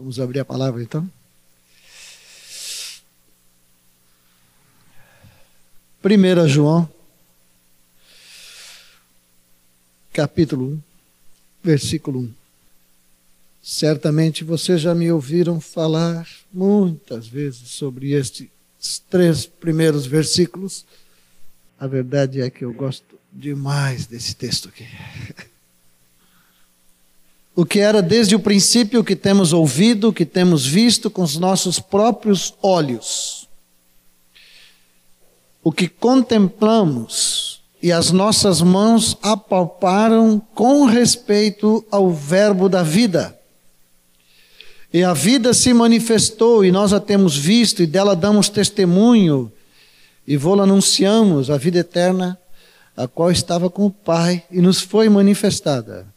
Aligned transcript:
Vamos 0.00 0.18
abrir 0.18 0.40
a 0.40 0.44
palavra 0.46 0.82
então? 0.82 1.06
Primeira 6.00 6.48
João, 6.48 6.90
capítulo 10.10 10.68
1, 10.68 10.80
versículo 11.62 12.20
1. 12.20 12.32
Certamente 13.62 14.42
vocês 14.42 14.80
já 14.80 14.94
me 14.94 15.12
ouviram 15.12 15.60
falar 15.60 16.26
muitas 16.50 17.28
vezes 17.28 17.68
sobre 17.68 18.12
estes 18.12 18.48
três 19.10 19.44
primeiros 19.44 20.06
versículos. 20.06 20.86
A 21.78 21.86
verdade 21.86 22.40
é 22.40 22.48
que 22.48 22.64
eu 22.64 22.72
gosto 22.72 23.18
demais 23.30 24.06
desse 24.06 24.34
texto 24.34 24.70
aqui. 24.70 24.88
o 27.54 27.64
que 27.64 27.80
era 27.80 28.00
desde 28.00 28.34
o 28.34 28.40
princípio, 28.40 29.00
o 29.00 29.04
que 29.04 29.16
temos 29.16 29.52
ouvido, 29.52 30.08
o 30.08 30.12
que 30.12 30.24
temos 30.24 30.66
visto 30.66 31.10
com 31.10 31.22
os 31.22 31.36
nossos 31.36 31.78
próprios 31.78 32.54
olhos, 32.62 33.48
o 35.62 35.72
que 35.72 35.88
contemplamos 35.88 37.60
e 37.82 37.90
as 37.90 38.12
nossas 38.12 38.60
mãos 38.60 39.16
apalparam 39.22 40.40
com 40.54 40.84
respeito 40.84 41.84
ao 41.90 42.10
Verbo 42.10 42.68
da 42.68 42.82
vida. 42.82 43.36
E 44.92 45.04
a 45.04 45.12
vida 45.14 45.54
se 45.54 45.72
manifestou 45.72 46.64
e 46.64 46.72
nós 46.72 46.92
a 46.92 47.00
temos 47.00 47.36
visto 47.36 47.82
e 47.82 47.86
dela 47.86 48.16
damos 48.16 48.48
testemunho 48.48 49.50
e 50.26 50.36
vô-la 50.36 50.64
anunciamos, 50.64 51.48
a 51.50 51.56
vida 51.56 51.78
eterna, 51.78 52.38
a 52.96 53.06
qual 53.06 53.30
estava 53.30 53.70
com 53.70 53.86
o 53.86 53.90
Pai 53.90 54.42
e 54.50 54.60
nos 54.60 54.80
foi 54.80 55.08
manifestada 55.08 56.09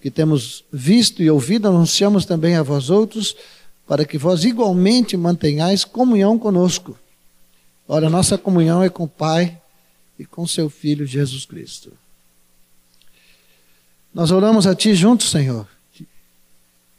que 0.00 0.10
temos 0.10 0.64
visto 0.72 1.22
e 1.22 1.30
ouvido, 1.30 1.68
anunciamos 1.68 2.24
também 2.24 2.56
a 2.56 2.62
vós 2.62 2.88
outros, 2.88 3.36
para 3.86 4.04
que 4.04 4.16
vós 4.16 4.44
igualmente 4.44 5.16
mantenhais 5.16 5.84
comunhão 5.84 6.38
conosco. 6.38 6.98
Ora, 7.86 8.08
nossa 8.08 8.38
comunhão 8.38 8.82
é 8.82 8.88
com 8.88 9.04
o 9.04 9.08
Pai 9.08 9.60
e 10.18 10.24
com 10.24 10.46
seu 10.46 10.70
Filho 10.70 11.06
Jesus 11.06 11.44
Cristo. 11.44 11.92
Nós 14.14 14.30
oramos 14.30 14.66
a 14.66 14.74
Ti 14.74 14.94
juntos, 14.94 15.30
Senhor, 15.30 15.68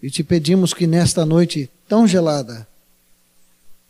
e 0.02 0.10
te 0.10 0.24
pedimos 0.24 0.74
que 0.74 0.86
nesta 0.86 1.26
noite 1.26 1.70
tão 1.88 2.08
gelada, 2.08 2.68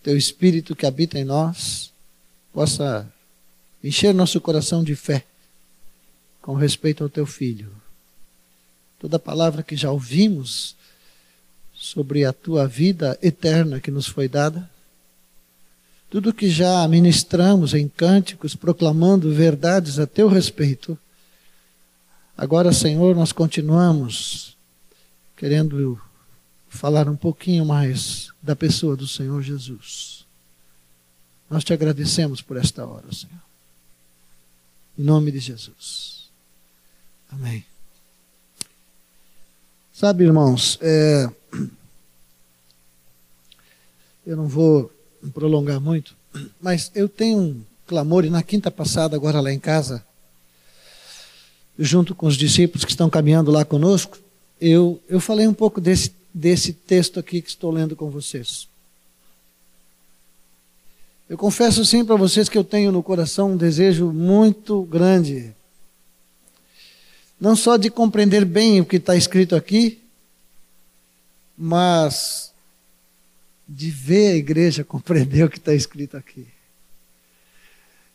Teu 0.01 0.17
Espírito 0.17 0.75
que 0.75 0.85
habita 0.85 1.19
em 1.19 1.25
nós 1.25 1.91
possa 2.53 3.11
encher 3.83 4.13
nosso 4.13 4.39
coração 4.41 4.83
de 4.83 4.95
fé 4.95 5.25
com 6.41 6.53
respeito 6.53 7.03
ao 7.03 7.09
Teu 7.09 7.25
Filho 7.25 7.80
toda 9.01 9.17
palavra 9.17 9.63
que 9.63 9.75
já 9.75 9.89
ouvimos 9.89 10.75
sobre 11.73 12.23
a 12.23 12.31
tua 12.31 12.67
vida 12.67 13.17
eterna 13.19 13.79
que 13.79 13.89
nos 13.89 14.05
foi 14.05 14.27
dada, 14.27 14.69
tudo 16.07 16.31
que 16.31 16.51
já 16.51 16.87
ministramos 16.87 17.73
em 17.73 17.87
cânticos, 17.87 18.55
proclamando 18.55 19.33
verdades 19.33 19.97
a 19.97 20.05
teu 20.05 20.27
respeito. 20.27 20.95
Agora, 22.37 22.71
Senhor, 22.71 23.15
nós 23.15 23.31
continuamos 23.31 24.55
querendo 25.35 25.99
falar 26.69 27.09
um 27.09 27.15
pouquinho 27.15 27.65
mais 27.65 28.29
da 28.39 28.55
pessoa 28.55 28.95
do 28.95 29.07
Senhor 29.07 29.41
Jesus. 29.41 30.25
Nós 31.49 31.63
te 31.63 31.73
agradecemos 31.73 32.39
por 32.39 32.55
esta 32.55 32.85
hora, 32.85 33.11
Senhor. 33.11 33.41
Em 34.95 35.01
nome 35.01 35.31
de 35.31 35.39
Jesus. 35.39 36.29
Amém. 37.31 37.70
Sabe, 40.01 40.23
irmãos, 40.23 40.79
é... 40.81 41.29
eu 44.25 44.35
não 44.35 44.47
vou 44.47 44.91
prolongar 45.31 45.79
muito, 45.79 46.15
mas 46.59 46.91
eu 46.95 47.07
tenho 47.07 47.37
um 47.37 47.61
clamor, 47.85 48.25
e 48.25 48.29
na 48.31 48.41
quinta 48.41 48.71
passada, 48.71 49.15
agora 49.15 49.39
lá 49.39 49.53
em 49.53 49.59
casa, 49.59 50.03
junto 51.77 52.15
com 52.15 52.25
os 52.25 52.35
discípulos 52.35 52.83
que 52.83 52.89
estão 52.89 53.11
caminhando 53.11 53.51
lá 53.51 53.63
conosco, 53.63 54.17
eu, 54.59 54.99
eu 55.07 55.19
falei 55.19 55.45
um 55.45 55.53
pouco 55.53 55.79
desse, 55.79 56.11
desse 56.33 56.73
texto 56.73 57.19
aqui 57.19 57.39
que 57.39 57.49
estou 57.49 57.69
lendo 57.69 57.95
com 57.95 58.09
vocês. 58.09 58.67
Eu 61.29 61.37
confesso 61.37 61.85
sim 61.85 62.03
para 62.03 62.15
vocês 62.15 62.49
que 62.49 62.57
eu 62.57 62.63
tenho 62.63 62.91
no 62.91 63.03
coração 63.03 63.51
um 63.51 63.55
desejo 63.55 64.11
muito 64.11 64.81
grande 64.81 65.53
não 67.41 67.55
só 67.55 67.75
de 67.75 67.89
compreender 67.89 68.45
bem 68.45 68.79
o 68.79 68.85
que 68.85 68.97
está 68.97 69.15
escrito 69.15 69.55
aqui, 69.55 69.99
mas 71.57 72.53
de 73.67 73.89
ver 73.89 74.33
a 74.33 74.35
igreja 74.35 74.83
compreender 74.85 75.43
o 75.43 75.49
que 75.49 75.57
está 75.57 75.73
escrito 75.73 76.15
aqui. 76.15 76.47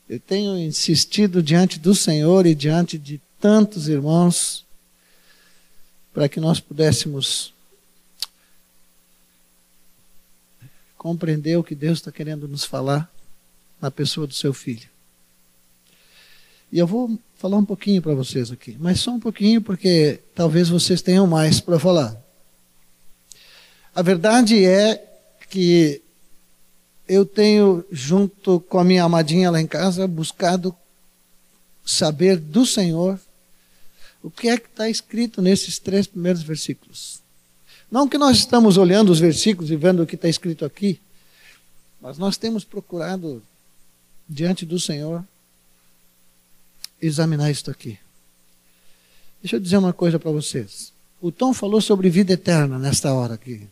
Eu 0.09 0.21
tenho 0.21 0.57
insistido 0.57 1.43
diante 1.43 1.81
do 1.81 1.93
Senhor 1.93 2.47
e 2.47 2.55
diante 2.55 2.97
de 2.97 3.21
tantos 3.41 3.89
irmãos 3.89 4.65
para 6.15 6.29
que 6.29 6.39
nós 6.39 6.61
pudéssemos 6.61 7.53
compreender 10.97 11.57
o 11.57 11.65
que 11.65 11.75
Deus 11.75 11.99
está 11.99 12.13
querendo 12.13 12.47
nos 12.47 12.65
falar 12.65 13.13
na 13.81 13.91
pessoa 13.91 14.25
do 14.25 14.35
seu 14.35 14.55
filho. 14.55 14.89
E 16.71 16.79
eu 16.79 16.87
vou 16.87 17.19
falar 17.47 17.59
um 17.59 17.65
pouquinho 17.65 18.03
para 18.03 18.13
vocês 18.13 18.51
aqui, 18.51 18.77
mas 18.81 18.99
só 18.99 19.13
um 19.13 19.21
pouquinho 19.21 19.63
porque 19.63 20.19
talvez 20.35 20.69
vocês 20.69 21.01
tenham 21.01 21.29
mais 21.29 21.61
para 21.61 21.79
falar. 21.79 22.21
A 23.95 24.03
verdade 24.03 24.65
é 24.65 25.01
que 25.49 26.03
eu 27.09 27.25
tenho, 27.25 27.85
junto 27.89 28.59
com 28.59 28.81
a 28.81 28.85
minha 28.85 29.05
amadinha 29.05 29.49
lá 29.49 29.61
em 29.61 29.67
casa, 29.67 30.09
buscado 30.09 30.75
saber 31.85 32.37
do 32.37 32.67
Senhor 32.67 33.17
o 34.25 34.29
que 34.29 34.49
é 34.49 34.59
que 34.59 34.67
está 34.67 34.91
escrito 34.91 35.41
nesses 35.41 35.79
três 35.79 36.09
primeiros 36.09 36.43
versículos. 36.43 37.21
Não 37.89 38.09
que 38.09 38.19
nós 38.19 38.39
estamos 38.39 38.77
olhando 38.77 39.13
os 39.13 39.21
versículos 39.21 39.71
e 39.71 39.77
vendo 39.77 40.03
o 40.03 40.07
que 40.07 40.17
está 40.17 40.29
escrito 40.29 40.65
aqui, 40.65 41.01
mas 42.01 42.19
nós 42.19 42.37
temos 42.37 42.65
procurado, 42.65 43.41
diante 44.29 44.67
do 44.67 44.81
Senhor, 44.81 45.25
examinar 47.07 47.51
isso 47.51 47.71
aqui. 47.71 47.99
Deixa 49.43 49.57
eu 49.57 49.61
dizer 49.61 49.77
uma 49.77 49.93
coisa 49.93 50.19
para 50.19 50.31
vocês. 50.31 50.93
O 51.21 51.31
Tom 51.31 51.55
falou 51.55 51.81
sobre 51.81 52.11
vida 52.11 52.33
eterna 52.33 52.79
nesta 52.79 53.13
hora 53.13 53.35
aqui. 53.35 53.67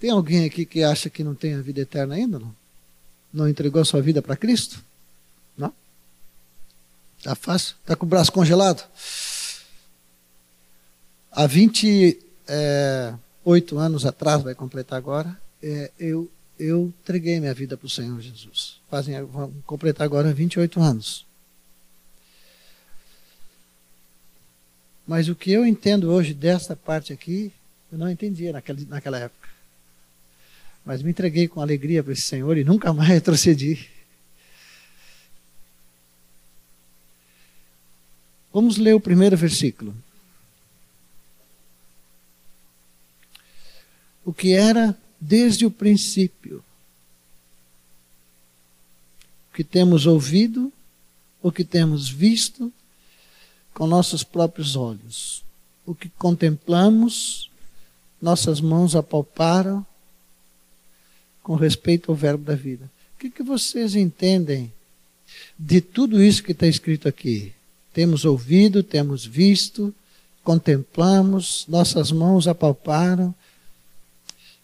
Tem 0.00 0.10
alguém 0.10 0.44
aqui 0.44 0.66
que 0.66 0.82
acha 0.82 1.08
que 1.08 1.22
não 1.22 1.34
tem 1.34 1.54
a 1.54 1.60
vida 1.60 1.80
eterna 1.80 2.14
ainda? 2.14 2.38
Não, 2.38 2.54
não 3.32 3.48
entregou 3.48 3.80
a 3.80 3.84
sua 3.84 4.02
vida 4.02 4.20
para 4.20 4.36
Cristo? 4.36 4.82
Não? 5.56 5.72
Está 7.18 7.34
fácil? 7.34 7.76
Está 7.80 7.94
com 7.94 8.04
o 8.04 8.08
braço 8.08 8.32
congelado? 8.32 8.84
Há 11.30 11.46
28 11.46 12.24
é, 12.48 13.14
anos 13.78 14.04
atrás, 14.04 14.42
vai 14.42 14.54
completar 14.54 14.98
agora, 14.98 15.40
é, 15.62 15.90
eu 15.98 16.28
eu 16.58 16.92
entreguei 17.02 17.40
minha 17.40 17.54
vida 17.54 17.76
para 17.76 17.86
o 17.86 17.90
Senhor 17.90 18.20
Jesus. 18.20 18.80
Fazem, 18.92 19.22
vão 19.22 19.50
completar 19.64 20.04
agora 20.04 20.34
28 20.34 20.78
anos. 20.78 21.24
Mas 25.06 25.30
o 25.30 25.34
que 25.34 25.50
eu 25.50 25.66
entendo 25.66 26.12
hoje 26.12 26.34
dessa 26.34 26.76
parte 26.76 27.10
aqui, 27.10 27.50
eu 27.90 27.96
não 27.96 28.10
entendia 28.10 28.52
naquela, 28.52 28.78
naquela 28.88 29.18
época. 29.18 29.48
Mas 30.84 31.00
me 31.00 31.08
entreguei 31.08 31.48
com 31.48 31.62
alegria 31.62 32.02
para 32.02 32.12
esse 32.12 32.20
Senhor 32.20 32.58
e 32.58 32.64
nunca 32.64 32.92
mais 32.92 33.08
retrocedi. 33.08 33.88
Vamos 38.52 38.76
ler 38.76 38.94
o 38.94 39.00
primeiro 39.00 39.38
versículo. 39.38 39.96
O 44.22 44.34
que 44.34 44.52
era 44.52 44.94
desde 45.18 45.64
o 45.64 45.70
princípio. 45.70 46.62
O 49.52 49.54
que 49.54 49.62
temos 49.62 50.06
ouvido, 50.06 50.72
o 51.42 51.52
que 51.52 51.62
temos 51.62 52.08
visto 52.08 52.72
com 53.74 53.86
nossos 53.86 54.24
próprios 54.24 54.76
olhos, 54.76 55.44
o 55.84 55.94
que 55.94 56.08
contemplamos, 56.08 57.50
nossas 58.20 58.60
mãos 58.60 58.96
apalparam 58.96 59.84
com 61.42 61.54
respeito 61.54 62.10
ao 62.10 62.16
verbo 62.16 62.44
da 62.44 62.54
vida. 62.54 62.90
O 63.14 63.18
que, 63.18 63.30
que 63.30 63.42
vocês 63.42 63.94
entendem 63.94 64.72
de 65.58 65.80
tudo 65.80 66.22
isso 66.22 66.42
que 66.42 66.52
está 66.52 66.66
escrito 66.66 67.06
aqui? 67.06 67.52
Temos 67.92 68.24
ouvido, 68.24 68.82
temos 68.82 69.24
visto, 69.24 69.94
contemplamos, 70.42 71.66
nossas 71.68 72.10
mãos 72.10 72.48
apalparam 72.48 73.34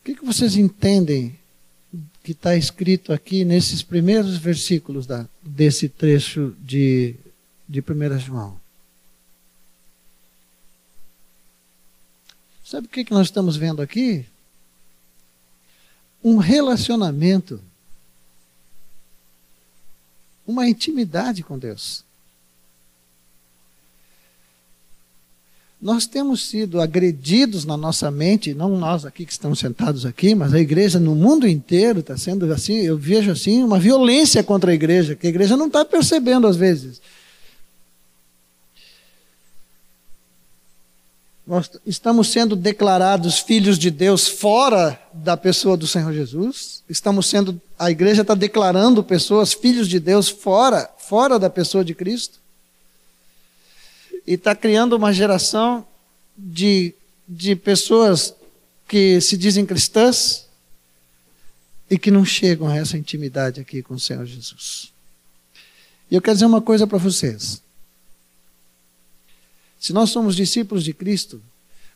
que, 0.09 0.15
que 0.15 0.25
vocês 0.25 0.57
entendem 0.57 1.38
que 2.29 2.33
está 2.33 2.55
escrito 2.55 3.11
aqui 3.11 3.43
nesses 3.43 3.83
primeiros 3.83 4.37
versículos 4.37 5.07
da, 5.07 5.27
desse 5.43 5.89
trecho 5.89 6.55
de, 6.61 7.17
de 7.67 7.81
1 7.81 8.19
João? 8.19 8.61
Sabe 12.63 12.87
o 12.87 12.91
que 12.91 13.03
que 13.03 13.13
nós 13.13 13.29
estamos 13.29 13.57
vendo 13.57 13.81
aqui? 13.81 14.27
Um 16.23 16.37
relacionamento, 16.37 17.63
uma 20.47 20.69
intimidade 20.69 21.43
com 21.43 21.59
Deus. 21.59 22.05
Nós 25.81 26.07
temos 26.07 26.49
sido 26.49 26.81
agredidos 26.81 27.65
na 27.65 27.77
nossa 27.77 28.11
mente, 28.11 28.53
não 28.53 28.77
nós 28.77 29.05
aqui 29.05 29.25
que 29.25 29.31
estamos 29.31 29.61
sentados 29.61 30.05
aqui, 30.05 30.35
mas 30.35 30.53
a 30.53 30.59
igreja 30.59 30.99
no 30.99 31.15
mundo 31.15 31.47
inteiro 31.47 32.01
está 32.01 32.17
sendo 32.17 32.53
assim, 32.53 32.79
eu 32.79 32.99
vejo 32.99 33.31
assim, 33.31 33.63
uma 33.63 33.79
violência 33.79 34.43
contra 34.43 34.73
a 34.73 34.75
igreja, 34.75 35.15
que 35.15 35.29
a 35.29 35.31
igreja 35.31 35.57
não 35.57 35.69
está 35.69 35.85
percebendo 35.85 36.49
às 36.49 36.57
vezes. 36.57 37.01
Nós 41.47 41.71
estamos 41.87 42.29
sendo 42.29 42.57
declarados 42.57 43.39
filhos 43.39 43.79
de 43.79 43.91
Deus 43.91 44.27
fora 44.27 45.01
da 45.15 45.37
pessoa 45.37 45.77
do 45.77 45.87
Senhor 45.87 46.13
Jesus. 46.13 46.83
Estamos 46.89 47.27
sendo, 47.27 47.59
a 47.79 47.89
igreja 47.91 48.23
está 48.23 48.35
declarando 48.35 49.03
pessoas 49.03 49.55
filhos 49.55 49.89
de 49.89 50.01
Deus 50.01 50.29
fora, 50.29 50.91
fora 50.99 51.39
da 51.39 51.49
pessoa 51.49 51.85
de 51.85 51.95
Cristo 51.95 52.41
e 54.29 54.35
está 54.35 54.55
criando 54.55 54.95
uma 54.95 55.11
geração 55.11 55.87
de, 56.37 56.95
de 57.27 57.57
pessoas 57.57 58.35
que 58.87 59.19
se 59.23 59.39
dizem 59.39 59.65
cristãs 59.65 60.47
e 61.89 61.99
que 61.99 62.11
não 62.11 62.27
chegam 62.27 62.69
a 62.69 62.77
essa 62.77 62.99
intimidade 62.99 63.59
aqui 63.59 63.83
com 63.83 63.95
o 63.95 63.99
Senhor 63.99 64.27
Jesus. 64.27 64.93
E 66.11 66.15
eu 66.15 66.21
quero 66.21 66.35
dizer 66.35 66.45
uma 66.45 66.61
coisa 66.61 66.87
para 66.87 66.99
vocês. 66.99 67.63
Se 69.81 69.95
nós 69.95 70.11
somos 70.11 70.37
discípulos 70.37 70.85
de 70.85 70.93
Cristo, 70.93 71.41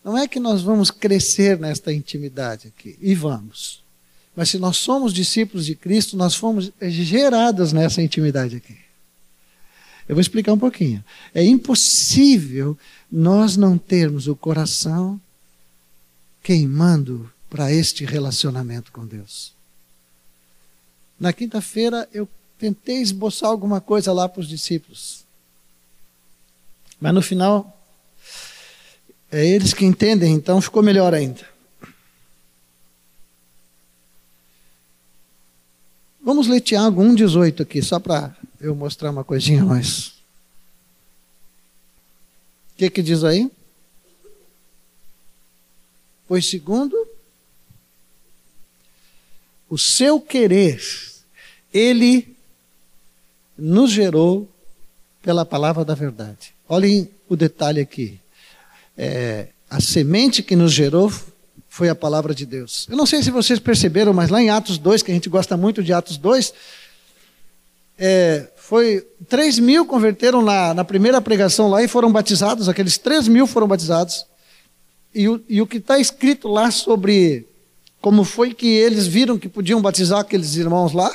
não 0.02 0.17
é 0.17 0.26
que 0.26 0.40
nós 0.40 0.62
vamos 0.62 0.90
crescer 0.90 1.58
nesta 1.58 1.93
intimidade 1.93 2.69
aqui, 2.69 2.96
e 2.99 3.14
vamos. 3.14 3.82
Mas 4.34 4.49
se 4.49 4.58
nós 4.58 4.79
somos 4.79 5.12
discípulos 5.12 5.67
de 5.67 5.75
Cristo, 5.75 6.17
nós 6.17 6.34
fomos 6.34 6.73
gerados 6.81 7.75
nessa 7.75 8.00
intimidade 8.00 8.56
aqui. 8.56 8.92
Eu 10.08 10.14
vou 10.14 10.20
explicar 10.20 10.52
um 10.52 10.58
pouquinho. 10.58 11.04
É 11.34 11.44
impossível 11.44 12.76
nós 13.10 13.56
não 13.56 13.78
termos 13.78 14.26
o 14.26 14.37
coração 14.37 15.20
queimando 16.43 17.31
para 17.49 17.72
este 17.72 18.04
relacionamento 18.04 18.90
com 18.90 19.06
Deus. 19.06 19.52
Na 21.20 21.32
quinta-feira 21.32 22.08
eu 22.12 22.28
tentei 22.58 22.96
esboçar 22.96 23.49
alguma 23.50 23.81
coisa 23.81 24.12
lá 24.12 24.28
para 24.28 24.40
os 24.40 24.49
discípulos. 24.49 25.25
Mas 27.00 27.14
no 27.14 27.22
final, 27.22 27.81
é 29.31 29.44
eles 29.44 29.75
que 29.75 29.84
entendem, 29.84 30.32
então 30.34 30.60
ficou 30.60 30.82
melhor 30.82 31.12
ainda. 31.12 31.46
Vamos 36.25 36.46
ler 36.46 36.60
Tiago 36.60 37.02
1,18 37.02 37.62
aqui, 37.62 37.82
só 37.82 37.98
para 37.98 38.37
eu 38.62 38.76
mostrar 38.76 39.11
uma 39.11 39.25
coisinha 39.25 39.64
mais. 39.64 40.09
O 42.70 42.76
que, 42.76 42.88
que 42.88 43.03
diz 43.03 43.25
aí? 43.25 43.50
Pois 46.29 46.47
segundo 46.47 46.97
o 49.69 49.76
seu 49.76 50.20
querer, 50.20 50.81
ele 51.75 52.37
nos 53.59 53.91
gerou 53.91 54.49
pela 55.20 55.44
palavra 55.44 55.85
da 55.85 55.94
verdade. 55.94 56.55
Olhem 56.69 57.11
o 57.29 57.37
detalhe 57.37 57.81
aqui. 57.81 58.20
É, 58.97 59.49
a 59.69 59.81
semente 59.81 60.43
que 60.43 60.55
nos 60.55 60.73
gerou 60.73 61.12
foi 61.69 61.88
a 61.88 61.94
palavra 61.94 62.35
de 62.35 62.47
Deus. 62.47 62.87
Eu 62.88 62.97
não 62.97 63.06
sei 63.06 63.23
se 63.23 63.31
vocês 63.31 63.58
perceberam, 63.58 64.12
mas 64.12 64.31
lá 64.31 64.41
em 64.41 64.50
Atos 64.50 64.79
2, 64.79 65.03
que 65.03 65.11
a 65.11 65.15
gente 65.15 65.29
gosta 65.29 65.56
muito 65.56 65.82
de 65.82 65.93
Atos 65.93 66.17
2, 66.17 66.53
é, 67.99 68.49
foi 68.62 69.05
3 69.29 69.59
mil 69.59 69.85
converteram 69.85 70.41
na, 70.41 70.73
na 70.73 70.85
primeira 70.85 71.20
pregação 71.20 71.69
lá 71.69 71.82
e 71.82 71.88
foram 71.88 72.12
batizados, 72.12 72.69
aqueles 72.69 72.97
3 72.97 73.26
mil 73.26 73.44
foram 73.44 73.67
batizados. 73.67 74.25
E 75.12 75.29
o, 75.29 75.43
e 75.49 75.61
o 75.61 75.67
que 75.67 75.79
está 75.79 75.99
escrito 75.99 76.47
lá 76.47 76.70
sobre 76.70 77.49
como 78.00 78.23
foi 78.23 78.55
que 78.55 78.69
eles 78.69 79.06
viram 79.06 79.37
que 79.37 79.49
podiam 79.49 79.82
batizar 79.82 80.20
aqueles 80.20 80.55
irmãos 80.55 80.93
lá, 80.93 81.11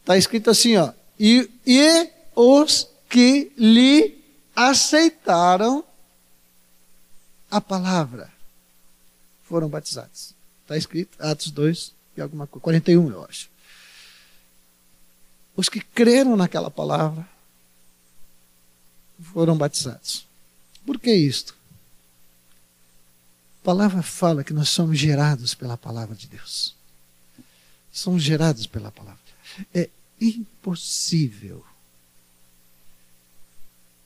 está 0.00 0.16
escrito 0.16 0.50
assim, 0.50 0.76
ó, 0.76 0.92
e, 1.18 1.50
e 1.66 2.08
os 2.36 2.88
que 3.08 3.50
lhe 3.58 4.16
aceitaram 4.54 5.84
a 7.50 7.60
palavra 7.60 8.30
foram 9.42 9.68
batizados. 9.68 10.32
Está 10.62 10.76
escrito, 10.76 11.18
Atos 11.18 11.50
2 11.50 11.92
e 12.16 12.20
alguma 12.20 12.46
coisa, 12.46 12.62
41 12.62 13.10
eu 13.10 13.24
acho 13.24 13.49
os 15.60 15.68
que 15.68 15.80
creram 15.80 16.36
naquela 16.36 16.70
palavra 16.70 17.28
foram 19.20 19.56
batizados. 19.56 20.26
Por 20.86 20.98
que 20.98 21.12
isto? 21.12 21.54
A 23.60 23.64
palavra 23.64 24.02
fala 24.02 24.42
que 24.42 24.54
nós 24.54 24.70
somos 24.70 24.98
gerados 24.98 25.54
pela 25.54 25.76
palavra 25.76 26.16
de 26.16 26.26
Deus. 26.26 26.74
Somos 27.92 28.22
gerados 28.22 28.66
pela 28.66 28.90
palavra. 28.90 29.20
É 29.74 29.90
impossível 30.18 31.62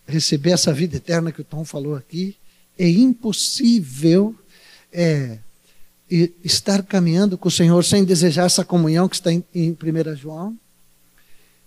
receber 0.08 0.50
essa 0.50 0.72
vida 0.72 0.96
eterna 0.96 1.30
que 1.30 1.40
o 1.40 1.44
Tom 1.44 1.64
falou 1.64 1.94
aqui. 1.94 2.36
É 2.76 2.88
impossível 2.88 4.34
é, 4.92 5.38
estar 6.42 6.82
caminhando 6.82 7.38
com 7.38 7.46
o 7.46 7.52
Senhor 7.52 7.84
sem 7.84 8.04
desejar 8.04 8.46
essa 8.46 8.64
comunhão 8.64 9.08
que 9.08 9.14
está 9.14 9.32
em, 9.32 9.44
em 9.54 9.70
1 9.70 10.16
João 10.16 10.58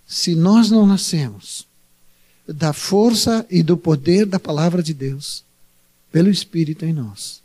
se 0.08 0.34
nós 0.34 0.70
não 0.70 0.86
nascemos 0.86 1.66
da 2.48 2.72
força 2.72 3.44
e 3.50 3.62
do 3.62 3.76
poder 3.76 4.24
da 4.24 4.40
palavra 4.40 4.82
de 4.82 4.94
Deus, 4.94 5.44
pelo 6.10 6.30
Espírito 6.30 6.86
em 6.86 6.94
nós. 6.94 7.42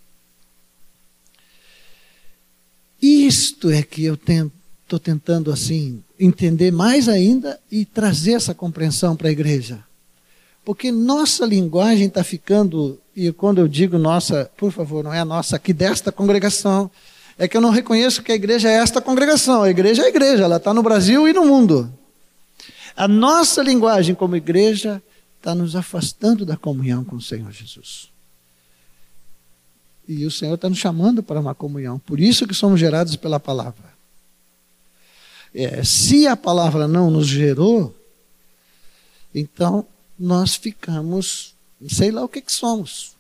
Isto 3.02 3.70
é 3.70 3.84
que 3.84 4.06
eu 4.06 4.14
estou 4.14 4.98
tentando 4.98 5.52
assim 5.52 6.02
entender 6.18 6.72
mais 6.72 7.10
ainda 7.10 7.60
e 7.70 7.84
trazer 7.84 8.32
essa 8.32 8.56
compreensão 8.56 9.14
para 9.14 9.28
a 9.28 9.32
igreja. 9.32 9.84
Porque 10.64 10.90
nossa 10.90 11.46
linguagem 11.46 12.08
está 12.08 12.24
ficando, 12.24 12.98
e 13.14 13.30
quando 13.34 13.58
eu 13.58 13.68
digo 13.68 13.98
nossa, 13.98 14.50
por 14.56 14.72
favor, 14.72 15.04
não 15.04 15.14
é 15.14 15.20
a 15.20 15.26
nossa 15.26 15.58
aqui 15.58 15.74
desta 15.74 16.14
congregação, 16.14 16.90
é 17.38 17.46
que 17.46 17.58
eu 17.58 17.62
não 17.62 17.72
reconheço 17.72 18.24
que 18.24 18.32
a 18.32 18.36
igreja 18.36 18.70
é 18.70 18.76
esta 18.76 19.02
congregação. 19.02 19.64
A 19.64 19.70
igreja 19.70 20.04
é 20.04 20.06
a 20.06 20.10
igreja, 20.10 20.44
ela 20.44 20.56
está 20.56 20.74
no 20.74 20.82
Brasil 20.82 21.28
e 21.28 21.34
no 21.34 21.46
mundo. 21.46 21.92
A 22.96 23.08
nossa 23.08 23.62
linguagem 23.64 24.14
como 24.14 24.36
igreja 24.36 25.02
está 25.38 25.54
nos 25.54 25.76
afastando 25.76 26.46
da 26.46 26.56
comunhão 26.56 27.04
com 27.04 27.16
o 27.16 27.22
Senhor 27.22 27.52
Jesus. 27.52 28.10
E 30.08 30.26
o 30.26 30.32
Senhor 30.32 30.56
está 30.56 30.70
nos 30.70 30.78
chamando 30.78 31.24
para 31.24 31.40
uma 31.40 31.56
comunhão. 31.56 31.98
Por 32.00 32.20
isso 32.20 32.48
que 32.48 32.54
somos 32.54 32.80
gerados 32.80 33.16
pela 33.16 33.40
palavra. 33.40 33.94
É, 35.54 35.84
se 35.84 36.28
a 36.28 36.36
palavra 36.36 36.88
não 36.88 37.12
nos 37.12 37.28
gerou, 37.28 37.96
então 39.34 39.86
nós 40.18 40.56
ficamos, 40.56 41.54
sei 41.88 42.12
lá 42.12 42.24
o 42.24 42.30
que, 42.30 42.42
que 42.42 42.52
somos. 42.52 43.14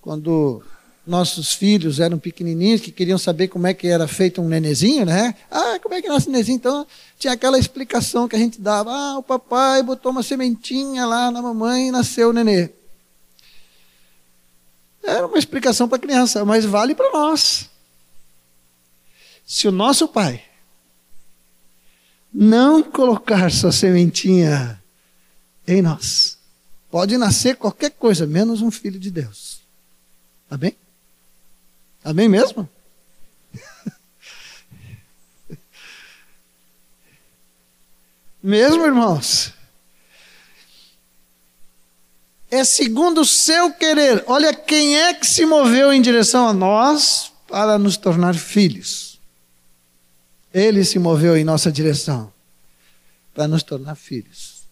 Quando 0.00 0.62
nossos 1.06 1.54
filhos 1.54 1.98
eram 1.98 2.18
pequenininhos, 2.18 2.80
que 2.80 2.92
queriam 2.92 3.18
saber 3.18 3.48
como 3.48 3.66
é 3.66 3.74
que 3.74 3.86
era 3.86 4.06
feito 4.06 4.40
um 4.40 4.48
nenezinho, 4.48 5.04
né? 5.06 5.34
Ah, 5.50 5.78
como 5.82 5.94
é 5.94 6.02
que 6.02 6.08
nasce 6.08 6.28
um 6.28 6.32
nenezinho? 6.32 6.56
Então, 6.56 6.86
tinha 7.18 7.32
aquela 7.32 7.58
explicação 7.58 8.28
que 8.28 8.36
a 8.36 8.38
gente 8.38 8.60
dava. 8.60 8.92
Ah, 8.92 9.18
o 9.18 9.22
papai 9.22 9.82
botou 9.82 10.12
uma 10.12 10.22
sementinha 10.22 11.06
lá 11.06 11.30
na 11.30 11.40
mamãe 11.40 11.88
e 11.88 11.90
nasceu 11.90 12.30
o 12.30 12.32
nenê. 12.32 12.70
Era 15.02 15.26
uma 15.26 15.38
explicação 15.38 15.88
para 15.88 15.96
a 15.96 16.00
criança, 16.00 16.44
mas 16.44 16.64
vale 16.64 16.94
para 16.94 17.10
nós. 17.10 17.68
Se 19.46 19.66
o 19.66 19.72
nosso 19.72 20.06
pai 20.06 20.44
não 22.32 22.82
colocar 22.82 23.50
sua 23.50 23.72
sementinha 23.72 24.80
em 25.66 25.82
nós, 25.82 26.38
pode 26.90 27.16
nascer 27.16 27.56
qualquer 27.56 27.90
coisa, 27.90 28.26
menos 28.26 28.62
um 28.62 28.70
filho 28.70 29.00
de 29.00 29.10
Deus. 29.10 29.60
Tá 30.48 30.56
bem? 30.56 30.76
Amém 32.04 32.28
mesmo? 32.28 32.68
mesmo, 38.42 38.86
irmãos? 38.86 39.52
É 42.50 42.64
segundo 42.64 43.20
o 43.20 43.26
seu 43.26 43.72
querer. 43.72 44.24
Olha 44.26 44.52
quem 44.52 44.98
é 44.98 45.14
que 45.14 45.26
se 45.26 45.46
moveu 45.46 45.92
em 45.92 46.02
direção 46.02 46.48
a 46.48 46.52
nós 46.52 47.32
para 47.46 47.78
nos 47.78 47.96
tornar 47.96 48.34
filhos. 48.34 49.20
Ele 50.52 50.84
se 50.84 50.98
moveu 50.98 51.36
em 51.36 51.44
nossa 51.44 51.70
direção 51.70 52.32
para 53.32 53.46
nos 53.46 53.62
tornar 53.62 53.94
filhos. 53.94 54.64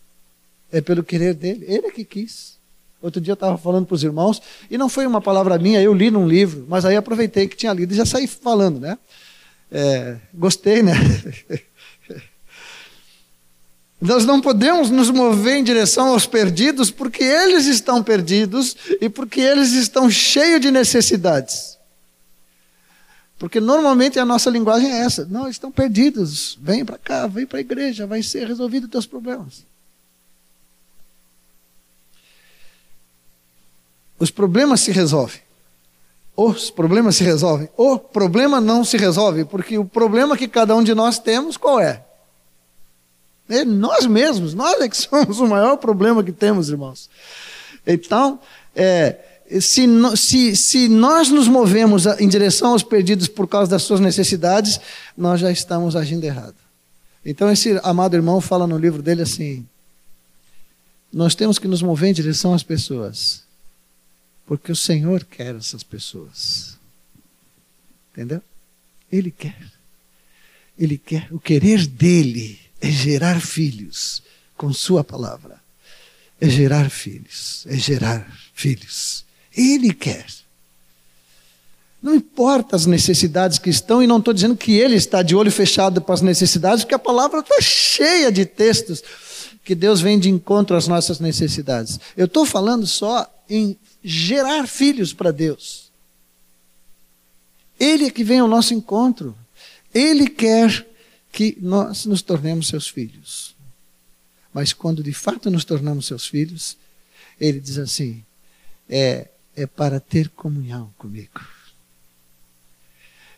É 0.73 0.81
pelo 0.81 1.05
querer 1.05 1.35
dele. 1.35 1.65
Ele 1.69 1.87
é 1.87 1.91
que 1.91 2.05
quis. 2.05 2.58
Outro 3.01 3.21
dia 3.21 3.33
eu 3.33 3.35
estava 3.35 3.57
falando 3.57 3.87
para 3.87 3.95
os 3.95 4.03
irmãos, 4.03 4.43
e 4.71 4.77
não 4.77 4.89
foi 4.89 5.07
uma 5.07 5.21
palavra 5.21 5.57
minha, 5.59 5.81
eu 5.81 5.95
li 5.95 6.11
num 6.11 6.27
livro, 6.27 6.67
mas 6.69 6.85
aí 6.85 6.97
aproveitei 6.97 7.47
que 7.47 7.57
tinha 7.57 7.73
lido 7.73 7.93
e 7.93 7.97
já 7.97 8.05
saí 8.05 8.27
falando, 8.27 8.81
né? 8.81 8.99
É, 9.71 10.17
gostei, 10.35 10.83
né? 10.83 10.95
Nós 14.01 14.25
não 14.25 14.41
podemos 14.41 14.91
nos 14.91 15.11
mover 15.11 15.57
em 15.57 15.65
direção 15.65 16.09
aos 16.09 16.25
perdidos 16.25 16.91
porque 16.91 17.23
eles 17.23 17.67
estão 17.67 18.03
perdidos 18.03 18.77
e 19.01 19.09
porque 19.09 19.41
eles 19.41 19.73
estão 19.73 20.09
cheios 20.09 20.61
de 20.61 20.71
necessidades. 20.71 21.77
Porque 23.39 23.61
normalmente 23.61 24.19
a 24.19 24.25
nossa 24.25 24.51
linguagem 24.51 24.91
é 24.91 25.01
essa: 25.01 25.25
não, 25.27 25.49
estão 25.49 25.71
perdidos, 25.71 26.59
vem 26.61 26.85
para 26.85 26.99
cá, 26.99 27.27
vem 27.27 27.47
para 27.47 27.59
a 27.59 27.61
igreja, 27.61 28.07
vai 28.07 28.23
ser 28.23 28.47
resolvido 28.47 28.85
os 28.85 28.91
teus 28.91 29.07
problemas. 29.07 29.65
Os 34.19 34.31
problemas 34.31 34.81
se 34.81 34.91
resolvem. 34.91 35.41
Os 36.37 36.71
problemas 36.71 37.17
se 37.17 37.25
resolvem. 37.25 37.69
O 37.77 37.99
problema 37.99 38.61
não 38.61 38.85
se 38.85 38.97
resolve, 38.97 39.45
porque 39.45 39.79
o 39.79 39.85
problema 39.85 40.37
que 40.37 40.49
cada 40.49 40.75
um 40.75 40.83
de 40.83 40.95
nós 40.95 41.19
temos, 41.19 41.57
qual 41.57 41.81
é? 41.81 42.05
É 43.49 43.65
nós 43.65 44.07
mesmos, 44.07 44.55
nós 44.55 44.81
é 44.81 44.89
que 44.89 44.97
somos 44.99 45.41
o 45.41 45.47
maior 45.47 45.77
problema 45.77 46.23
que 46.23 46.33
temos, 46.33 46.69
irmãos. 46.69 47.09
Então, 47.87 48.39
é, 48.77 49.17
se, 49.61 49.87
se, 50.17 50.57
se 50.57 50.89
nós 50.89 51.31
nos 51.31 51.49
movemos 51.49 52.07
em 52.07 52.29
direção 52.29 52.73
aos 52.73 52.83
perdidos 52.83 53.29
por 53.29 53.49
causa 53.49 53.71
das 53.71 53.83
suas 53.83 54.01
necessidades, 54.01 54.79
nós 55.17 55.41
já 55.41 55.51
estamos 55.51 55.97
agindo 55.97 56.25
errado. 56.25 56.57
Então, 57.25 57.51
esse 57.51 57.81
amado 57.83 58.15
irmão 58.15 58.41
fala 58.41 58.67
no 58.67 58.79
livro 58.79 59.03
dele 59.03 59.23
assim: 59.23 59.67
nós 61.13 61.35
temos 61.35 61.59
que 61.59 61.67
nos 61.67 61.83
mover 61.83 62.11
em 62.11 62.15
direção 62.15 62.53
às 62.55 62.63
pessoas, 62.63 63.43
porque 64.49 64.73
o 64.73 64.77
Senhor 64.77 65.25
quer 65.25 65.55
essas 65.55 65.83
pessoas. 65.83 66.79
Entendeu? 68.11 68.41
Ele 69.13 69.31
quer. 69.31 69.71
Ele 70.77 70.97
quer. 70.97 71.29
O 71.31 71.39
querer 71.39 71.87
dele 71.87 72.59
é 72.81 72.91
gerar 72.91 73.43
filhos 73.43 74.23
com 74.57 74.73
Sua 74.73 75.05
palavra. 75.05 75.61
É 76.41 76.49
gerar 76.49 76.89
filhos, 76.89 77.67
é 77.69 77.77
gerar 77.77 78.27
filhos. 78.55 79.23
Ele 79.55 79.93
quer. 79.93 80.25
Não 82.03 82.15
importa 82.15 82.75
as 82.75 82.87
necessidades 82.87 83.59
que 83.59 83.69
estão, 83.69 84.03
e 84.03 84.07
não 84.07 84.19
estou 84.19 84.33
dizendo 84.33 84.57
que 84.57 84.73
ele 84.73 84.95
está 84.95 85.21
de 85.21 85.35
olho 85.35 85.51
fechado 85.51 86.01
para 86.01 86.15
as 86.15 86.23
necessidades, 86.23 86.85
porque 86.85 86.95
a 86.95 86.99
palavra 86.99 87.41
está 87.41 87.61
cheia 87.61 88.33
de 88.33 88.47
textos 88.47 89.03
que 89.65 89.75
Deus 89.75 90.01
vem 90.01 90.19
de 90.19 90.31
encontro 90.31 90.77
às 90.77 90.89
nossas 90.89 91.19
necessidades. 91.21 91.99
Eu 92.17 92.27
estou 92.27 92.47
falando 92.47 92.87
só 92.87 93.29
em 93.49 93.77
gerar 94.03 94.67
filhos 94.67 95.13
para 95.13 95.31
Deus. 95.31 95.91
Ele 97.79 98.07
é 98.07 98.11
que 98.11 98.25
vem 98.25 98.41
ao 98.41 98.49
nosso 98.49 98.75
encontro. 98.75 99.37
Ele 99.95 100.29
quer 100.29 100.87
que 101.31 101.57
nós 101.61 102.05
nos 102.05 102.23
tornemos 102.23 102.69
seus 102.69 102.89
filhos. 102.89 103.55
Mas 104.53 104.73
quando 104.73 105.03
de 105.03 105.13
fato 105.13 105.51
nos 105.51 105.65
tornamos 105.65 106.07
seus 106.07 106.27
filhos, 106.27 106.77
ele 107.41 107.61
diz 107.61 107.79
assim: 107.79 108.25
é, 108.89 109.29
é 109.55 109.67
para 109.67 110.01
ter 110.01 110.29
comunhão 110.31 110.93
comigo. 110.99 111.41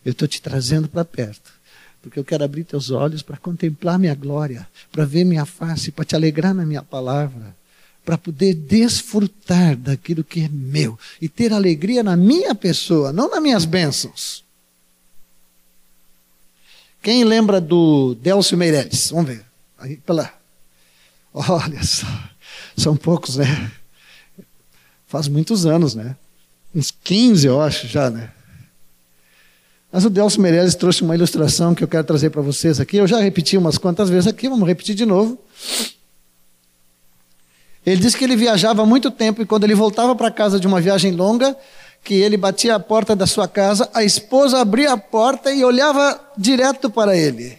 Eu 0.05 0.13
estou 0.13 0.27
te 0.27 0.41
trazendo 0.41 0.89
para 0.89 1.05
perto, 1.05 1.53
porque 2.01 2.19
eu 2.19 2.25
quero 2.25 2.43
abrir 2.43 2.65
teus 2.65 2.91
olhos 2.91 3.21
para 3.21 3.37
contemplar 3.37 3.99
minha 3.99 4.15
glória, 4.15 4.67
para 4.91 5.05
ver 5.05 5.25
minha 5.25 5.45
face, 5.45 5.91
para 5.91 6.05
te 6.05 6.17
alegrar 6.17 6.55
na 6.55 6.65
minha 6.65 6.83
palavra, 6.83 7.55
para 8.11 8.19
poder 8.19 8.55
desfrutar 8.55 9.77
daquilo 9.77 10.25
que 10.25 10.41
é 10.41 10.49
meu 10.49 10.99
e 11.23 11.29
ter 11.29 11.53
alegria 11.53 12.03
na 12.03 12.17
minha 12.17 12.57
pessoa, 12.57 13.13
não 13.13 13.31
nas 13.31 13.41
minhas 13.41 13.65
bênçãos. 13.65 14.43
Quem 17.01 17.23
lembra 17.23 17.61
do 17.61 18.17
Delcio 18.17 18.59
Meireles? 18.59 19.11
Vamos 19.11 19.27
ver. 19.27 19.45
Aí, 19.79 19.97
pela... 19.99 20.29
Olha 21.33 21.85
só, 21.85 22.09
são 22.77 22.97
poucos, 22.97 23.37
né? 23.37 23.71
Faz 25.07 25.29
muitos 25.29 25.65
anos, 25.65 25.95
né? 25.95 26.17
Uns 26.75 26.91
15, 26.91 27.47
eu 27.47 27.61
acho, 27.61 27.87
já, 27.87 28.11
né? 28.11 28.33
Mas 29.93 30.05
o 30.05 30.11
Delcio 30.11 30.43
Meirelles 30.43 30.75
trouxe 30.75 31.03
uma 31.03 31.15
ilustração 31.15 31.77
que 31.77 31.85
eu 31.85 31.89
quero 31.89 32.03
trazer 32.03 32.31
para 32.31 32.43
vocês 32.43 32.81
aqui. 32.81 32.97
Eu 32.97 33.07
já 33.07 33.21
repeti 33.21 33.57
umas 33.57 33.79
quantas 33.79 34.11
vezes 34.11 34.27
aqui, 34.27 34.49
vamos 34.49 34.67
repetir 34.67 34.97
de 34.97 35.07
novo. 35.07 35.39
Ele 37.85 38.01
disse 38.01 38.17
que 38.17 38.25
ele 38.25 38.37
viajava 38.37 38.85
muito 38.85 39.11
tempo 39.11 39.43
e 39.43 39.47
quando 39.47 39.65
ele 39.65 39.75
voltava 39.75 40.15
para 40.15 40.31
casa 40.31 40.61
de 40.61 40.67
uma 40.67 40.81
viagem 40.81 41.13
longa, 41.13 41.57
que 42.05 42.15
ele 42.15 42.37
batia 42.37 42.75
a 42.75 42.81
porta 42.81 43.15
da 43.15 43.27
sua 43.27 43.47
casa, 43.47 43.89
a 43.93 44.03
esposa 44.05 44.59
abria 44.59 44.93
a 44.93 44.97
porta 44.97 45.53
e 45.53 45.65
olhava 45.65 46.21
direto 46.37 46.91
para 46.91 47.17
ele. 47.17 47.59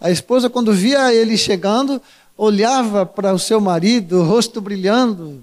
A 0.00 0.10
esposa, 0.10 0.50
quando 0.50 0.72
via 0.72 1.12
ele 1.14 1.36
chegando, 1.36 2.00
olhava 2.36 3.06
para 3.06 3.32
o 3.32 3.38
seu 3.38 3.60
marido, 3.60 4.22
rosto 4.22 4.60
brilhando, 4.60 5.42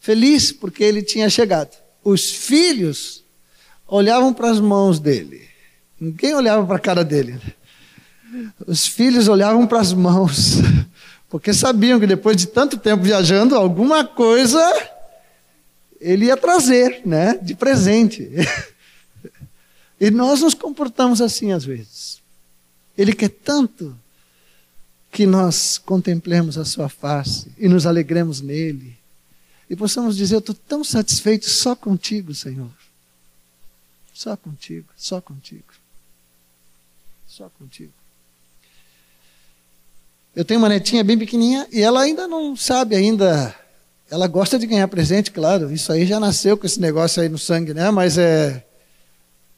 feliz 0.00 0.50
porque 0.52 0.82
ele 0.82 1.02
tinha 1.02 1.28
chegado. 1.28 1.76
Os 2.02 2.30
filhos 2.30 3.22
olhavam 3.86 4.32
para 4.32 4.50
as 4.50 4.60
mãos 4.60 4.98
dele. 4.98 5.42
Ninguém 6.00 6.34
olhava 6.34 6.66
para 6.66 6.76
a 6.76 6.80
cara 6.80 7.04
dele. 7.04 7.40
Os 8.66 8.86
filhos 8.86 9.28
olhavam 9.28 9.66
para 9.66 9.80
as 9.80 9.92
mãos, 9.92 10.56
porque 11.28 11.52
sabiam 11.52 11.98
que 11.98 12.06
depois 12.06 12.36
de 12.36 12.46
tanto 12.46 12.78
tempo 12.78 13.02
viajando, 13.02 13.56
alguma 13.56 14.04
coisa 14.04 14.60
ele 16.00 16.26
ia 16.26 16.36
trazer, 16.36 17.02
né, 17.04 17.38
de 17.38 17.54
presente. 17.54 18.30
E 19.98 20.10
nós 20.10 20.42
nos 20.42 20.52
comportamos 20.52 21.22
assim 21.22 21.52
às 21.52 21.64
vezes. 21.64 22.20
Ele 22.98 23.14
quer 23.14 23.30
tanto 23.30 23.98
que 25.10 25.26
nós 25.26 25.78
contemplemos 25.78 26.58
a 26.58 26.66
sua 26.66 26.90
face 26.90 27.50
e 27.56 27.66
nos 27.66 27.86
alegremos 27.86 28.42
nele. 28.42 28.94
E 29.70 29.74
possamos 29.74 30.14
dizer: 30.14 30.34
Eu 30.34 30.40
estou 30.40 30.54
tão 30.54 30.84
satisfeito 30.84 31.48
só 31.48 31.74
contigo, 31.74 32.34
Senhor. 32.34 32.70
Só 34.12 34.36
contigo, 34.36 34.86
só 34.96 35.18
contigo. 35.18 35.72
Só 37.26 37.48
contigo. 37.48 37.92
Eu 40.36 40.44
tenho 40.44 40.60
uma 40.60 40.68
netinha 40.68 41.02
bem 41.02 41.18
pequenininha 41.18 41.66
e 41.72 41.80
ela 41.80 42.02
ainda 42.02 42.28
não 42.28 42.54
sabe 42.54 42.94
ainda 42.94 43.56
ela 44.10 44.28
gosta 44.28 44.58
de 44.58 44.66
ganhar 44.66 44.86
presente, 44.86 45.30
claro. 45.30 45.72
Isso 45.72 45.90
aí 45.92 46.06
já 46.06 46.20
nasceu 46.20 46.56
com 46.56 46.66
esse 46.66 46.80
negócio 46.80 47.20
aí 47.20 47.28
no 47.28 47.38
sangue, 47.38 47.74
né? 47.74 47.90
Mas 47.90 48.16
é. 48.16 48.64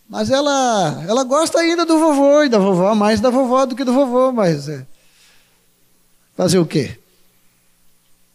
Mas 0.08 0.30
ela, 0.30 1.04
ela 1.06 1.22
gosta 1.22 1.58
ainda 1.58 1.84
do 1.84 1.98
vovô 1.98 2.42
e 2.42 2.48
da 2.48 2.58
vovó, 2.58 2.94
mais 2.94 3.20
da 3.20 3.28
vovó 3.28 3.66
do 3.66 3.76
que 3.76 3.84
do 3.84 3.92
vovô, 3.92 4.32
mas 4.32 4.68
é. 4.68 4.86
Fazer 6.34 6.58
o 6.58 6.64
quê? 6.64 6.98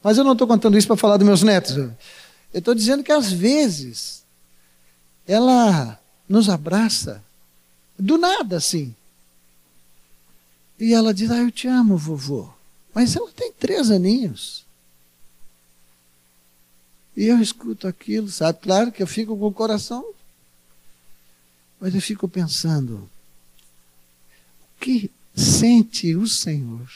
Mas 0.04 0.18
eu 0.18 0.24
não 0.24 0.34
estou 0.34 0.48
contando 0.48 0.78
isso 0.78 0.86
para 0.86 0.98
falar 0.98 1.18
dos 1.18 1.26
meus 1.26 1.42
netos. 1.42 1.76
Eu 1.78 1.94
estou 2.54 2.76
dizendo 2.76 3.04
que 3.04 3.12
às 3.12 3.32
vezes 3.32 4.22
ela 5.28 6.00
nos 6.30 6.48
abraça 6.48 7.24
do 7.98 8.20
nada 8.20 8.58
assim. 8.58 8.94
E 10.84 10.94
ela 10.94 11.14
diz: 11.14 11.32
Ah, 11.32 11.38
eu 11.38 11.50
te 11.50 11.66
amo, 11.66 11.96
vovô. 11.96 12.50
Mas 12.94 13.16
ela 13.16 13.32
tem 13.32 13.54
três 13.54 13.90
aninhos. 13.90 14.66
E 17.16 17.24
eu 17.24 17.42
escuto 17.42 17.88
aquilo, 17.88 18.30
sabe? 18.30 18.60
Claro 18.60 18.92
que 18.92 19.02
eu 19.02 19.08
fico 19.08 19.38
com 19.38 19.48
o 19.48 19.54
coração, 19.54 20.06
mas 21.80 21.96
eu 21.96 22.02
fico 22.02 22.28
pensando: 22.28 22.96
o 22.98 24.82
que 24.82 25.10
sente 25.34 26.14
o 26.16 26.28
Senhor 26.28 26.92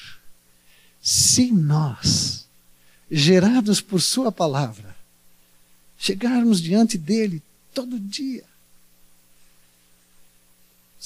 se 1.02 1.50
nós, 1.50 2.46
gerados 3.10 3.80
por 3.80 4.02
Sua 4.02 4.34
palavra, 4.34 4.98
chegarmos 5.98 6.60
diante 6.60 6.98
dEle 6.98 7.42
todo 7.74 7.98
dia? 7.98 8.44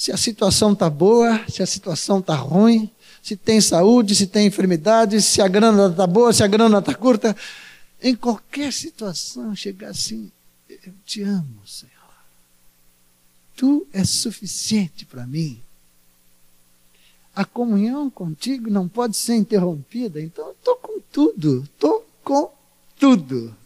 Se 0.02 0.10
a 0.10 0.16
situação 0.16 0.72
está 0.72 0.90
boa, 0.90 1.48
se 1.48 1.62
a 1.62 1.66
situação 1.66 2.18
está 2.18 2.34
ruim, 2.34 2.90
se 3.22 3.36
tem 3.36 3.60
saúde, 3.60 4.16
se 4.16 4.26
tem 4.26 4.48
enfermidade, 4.48 5.22
se 5.22 5.40
a 5.40 5.46
grana 5.46 5.86
está 5.86 6.08
boa, 6.08 6.32
se 6.32 6.42
a 6.42 6.48
grana 6.48 6.80
está 6.80 6.92
curta, 6.92 7.36
em 8.02 8.16
qualquer 8.16 8.72
situação, 8.72 9.54
chegar 9.54 9.90
assim: 9.90 10.28
Eu 10.68 10.92
te 11.06 11.22
amo, 11.22 11.64
Senhor. 11.64 11.92
Tu 13.54 13.86
és 13.92 14.10
suficiente 14.10 15.06
para 15.06 15.24
mim. 15.24 15.62
A 17.32 17.44
comunhão 17.44 18.10
contigo 18.10 18.68
não 18.68 18.88
pode 18.88 19.16
ser 19.16 19.36
interrompida, 19.36 20.20
então 20.20 20.46
eu 20.46 20.52
estou 20.52 20.74
com 20.78 21.00
tudo, 21.12 21.62
estou 21.62 22.04
com 22.24 22.52
tudo. 22.98 23.56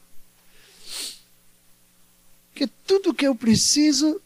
Porque 2.50 2.66
tudo 2.86 3.14
que 3.14 3.26
eu 3.26 3.34
preciso 3.34 4.20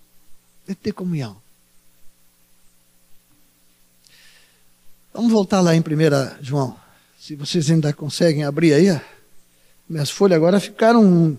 é 0.67 0.75
ter 0.75 0.91
comunhão. 0.91 1.41
Vamos 5.13 5.33
voltar 5.33 5.61
lá 5.61 5.75
em 5.75 5.81
1 5.81 5.85
João. 6.41 6.77
Se 7.19 7.35
vocês 7.35 7.71
ainda 7.71 7.93
conseguem 7.93 8.45
abrir 8.45 8.73
aí. 8.73 9.01
Minhas 9.89 10.09
folhas 10.09 10.37
agora 10.37 10.61
ficaram. 10.61 11.37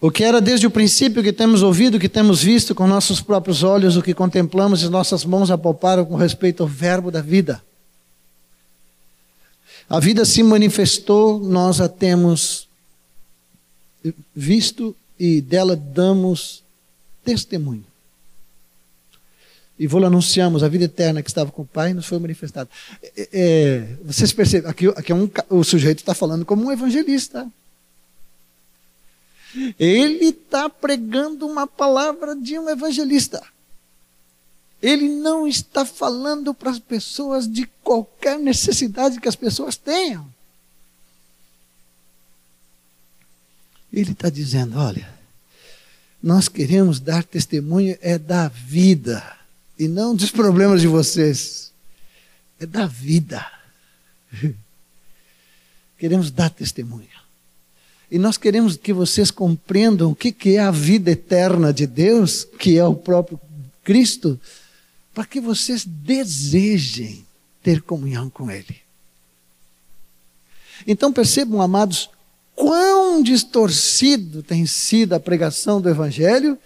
O 0.00 0.10
que 0.10 0.22
era 0.22 0.40
desde 0.40 0.66
o 0.66 0.70
princípio 0.70 1.22
que 1.22 1.32
temos 1.32 1.62
ouvido, 1.62 1.98
que 1.98 2.08
temos 2.08 2.42
visto 2.42 2.74
com 2.74 2.86
nossos 2.86 3.20
próprios 3.20 3.62
olhos, 3.62 3.96
o 3.96 4.02
que 4.02 4.12
contemplamos 4.12 4.82
e 4.82 4.88
nossas 4.88 5.24
mãos 5.24 5.50
apalparam 5.50 6.04
com 6.04 6.14
respeito 6.14 6.62
ao 6.62 6.68
Verbo 6.68 7.10
da 7.10 7.22
vida. 7.22 7.62
A 9.88 9.98
vida 9.98 10.24
se 10.24 10.42
manifestou, 10.42 11.38
nós 11.38 11.80
a 11.80 11.88
temos 11.88 12.68
visto 14.34 14.94
e 15.18 15.40
dela 15.40 15.76
damos 15.76 16.62
testemunho. 17.24 17.91
E 19.78 19.86
vou 19.86 20.04
anunciamos 20.04 20.62
a 20.62 20.68
vida 20.68 20.84
eterna 20.84 21.22
que 21.22 21.30
estava 21.30 21.50
com 21.50 21.62
o 21.62 21.66
Pai 21.66 21.94
nos 21.94 22.06
foi 22.06 22.18
manifestada. 22.18 22.68
É, 23.16 23.28
é, 23.32 23.96
vocês 24.04 24.32
percebem, 24.32 24.70
aqui, 24.70 24.88
aqui 24.88 25.12
é 25.12 25.14
um, 25.14 25.28
o 25.48 25.64
sujeito 25.64 25.98
está 25.98 26.14
falando 26.14 26.44
como 26.44 26.64
um 26.64 26.72
evangelista. 26.72 27.50
Ele 29.78 30.26
está 30.26 30.68
pregando 30.68 31.46
uma 31.46 31.66
palavra 31.66 32.34
de 32.34 32.58
um 32.58 32.68
evangelista. 32.68 33.42
Ele 34.80 35.08
não 35.08 35.46
está 35.46 35.84
falando 35.84 36.52
para 36.52 36.70
as 36.70 36.78
pessoas 36.78 37.50
de 37.50 37.66
qualquer 37.82 38.38
necessidade 38.38 39.20
que 39.20 39.28
as 39.28 39.36
pessoas 39.36 39.76
tenham. 39.76 40.26
Ele 43.92 44.12
está 44.12 44.28
dizendo: 44.28 44.78
olha, 44.78 45.08
nós 46.22 46.48
queremos 46.48 46.98
dar 46.98 47.22
testemunho 47.22 47.96
é 48.00 48.18
da 48.18 48.48
vida 48.48 49.41
e 49.82 49.88
não 49.88 50.14
dos 50.14 50.30
problemas 50.30 50.80
de 50.80 50.86
vocês. 50.86 51.72
É 52.60 52.64
da 52.64 52.86
vida. 52.86 53.44
Queremos 55.98 56.30
dar 56.30 56.50
testemunho. 56.50 57.08
E 58.08 58.16
nós 58.18 58.36
queremos 58.36 58.76
que 58.76 58.92
vocês 58.92 59.30
compreendam 59.30 60.12
o 60.12 60.14
que 60.14 60.34
é 60.54 60.60
a 60.60 60.70
vida 60.70 61.10
eterna 61.10 61.72
de 61.72 61.86
Deus, 61.86 62.44
que 62.44 62.78
é 62.78 62.84
o 62.84 62.94
próprio 62.94 63.40
Cristo, 63.82 64.38
para 65.12 65.24
que 65.24 65.40
vocês 65.40 65.84
desejem 65.84 67.26
ter 67.62 67.82
comunhão 67.82 68.30
com 68.30 68.50
Ele. 68.50 68.76
Então 70.86 71.12
percebam, 71.12 71.60
amados, 71.60 72.08
quão 72.54 73.22
distorcido 73.22 74.42
tem 74.42 74.66
sido 74.66 75.14
a 75.14 75.20
pregação 75.20 75.80
do 75.80 75.88
Evangelho 75.88 76.56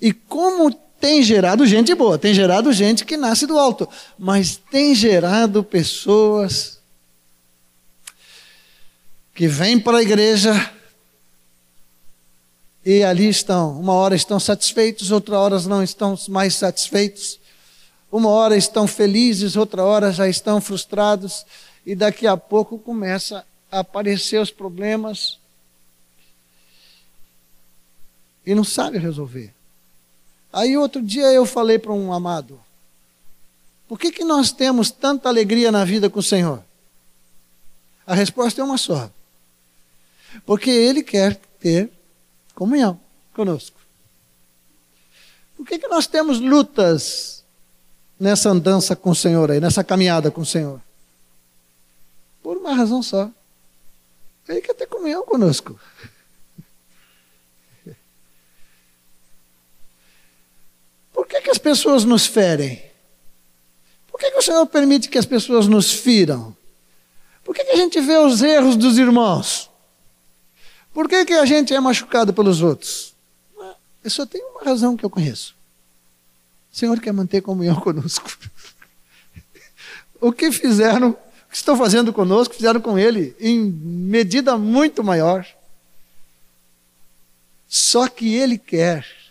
e 0.00 0.12
como 0.12 0.85
tem 1.06 1.22
gerado 1.22 1.64
gente 1.64 1.94
boa, 1.94 2.18
tem 2.18 2.34
gerado 2.34 2.72
gente 2.72 3.04
que 3.04 3.16
nasce 3.16 3.46
do 3.46 3.56
alto, 3.56 3.88
mas 4.18 4.56
tem 4.56 4.92
gerado 4.92 5.62
pessoas 5.62 6.80
que 9.32 9.46
vêm 9.46 9.78
para 9.78 9.98
a 9.98 10.02
igreja 10.02 10.52
e 12.84 13.04
ali 13.04 13.28
estão, 13.28 13.78
uma 13.78 13.92
hora 13.92 14.16
estão 14.16 14.40
satisfeitos, 14.40 15.12
outra 15.12 15.38
hora 15.38 15.60
não 15.60 15.80
estão 15.80 16.18
mais 16.28 16.56
satisfeitos. 16.56 17.38
Uma 18.10 18.30
hora 18.30 18.56
estão 18.56 18.88
felizes, 18.88 19.54
outra 19.54 19.84
hora 19.84 20.10
já 20.10 20.28
estão 20.28 20.60
frustrados, 20.60 21.46
e 21.86 21.94
daqui 21.94 22.26
a 22.26 22.36
pouco 22.36 22.80
começa 22.80 23.46
a 23.70 23.78
aparecer 23.78 24.40
os 24.40 24.50
problemas 24.50 25.38
e 28.44 28.56
não 28.56 28.64
sabe 28.64 28.98
resolver. 28.98 29.55
Aí 30.56 30.74
outro 30.74 31.02
dia 31.02 31.26
eu 31.34 31.44
falei 31.44 31.78
para 31.78 31.92
um 31.92 32.14
amado: 32.14 32.58
por 33.86 33.98
que, 33.98 34.10
que 34.10 34.24
nós 34.24 34.50
temos 34.50 34.90
tanta 34.90 35.28
alegria 35.28 35.70
na 35.70 35.84
vida 35.84 36.08
com 36.08 36.18
o 36.18 36.22
Senhor? 36.22 36.64
A 38.06 38.14
resposta 38.14 38.62
é 38.62 38.64
uma 38.64 38.78
só: 38.78 39.10
porque 40.46 40.70
Ele 40.70 41.02
quer 41.02 41.38
ter 41.60 41.90
comunhão 42.54 42.98
conosco. 43.34 43.78
Por 45.58 45.66
que, 45.66 45.78
que 45.78 45.88
nós 45.88 46.06
temos 46.06 46.40
lutas 46.40 47.44
nessa 48.18 48.48
andança 48.48 48.96
com 48.96 49.10
o 49.10 49.14
Senhor 49.14 49.50
aí, 49.50 49.60
nessa 49.60 49.84
caminhada 49.84 50.30
com 50.30 50.40
o 50.40 50.46
Senhor? 50.46 50.80
Por 52.42 52.56
uma 52.56 52.74
razão 52.74 53.02
só. 53.02 53.30
Ele 54.48 54.62
quer 54.62 54.72
ter 54.72 54.86
comunhão 54.86 55.22
conosco. 55.26 55.78
Por 61.16 61.26
que, 61.26 61.40
que 61.40 61.50
as 61.50 61.56
pessoas 61.56 62.04
nos 62.04 62.26
ferem? 62.26 62.82
Por 64.06 64.20
que, 64.20 64.30
que 64.30 64.36
o 64.36 64.42
Senhor 64.42 64.66
permite 64.66 65.08
que 65.08 65.16
as 65.16 65.24
pessoas 65.24 65.66
nos 65.66 65.90
firam? 65.90 66.54
Por 67.42 67.54
que, 67.54 67.64
que 67.64 67.72
a 67.72 67.76
gente 67.76 67.98
vê 68.02 68.18
os 68.18 68.42
erros 68.42 68.76
dos 68.76 68.98
irmãos? 68.98 69.70
Por 70.92 71.08
que, 71.08 71.24
que 71.24 71.32
a 71.32 71.46
gente 71.46 71.72
é 71.72 71.80
machucado 71.80 72.34
pelos 72.34 72.60
outros? 72.60 73.14
Eu 74.04 74.10
só 74.10 74.26
tenho 74.26 74.46
uma 74.48 74.64
razão 74.64 74.94
que 74.94 75.06
eu 75.06 75.08
conheço. 75.08 75.54
O 76.70 76.76
Senhor 76.76 77.00
quer 77.00 77.14
manter 77.14 77.40
comunhão 77.40 77.76
conosco. 77.80 78.30
o 80.20 80.30
que 80.30 80.52
fizeram, 80.52 81.12
o 81.12 81.50
que 81.50 81.56
estão 81.56 81.78
fazendo 81.78 82.12
conosco, 82.12 82.54
fizeram 82.54 82.80
com 82.80 82.98
Ele 82.98 83.34
em 83.40 83.58
medida 83.58 84.58
muito 84.58 85.02
maior. 85.02 85.46
Só 87.66 88.06
que 88.06 88.34
Ele 88.34 88.58
quer 88.58 89.25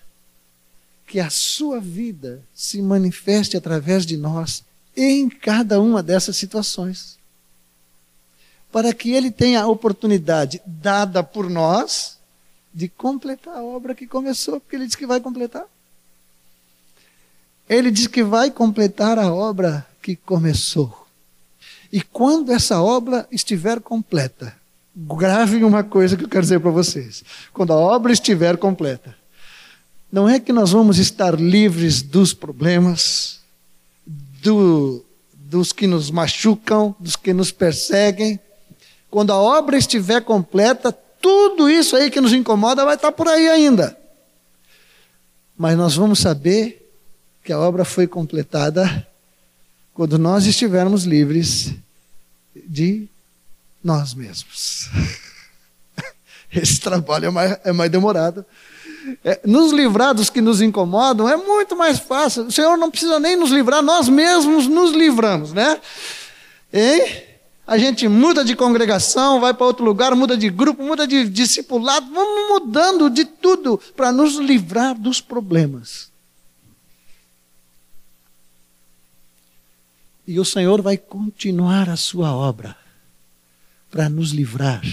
que 1.15 1.19
a 1.21 1.29
sua 1.29 1.79
vida 1.79 2.43
se 2.53 2.81
manifeste 2.81 3.55
através 3.55 4.05
de 4.05 4.17
nós 4.17 4.65
em 4.97 5.29
cada 5.29 5.79
uma 5.79 6.03
dessas 6.03 6.35
situações. 6.35 7.17
Para 8.69 8.93
que 8.93 9.11
Ele 9.11 9.31
tenha 9.31 9.61
a 9.61 9.67
oportunidade 9.67 10.61
dada 10.65 11.23
por 11.23 11.49
nós 11.49 12.17
de 12.73 12.89
completar 12.89 13.55
a 13.55 13.63
obra 13.63 13.95
que 13.95 14.05
começou, 14.05 14.59
porque 14.59 14.75
Ele 14.75 14.87
disse 14.87 14.97
que 14.97 15.07
vai 15.07 15.21
completar. 15.21 15.63
Ele 17.69 17.91
diz 17.91 18.07
que 18.07 18.21
vai 18.21 18.51
completar 18.51 19.17
a 19.17 19.33
obra 19.33 19.87
que 20.01 20.17
começou. 20.17 21.07
E 21.93 22.01
quando 22.01 22.51
essa 22.51 22.81
obra 22.81 23.25
estiver 23.31 23.79
completa, 23.79 24.53
gravem 24.93 25.63
uma 25.63 25.81
coisa 25.81 26.17
que 26.17 26.25
eu 26.25 26.29
quero 26.29 26.43
dizer 26.43 26.59
para 26.59 26.71
vocês. 26.71 27.23
Quando 27.53 27.71
a 27.71 27.77
obra 27.77 28.11
estiver 28.11 28.57
completa, 28.57 29.15
não 30.11 30.29
é 30.29 30.39
que 30.39 30.53
nós 30.53 30.71
vamos 30.71 30.97
estar 30.97 31.39
livres 31.39 32.01
dos 32.01 32.33
problemas, 32.33 33.39
do, 34.05 35.03
dos 35.33 35.71
que 35.71 35.87
nos 35.87 36.11
machucam, 36.11 36.95
dos 36.99 37.15
que 37.15 37.33
nos 37.33 37.51
perseguem. 37.51 38.39
Quando 39.09 39.31
a 39.31 39.37
obra 39.37 39.77
estiver 39.77 40.21
completa, 40.21 40.91
tudo 40.91 41.69
isso 41.69 41.95
aí 41.95 42.11
que 42.11 42.21
nos 42.21 42.33
incomoda 42.33 42.85
vai 42.85 42.95
estar 42.95 43.11
por 43.11 43.27
aí 43.27 43.47
ainda. 43.47 43.97
Mas 45.57 45.77
nós 45.77 45.95
vamos 45.95 46.19
saber 46.19 46.91
que 47.43 47.51
a 47.51 47.59
obra 47.59 47.85
foi 47.85 48.07
completada 48.07 49.07
quando 49.93 50.17
nós 50.19 50.45
estivermos 50.45 51.03
livres 51.03 51.73
de 52.67 53.07
nós 53.83 54.13
mesmos. 54.13 54.89
Esse 56.51 56.79
trabalho 56.79 57.25
é 57.27 57.29
mais, 57.29 57.57
é 57.63 57.71
mais 57.71 57.91
demorado. 57.91 58.45
É, 59.23 59.41
nos 59.45 59.71
livrar 59.71 60.13
dos 60.13 60.29
que 60.29 60.41
nos 60.41 60.61
incomodam 60.61 61.29
é 61.29 61.37
muito 61.37 61.75
mais 61.75 61.99
fácil. 61.99 62.43
O 62.43 62.51
Senhor 62.51 62.77
não 62.77 62.89
precisa 62.89 63.19
nem 63.19 63.35
nos 63.35 63.51
livrar, 63.51 63.81
nós 63.81 64.09
mesmos 64.09 64.67
nos 64.67 64.91
livramos, 64.91 65.53
né? 65.53 65.79
Hein? 66.73 67.23
A 67.67 67.77
gente 67.77 68.07
muda 68.07 68.45
de 68.45 68.55
congregação, 68.55 69.39
vai 69.39 69.53
para 69.53 69.65
outro 69.65 69.83
lugar, 69.83 70.15
muda 70.15 70.37
de 70.37 70.49
grupo, 70.49 70.83
muda 70.83 71.07
de 71.07 71.27
discipulado, 71.27 72.11
vamos 72.13 72.49
mudando 72.49 73.09
de 73.09 73.25
tudo 73.25 73.79
para 73.95 74.11
nos 74.11 74.35
livrar 74.35 74.95
dos 74.95 75.19
problemas. 75.19 76.11
E 80.27 80.39
o 80.39 80.45
Senhor 80.45 80.81
vai 80.81 80.97
continuar 80.97 81.89
a 81.89 81.95
sua 81.95 82.35
obra 82.35 82.75
para 83.91 84.09
nos 84.09 84.31
livrar 84.31 84.83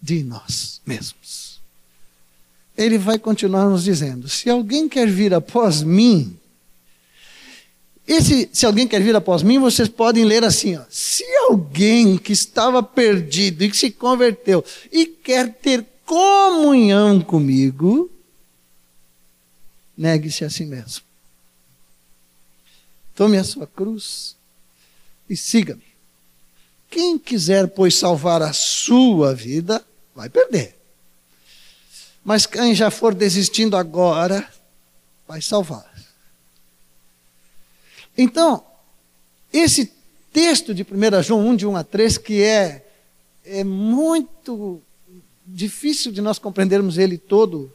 de 0.00 0.22
nós 0.22 0.80
mesmos. 0.86 1.49
Ele 2.80 2.96
vai 2.96 3.18
continuar 3.18 3.68
nos 3.68 3.84
dizendo: 3.84 4.28
se 4.28 4.48
alguém 4.48 4.88
quer 4.88 5.06
vir 5.06 5.34
após 5.34 5.82
mim, 5.82 6.36
esse, 8.08 8.48
se 8.52 8.64
alguém 8.64 8.88
quer 8.88 9.02
vir 9.02 9.14
após 9.14 9.42
mim, 9.42 9.58
vocês 9.58 9.88
podem 9.88 10.24
ler 10.24 10.42
assim: 10.42 10.76
ó, 10.76 10.82
se 10.88 11.24
alguém 11.48 12.16
que 12.16 12.32
estava 12.32 12.82
perdido 12.82 13.62
e 13.62 13.70
que 13.70 13.76
se 13.76 13.90
converteu 13.90 14.64
e 14.90 15.06
quer 15.06 15.52
ter 15.52 15.86
comunhão 16.06 17.20
comigo, 17.20 18.10
negue-se 19.96 20.44
a 20.44 20.50
si 20.50 20.64
mesmo. 20.64 21.04
Tome 23.14 23.36
a 23.36 23.44
sua 23.44 23.66
cruz 23.66 24.34
e 25.28 25.36
siga-me. 25.36 25.84
Quem 26.90 27.18
quiser, 27.18 27.68
pois, 27.68 27.94
salvar 27.94 28.40
a 28.42 28.54
sua 28.54 29.34
vida, 29.34 29.84
vai 30.14 30.30
perder. 30.30 30.79
Mas 32.24 32.46
quem 32.46 32.74
já 32.74 32.90
for 32.90 33.14
desistindo 33.14 33.76
agora, 33.76 34.46
vai 35.26 35.40
salvar. 35.40 35.88
Então, 38.16 38.64
esse 39.52 39.92
texto 40.32 40.74
de 40.74 40.82
1 40.82 41.22
João 41.22 41.48
1, 41.48 41.56
de 41.56 41.66
1 41.66 41.76
a 41.76 41.84
3, 41.84 42.18
que 42.18 42.42
é 42.42 42.86
é 43.44 43.64
muito 43.64 44.80
difícil 45.46 46.12
de 46.12 46.20
nós 46.20 46.38
compreendermos 46.38 46.98
ele 46.98 47.18
todo, 47.18 47.72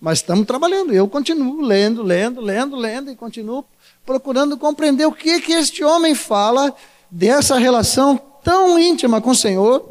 mas 0.00 0.18
estamos 0.18 0.46
trabalhando. 0.46 0.92
Eu 0.92 1.08
continuo 1.08 1.60
lendo, 1.60 2.02
lendo, 2.02 2.40
lendo, 2.40 2.76
lendo 2.76 3.10
e 3.10 3.16
continuo 3.16 3.64
procurando 4.06 4.56
compreender 4.56 5.06
o 5.06 5.12
que 5.12 5.40
que 5.40 5.52
este 5.52 5.84
homem 5.84 6.14
fala 6.14 6.74
dessa 7.10 7.58
relação 7.58 8.20
tão 8.42 8.78
íntima 8.78 9.20
com 9.20 9.30
o 9.30 9.34
Senhor, 9.34 9.86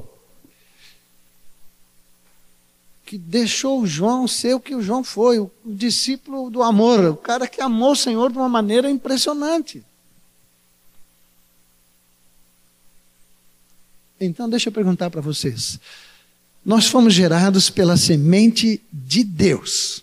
que 3.12 3.18
deixou 3.18 3.86
João 3.86 4.26
ser 4.26 4.54
o 4.54 4.60
que 4.62 4.74
o 4.74 4.82
João 4.82 5.04
foi, 5.04 5.38
o, 5.38 5.52
o 5.66 5.74
discípulo 5.74 6.50
do 6.50 6.64
amor, 6.64 7.04
o 7.04 7.18
cara 7.18 7.46
que 7.46 7.60
amou 7.60 7.92
o 7.92 7.96
Senhor 7.96 8.32
de 8.32 8.38
uma 8.38 8.48
maneira 8.48 8.90
impressionante. 8.90 9.84
Então, 14.18 14.50
deixa 14.50 14.70
eu 14.70 14.72
perguntar 14.72 15.10
para 15.10 15.20
vocês. 15.20 15.78
Nós 16.64 16.88
fomos 16.88 17.14
gerados 17.14 17.70
pela 17.70 17.98
semente 17.98 18.82
de 18.94 19.26
Deus. 19.26 20.02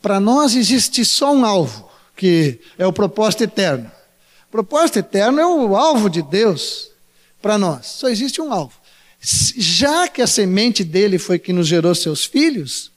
Para 0.00 0.18
nós 0.18 0.56
existe 0.56 1.04
só 1.04 1.30
um 1.30 1.44
alvo, 1.44 1.90
que 2.16 2.58
é 2.78 2.86
o 2.86 2.92
propósito 2.92 3.44
eterno. 3.44 3.92
O 4.48 4.50
propósito 4.50 4.98
eterno 4.98 5.38
é 5.38 5.46
o 5.46 5.76
alvo 5.76 6.08
de 6.08 6.22
Deus 6.22 6.88
para 7.42 7.58
nós. 7.58 7.84
Só 7.84 8.08
existe 8.08 8.40
um 8.40 8.50
alvo. 8.50 8.85
Já 9.20 10.08
que 10.08 10.22
a 10.22 10.26
semente 10.26 10.84
dele 10.84 11.18
foi 11.18 11.38
que 11.38 11.52
nos 11.52 11.66
gerou 11.66 11.94
seus 11.94 12.24
filhos, 12.24 12.92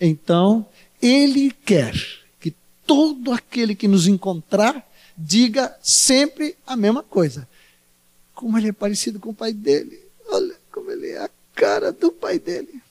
então 0.00 0.66
ele 1.00 1.50
quer 1.64 1.94
que 2.40 2.54
todo 2.86 3.32
aquele 3.32 3.74
que 3.74 3.88
nos 3.88 4.06
encontrar 4.06 4.86
diga 5.16 5.76
sempre 5.82 6.56
a 6.66 6.76
mesma 6.76 7.02
coisa. 7.02 7.48
Como 8.34 8.56
ele 8.56 8.68
é 8.68 8.72
parecido 8.72 9.20
com 9.20 9.30
o 9.30 9.34
pai 9.34 9.52
dele. 9.52 10.00
Olha 10.28 10.56
como 10.70 10.90
ele 10.90 11.08
é 11.08 11.18
a 11.18 11.30
cara 11.54 11.92
do 11.92 12.10
pai 12.10 12.38
dele. 12.38 12.82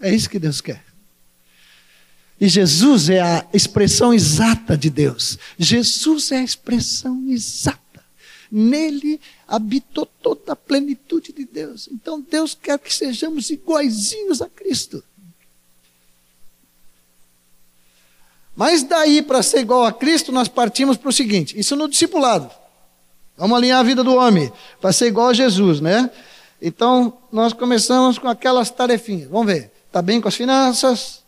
É 0.00 0.14
isso 0.14 0.28
que 0.28 0.38
Deus 0.38 0.60
quer. 0.60 0.84
E 2.40 2.48
Jesus 2.48 3.08
é 3.08 3.20
a 3.20 3.46
expressão 3.52 4.12
exata 4.12 4.76
de 4.76 4.90
Deus. 4.90 5.38
Jesus 5.58 6.32
é 6.32 6.38
a 6.38 6.44
expressão 6.44 7.24
exata. 7.28 7.83
Nele 8.56 9.20
habitou 9.48 10.06
toda 10.06 10.52
a 10.52 10.56
plenitude 10.56 11.32
de 11.32 11.44
Deus. 11.44 11.88
Então 11.90 12.20
Deus 12.20 12.54
quer 12.54 12.78
que 12.78 12.94
sejamos 12.94 13.50
iguaizinhos 13.50 14.40
a 14.40 14.48
Cristo. 14.48 15.02
Mas 18.54 18.84
daí 18.84 19.22
para 19.22 19.42
ser 19.42 19.58
igual 19.58 19.84
a 19.84 19.92
Cristo, 19.92 20.30
nós 20.30 20.46
partimos 20.46 20.96
para 20.96 21.08
o 21.08 21.12
seguinte: 21.12 21.58
isso 21.58 21.74
no 21.74 21.88
discipulado. 21.88 22.48
Vamos 23.36 23.58
alinhar 23.58 23.80
a 23.80 23.82
vida 23.82 24.04
do 24.04 24.14
homem 24.14 24.52
para 24.80 24.92
ser 24.92 25.08
igual 25.08 25.30
a 25.30 25.34
Jesus, 25.34 25.80
né? 25.80 26.08
Então, 26.62 27.18
nós 27.32 27.52
começamos 27.52 28.18
com 28.18 28.28
aquelas 28.28 28.70
tarefinhas. 28.70 29.28
Vamos 29.28 29.52
ver. 29.52 29.72
Está 29.88 30.00
bem 30.00 30.20
com 30.20 30.28
as 30.28 30.36
finanças? 30.36 31.24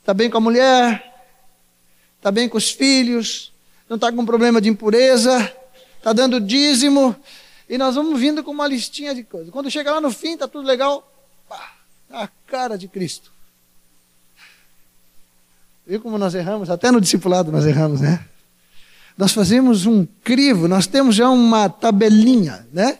Está 0.00 0.12
bem 0.12 0.28
com 0.28 0.36
a 0.36 0.40
mulher? 0.40 1.24
Está 2.18 2.30
bem 2.30 2.46
com 2.46 2.58
os 2.58 2.70
filhos? 2.70 3.50
Não 3.88 3.94
está 3.94 4.12
com 4.12 4.26
problema 4.26 4.60
de 4.60 4.68
impureza? 4.68 5.50
Está 5.98 6.12
dando 6.12 6.40
dízimo? 6.40 7.14
E 7.68 7.76
nós 7.76 7.94
vamos 7.94 8.18
vindo 8.18 8.42
com 8.42 8.50
uma 8.50 8.66
listinha 8.66 9.14
de 9.14 9.22
coisas. 9.22 9.50
Quando 9.50 9.70
chega 9.70 9.92
lá 9.92 10.00
no 10.00 10.10
fim, 10.10 10.32
está 10.32 10.48
tudo 10.48 10.66
legal. 10.66 11.06
Pá, 11.48 11.72
a 12.10 12.28
cara 12.46 12.78
de 12.78 12.88
Cristo. 12.88 13.30
Viu 15.86 16.00
como 16.00 16.16
nós 16.18 16.34
erramos? 16.34 16.70
Até 16.70 16.90
no 16.90 17.00
discipulado 17.00 17.52
nós 17.52 17.66
erramos, 17.66 18.00
né? 18.00 18.24
Nós 19.16 19.32
fazemos 19.32 19.84
um 19.84 20.06
crivo, 20.22 20.68
nós 20.68 20.86
temos 20.86 21.16
já 21.16 21.28
uma 21.28 21.68
tabelinha, 21.68 22.66
né? 22.72 22.98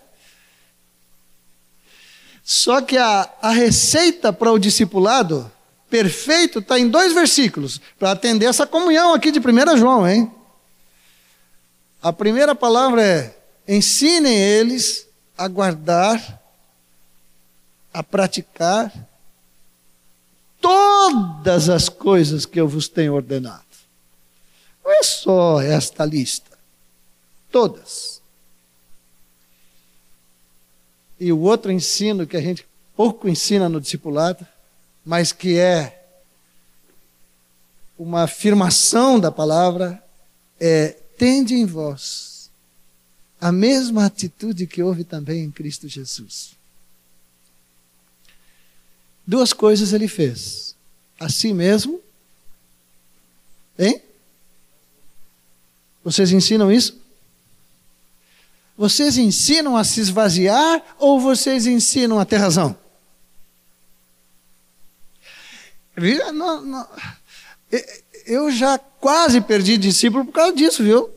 Só 2.42 2.80
que 2.80 2.96
a, 2.96 3.30
a 3.40 3.50
receita 3.50 4.32
para 4.32 4.50
o 4.50 4.58
discipulado 4.58 5.50
perfeito 5.88 6.58
está 6.58 6.78
em 6.78 6.88
dois 6.88 7.12
versículos, 7.12 7.80
para 7.98 8.12
atender 8.12 8.46
essa 8.46 8.66
comunhão 8.66 9.14
aqui 9.14 9.30
de 9.30 9.38
1 9.38 9.76
João, 9.76 10.08
hein? 10.08 10.30
A 12.02 12.12
primeira 12.12 12.54
palavra 12.54 13.02
é: 13.04 13.36
ensinem 13.66 14.36
eles 14.36 15.06
a 15.36 15.48
guardar, 15.48 16.42
a 17.92 18.02
praticar 18.02 18.92
todas 20.60 21.68
as 21.68 21.88
coisas 21.88 22.46
que 22.46 22.60
eu 22.60 22.68
vos 22.68 22.88
tenho 22.88 23.14
ordenado. 23.14 23.64
Não 24.84 24.92
é 24.92 25.02
só 25.02 25.60
esta 25.60 26.04
lista, 26.04 26.56
todas. 27.50 28.20
E 31.20 31.32
o 31.32 31.40
outro 31.40 31.72
ensino 31.72 32.26
que 32.26 32.36
a 32.36 32.40
gente 32.40 32.66
pouco 32.96 33.28
ensina 33.28 33.68
no 33.68 33.80
discipulado, 33.80 34.46
mas 35.04 35.32
que 35.32 35.58
é 35.58 35.94
uma 37.98 38.22
afirmação 38.22 39.18
da 39.18 39.32
palavra, 39.32 40.02
é: 40.60 40.96
tende 41.18 41.54
em 41.54 41.66
vós 41.66 42.50
a 43.40 43.52
mesma 43.52 44.06
atitude 44.06 44.66
que 44.66 44.82
houve 44.82 45.04
também 45.04 45.44
em 45.44 45.50
Cristo 45.50 45.88
Jesus. 45.88 46.56
Duas 49.26 49.52
coisas 49.52 49.92
ele 49.92 50.08
fez: 50.08 50.74
a 51.18 51.28
si 51.28 51.52
mesmo, 51.52 52.00
hein? 53.78 54.00
Vocês 56.02 56.32
ensinam 56.32 56.72
isso? 56.72 56.98
Vocês 58.76 59.18
ensinam 59.18 59.76
a 59.76 59.82
se 59.82 60.00
esvaziar 60.00 60.96
ou 60.98 61.20
vocês 61.20 61.66
ensinam 61.66 62.18
a 62.18 62.24
ter 62.24 62.36
razão? 62.36 62.78
Eu 68.28 68.50
já 68.50 68.78
quase 68.78 69.40
perdi 69.40 69.78
discípulo 69.78 70.26
por 70.26 70.32
causa 70.32 70.52
disso, 70.54 70.82
viu? 70.84 71.10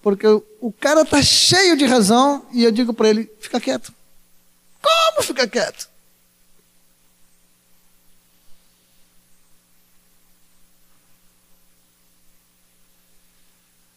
Porque 0.00 0.26
o 0.26 0.72
cara 0.80 1.02
está 1.02 1.22
cheio 1.22 1.76
de 1.76 1.84
razão 1.84 2.46
e 2.52 2.64
eu 2.64 2.72
digo 2.72 2.94
para 2.94 3.10
ele: 3.10 3.30
fica 3.38 3.60
quieto. 3.60 3.92
Como 4.80 5.22
fica 5.22 5.46
quieto? 5.46 5.91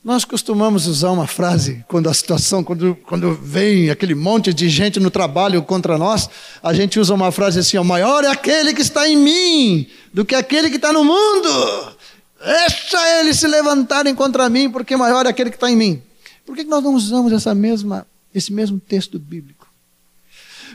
Nós 0.06 0.24
costumamos 0.24 0.86
usar 0.86 1.10
uma 1.10 1.26
frase 1.26 1.84
quando 1.88 2.08
a 2.08 2.14
situação, 2.14 2.64
quando, 2.64 2.96
quando 3.08 3.34
vem 3.34 3.90
aquele 3.90 4.14
monte 4.14 4.54
de 4.54 4.70
gente 4.70 5.00
no 5.00 5.10
trabalho 5.10 5.64
contra 5.64 5.98
nós, 5.98 6.30
a 6.62 6.76
gente 6.76 7.00
usa 7.00 7.12
uma 7.12 7.32
frase 7.32 7.58
assim: 7.58 7.80
o 7.80 7.84
maior 7.84 8.24
é 8.24 8.28
aquele 8.28 8.72
que 8.72 8.84
está 8.84 9.10
em 9.10 9.18
mim 9.18 9.88
do 10.14 10.24
que 10.24 10.36
aquele 10.36 10.70
que 10.70 10.76
está 10.76 10.94
no 10.94 11.04
mundo. 11.04 11.98
Deixa 12.40 13.20
eles 13.20 13.40
se 13.40 13.48
levantarem 13.48 14.14
contra 14.14 14.48
mim, 14.48 14.70
porque 14.70 14.96
maior 14.96 15.26
é 15.26 15.30
aquele 15.30 15.50
que 15.50 15.58
está 15.58 15.72
em 15.72 15.76
mim. 15.76 16.04
Por 16.46 16.56
que 16.56 16.64
nós 16.66 16.84
não 16.84 16.94
usamos 16.94 17.34
essa 17.34 17.56
mesma, 17.56 18.06
esse 18.32 18.54
mesmo 18.54 18.80
texto 18.80 19.18
bíblico? 19.18 19.68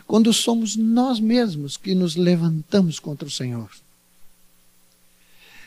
Quando 0.09 0.33
somos 0.33 0.75
nós 0.75 1.21
mesmos 1.21 1.77
que 1.77 1.95
nos 1.95 2.17
levantamos 2.17 2.99
contra 2.99 3.29
o 3.29 3.31
Senhor 3.31 3.71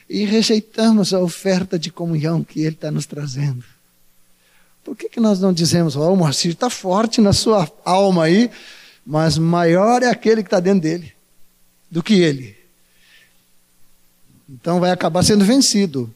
e 0.10 0.26
rejeitamos 0.26 1.14
a 1.14 1.20
oferta 1.20 1.78
de 1.80 1.92
comunhão 1.92 2.44
que 2.44 2.62
Ele 2.62 2.76
está 2.76 2.92
nos 2.92 3.06
trazendo. 3.06 3.64
Por 4.84 4.96
que, 4.96 5.08
que 5.08 5.20
nós 5.20 5.40
não 5.40 5.54
dizemos, 5.54 5.96
ó, 5.96 6.10
oh, 6.10 6.14
o 6.14 6.18
Moacir 6.18 6.52
está 6.52 6.70
forte 6.70 7.22
na 7.22 7.32
sua 7.32 7.72
alma 7.86 8.26
aí, 8.26 8.52
mas 9.06 9.38
maior 9.38 10.04
é 10.04 10.10
aquele 10.10 10.44
que 10.44 10.48
está 10.48 10.60
dentro 10.60 10.82
dele 10.82 11.14
do 11.90 12.02
que 12.02 12.16
ele. 12.16 12.58
Então 14.50 14.80
vai 14.80 14.90
acabar 14.90 15.24
sendo 15.24 15.46
vencido. 15.46 16.14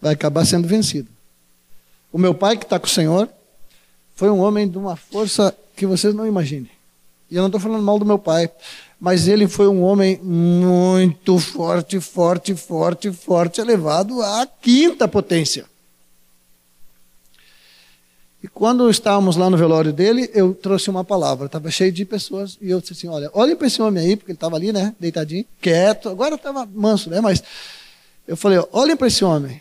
Vai 0.00 0.12
acabar 0.12 0.44
sendo 0.44 0.68
vencido. 0.68 1.08
O 2.12 2.18
meu 2.18 2.34
pai, 2.34 2.56
que 2.56 2.64
está 2.64 2.78
com 2.78 2.86
o 2.86 2.90
Senhor, 2.90 3.28
foi 4.14 4.30
um 4.30 4.38
homem 4.38 4.68
de 4.68 4.76
uma 4.76 4.96
força 4.96 5.56
que 5.74 5.86
vocês 5.86 6.14
não 6.14 6.26
imaginem. 6.26 6.70
E 7.30 7.36
eu 7.36 7.40
não 7.40 7.48
estou 7.48 7.60
falando 7.60 7.82
mal 7.82 7.98
do 7.98 8.04
meu 8.04 8.18
pai 8.18 8.50
mas 9.00 9.28
ele 9.28 9.46
foi 9.46 9.68
um 9.68 9.82
homem 9.82 10.18
muito 10.22 11.38
forte, 11.38 12.00
forte, 12.00 12.54
forte, 12.54 13.12
forte, 13.12 13.60
elevado 13.60 14.20
à 14.20 14.46
quinta 14.46 15.06
potência. 15.06 15.64
E 18.42 18.46
quando 18.46 18.88
estávamos 18.88 19.36
lá 19.36 19.50
no 19.50 19.56
velório 19.56 19.92
dele, 19.92 20.30
eu 20.32 20.54
trouxe 20.54 20.88
uma 20.88 21.04
palavra, 21.04 21.46
estava 21.46 21.70
cheio 21.70 21.90
de 21.90 22.04
pessoas, 22.04 22.56
e 22.60 22.70
eu 22.70 22.80
disse 22.80 22.92
assim: 22.92 23.08
olha, 23.08 23.30
olhem 23.32 23.56
para 23.56 23.66
esse 23.66 23.82
homem 23.82 24.04
aí, 24.04 24.16
porque 24.16 24.30
ele 24.30 24.36
estava 24.36 24.56
ali, 24.56 24.72
né, 24.72 24.94
deitadinho, 24.98 25.44
quieto, 25.60 26.08
agora 26.08 26.36
estava 26.36 26.64
manso, 26.66 27.10
né, 27.10 27.20
mas 27.20 27.42
eu 28.26 28.36
falei: 28.36 28.58
olhem 28.72 28.96
para 28.96 29.08
esse 29.08 29.24
homem. 29.24 29.60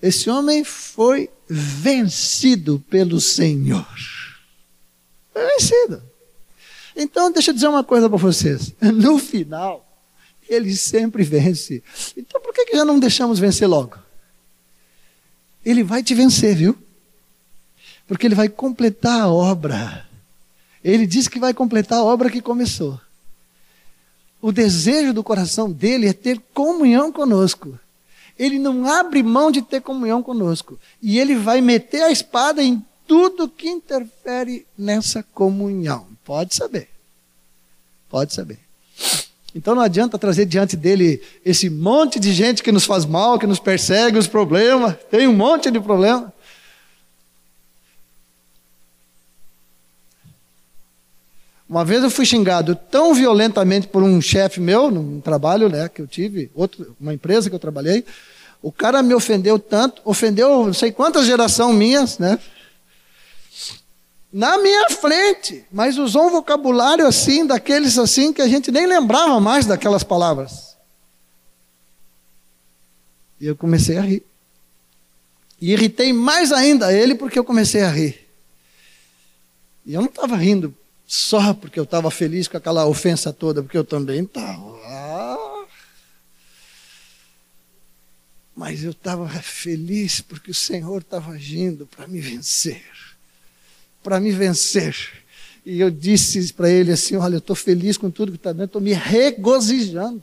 Esse 0.00 0.28
homem 0.30 0.62
foi 0.62 1.30
vencido 1.48 2.82
pelo 2.88 3.20
Senhor. 3.20 3.86
Foi 5.32 5.46
vencido. 5.46 6.02
Então, 6.96 7.30
deixa 7.30 7.50
eu 7.50 7.54
dizer 7.54 7.68
uma 7.68 7.84
coisa 7.84 8.08
para 8.08 8.18
vocês. 8.18 8.72
No 8.80 9.18
final, 9.18 9.86
ele 10.48 10.74
sempre 10.74 11.22
vence. 11.22 11.82
Então, 12.16 12.40
por 12.40 12.54
que, 12.54 12.64
que 12.64 12.76
já 12.76 12.84
não 12.84 12.98
deixamos 12.98 13.38
vencer 13.38 13.68
logo? 13.68 13.98
Ele 15.64 15.82
vai 15.82 16.02
te 16.02 16.14
vencer, 16.14 16.56
viu? 16.56 16.76
Porque 18.06 18.26
ele 18.26 18.34
vai 18.34 18.48
completar 18.48 19.22
a 19.22 19.28
obra. 19.28 20.06
Ele 20.82 21.06
diz 21.06 21.28
que 21.28 21.38
vai 21.38 21.52
completar 21.52 21.98
a 21.98 22.04
obra 22.04 22.30
que 22.30 22.40
começou. 22.40 22.98
O 24.40 24.52
desejo 24.52 25.12
do 25.12 25.24
coração 25.24 25.70
dele 25.70 26.06
é 26.06 26.12
ter 26.12 26.40
comunhão 26.54 27.10
conosco. 27.10 27.78
Ele 28.38 28.58
não 28.58 28.86
abre 28.86 29.22
mão 29.22 29.50
de 29.50 29.60
ter 29.60 29.82
comunhão 29.82 30.22
conosco. 30.22 30.78
E 31.02 31.18
ele 31.18 31.34
vai 31.34 31.60
meter 31.60 32.02
a 32.02 32.12
espada 32.12 32.62
em 32.62 32.82
tudo 33.06 33.48
que 33.48 33.68
interfere 33.68 34.66
nessa 34.78 35.22
comunhão. 35.22 36.15
Pode 36.26 36.56
saber. 36.56 36.88
Pode 38.10 38.34
saber. 38.34 38.58
Então 39.54 39.76
não 39.76 39.82
adianta 39.82 40.18
trazer 40.18 40.44
diante 40.44 40.76
dele 40.76 41.22
esse 41.44 41.70
monte 41.70 42.18
de 42.18 42.32
gente 42.32 42.64
que 42.64 42.72
nos 42.72 42.84
faz 42.84 43.06
mal, 43.06 43.38
que 43.38 43.46
nos 43.46 43.60
persegue, 43.60 44.18
os 44.18 44.26
problemas. 44.26 44.96
Tem 45.08 45.28
um 45.28 45.32
monte 45.32 45.70
de 45.70 45.78
problema. 45.78 46.32
Uma 51.68 51.84
vez 51.84 52.02
eu 52.02 52.10
fui 52.10 52.26
xingado 52.26 52.74
tão 52.74 53.14
violentamente 53.14 53.86
por 53.86 54.02
um 54.02 54.20
chefe 54.20 54.60
meu, 54.60 54.90
num 54.90 55.20
trabalho 55.20 55.68
né, 55.68 55.88
que 55.88 56.02
eu 56.02 56.06
tive, 56.06 56.50
outro, 56.54 56.94
uma 57.00 57.14
empresa 57.14 57.48
que 57.48 57.54
eu 57.54 57.60
trabalhei. 57.60 58.04
O 58.60 58.72
cara 58.72 59.02
me 59.02 59.14
ofendeu 59.14 59.58
tanto, 59.58 60.02
ofendeu 60.04 60.66
não 60.66 60.74
sei 60.74 60.90
quantas 60.90 61.24
gerações 61.24 61.74
minhas, 61.74 62.18
né? 62.18 62.38
Na 64.36 64.58
minha 64.58 64.90
frente, 64.90 65.64
mas 65.72 65.96
usou 65.96 66.26
um 66.26 66.30
vocabulário 66.30 67.06
assim, 67.06 67.46
daqueles 67.46 67.96
assim, 67.96 68.34
que 68.34 68.42
a 68.42 68.46
gente 68.46 68.70
nem 68.70 68.86
lembrava 68.86 69.40
mais 69.40 69.64
daquelas 69.64 70.04
palavras. 70.04 70.76
E 73.40 73.46
eu 73.46 73.56
comecei 73.56 73.96
a 73.96 74.02
rir. 74.02 74.22
E 75.58 75.72
irritei 75.72 76.12
mais 76.12 76.52
ainda 76.52 76.92
ele 76.92 77.14
porque 77.14 77.38
eu 77.38 77.44
comecei 77.44 77.80
a 77.80 77.88
rir. 77.90 78.28
E 79.86 79.94
eu 79.94 80.02
não 80.02 80.08
estava 80.10 80.36
rindo 80.36 80.74
só 81.06 81.54
porque 81.54 81.80
eu 81.80 81.84
estava 81.84 82.10
feliz 82.10 82.46
com 82.46 82.58
aquela 82.58 82.84
ofensa 82.84 83.32
toda, 83.32 83.62
porque 83.62 83.78
eu 83.78 83.86
também 83.86 84.22
estava. 84.22 84.76
Mas 88.54 88.84
eu 88.84 88.90
estava 88.90 89.30
feliz 89.30 90.20
porque 90.20 90.50
o 90.50 90.54
Senhor 90.54 91.00
estava 91.00 91.32
agindo 91.32 91.86
para 91.86 92.06
me 92.06 92.20
vencer. 92.20 93.05
Para 94.06 94.20
me 94.20 94.30
vencer. 94.30 94.94
E 95.64 95.80
eu 95.80 95.90
disse 95.90 96.52
para 96.52 96.70
ele 96.70 96.92
assim: 96.92 97.16
Olha, 97.16 97.34
eu 97.34 97.38
estou 97.38 97.56
feliz 97.56 97.98
com 97.98 98.08
tudo 98.08 98.30
que 98.30 98.38
está 98.38 98.52
dentro, 98.52 98.66
estou 98.66 98.80
me 98.80 98.92
regozijando. 98.92 100.22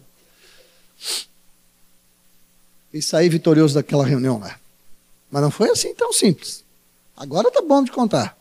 E 2.93 3.01
saí 3.01 3.27
vitorioso 3.27 3.75
daquela 3.75 4.05
reunião 4.05 4.39
lá. 4.39 4.57
Mas 5.29 5.41
não 5.41 5.51
foi 5.51 5.69
assim 5.69 5.93
tão 5.93 6.13
simples. 6.13 6.63
Agora 7.17 7.49
está 7.49 7.61
bom 7.61 7.83
de 7.83 7.91
contar. 7.91 8.37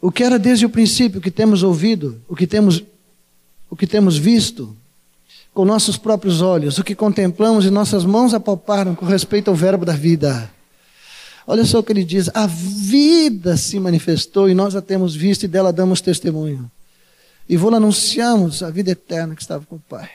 O 0.00 0.10
que 0.10 0.24
era 0.24 0.36
desde 0.36 0.66
o 0.66 0.70
princípio, 0.70 1.20
o 1.20 1.22
que 1.22 1.30
temos 1.30 1.62
ouvido, 1.62 2.20
o 2.26 2.34
que 2.34 2.44
temos, 2.44 2.82
o 3.70 3.76
que 3.76 3.86
temos 3.86 4.18
visto 4.18 4.76
com 5.54 5.64
nossos 5.64 5.96
próprios 5.96 6.40
olhos, 6.40 6.76
o 6.76 6.82
que 6.82 6.96
contemplamos 6.96 7.64
e 7.64 7.70
nossas 7.70 8.04
mãos 8.04 8.34
apalparam 8.34 8.96
com 8.96 9.06
respeito 9.06 9.48
ao 9.48 9.54
verbo 9.54 9.84
da 9.84 9.92
vida. 9.92 10.57
Olha 11.50 11.64
só 11.64 11.78
o 11.78 11.82
que 11.82 11.92
ele 11.92 12.04
diz: 12.04 12.28
a 12.34 12.46
vida 12.46 13.56
se 13.56 13.80
manifestou 13.80 14.50
e 14.50 14.54
nós 14.54 14.76
a 14.76 14.82
temos 14.82 15.16
visto 15.16 15.44
e 15.44 15.48
dela 15.48 15.72
damos 15.72 16.02
testemunho. 16.02 16.70
E 17.48 17.56
vou 17.56 17.74
anunciamos 17.74 18.62
a 18.62 18.68
vida 18.70 18.90
eterna 18.90 19.34
que 19.34 19.40
estava 19.40 19.64
com 19.64 19.76
o 19.76 19.80
Pai. 19.80 20.10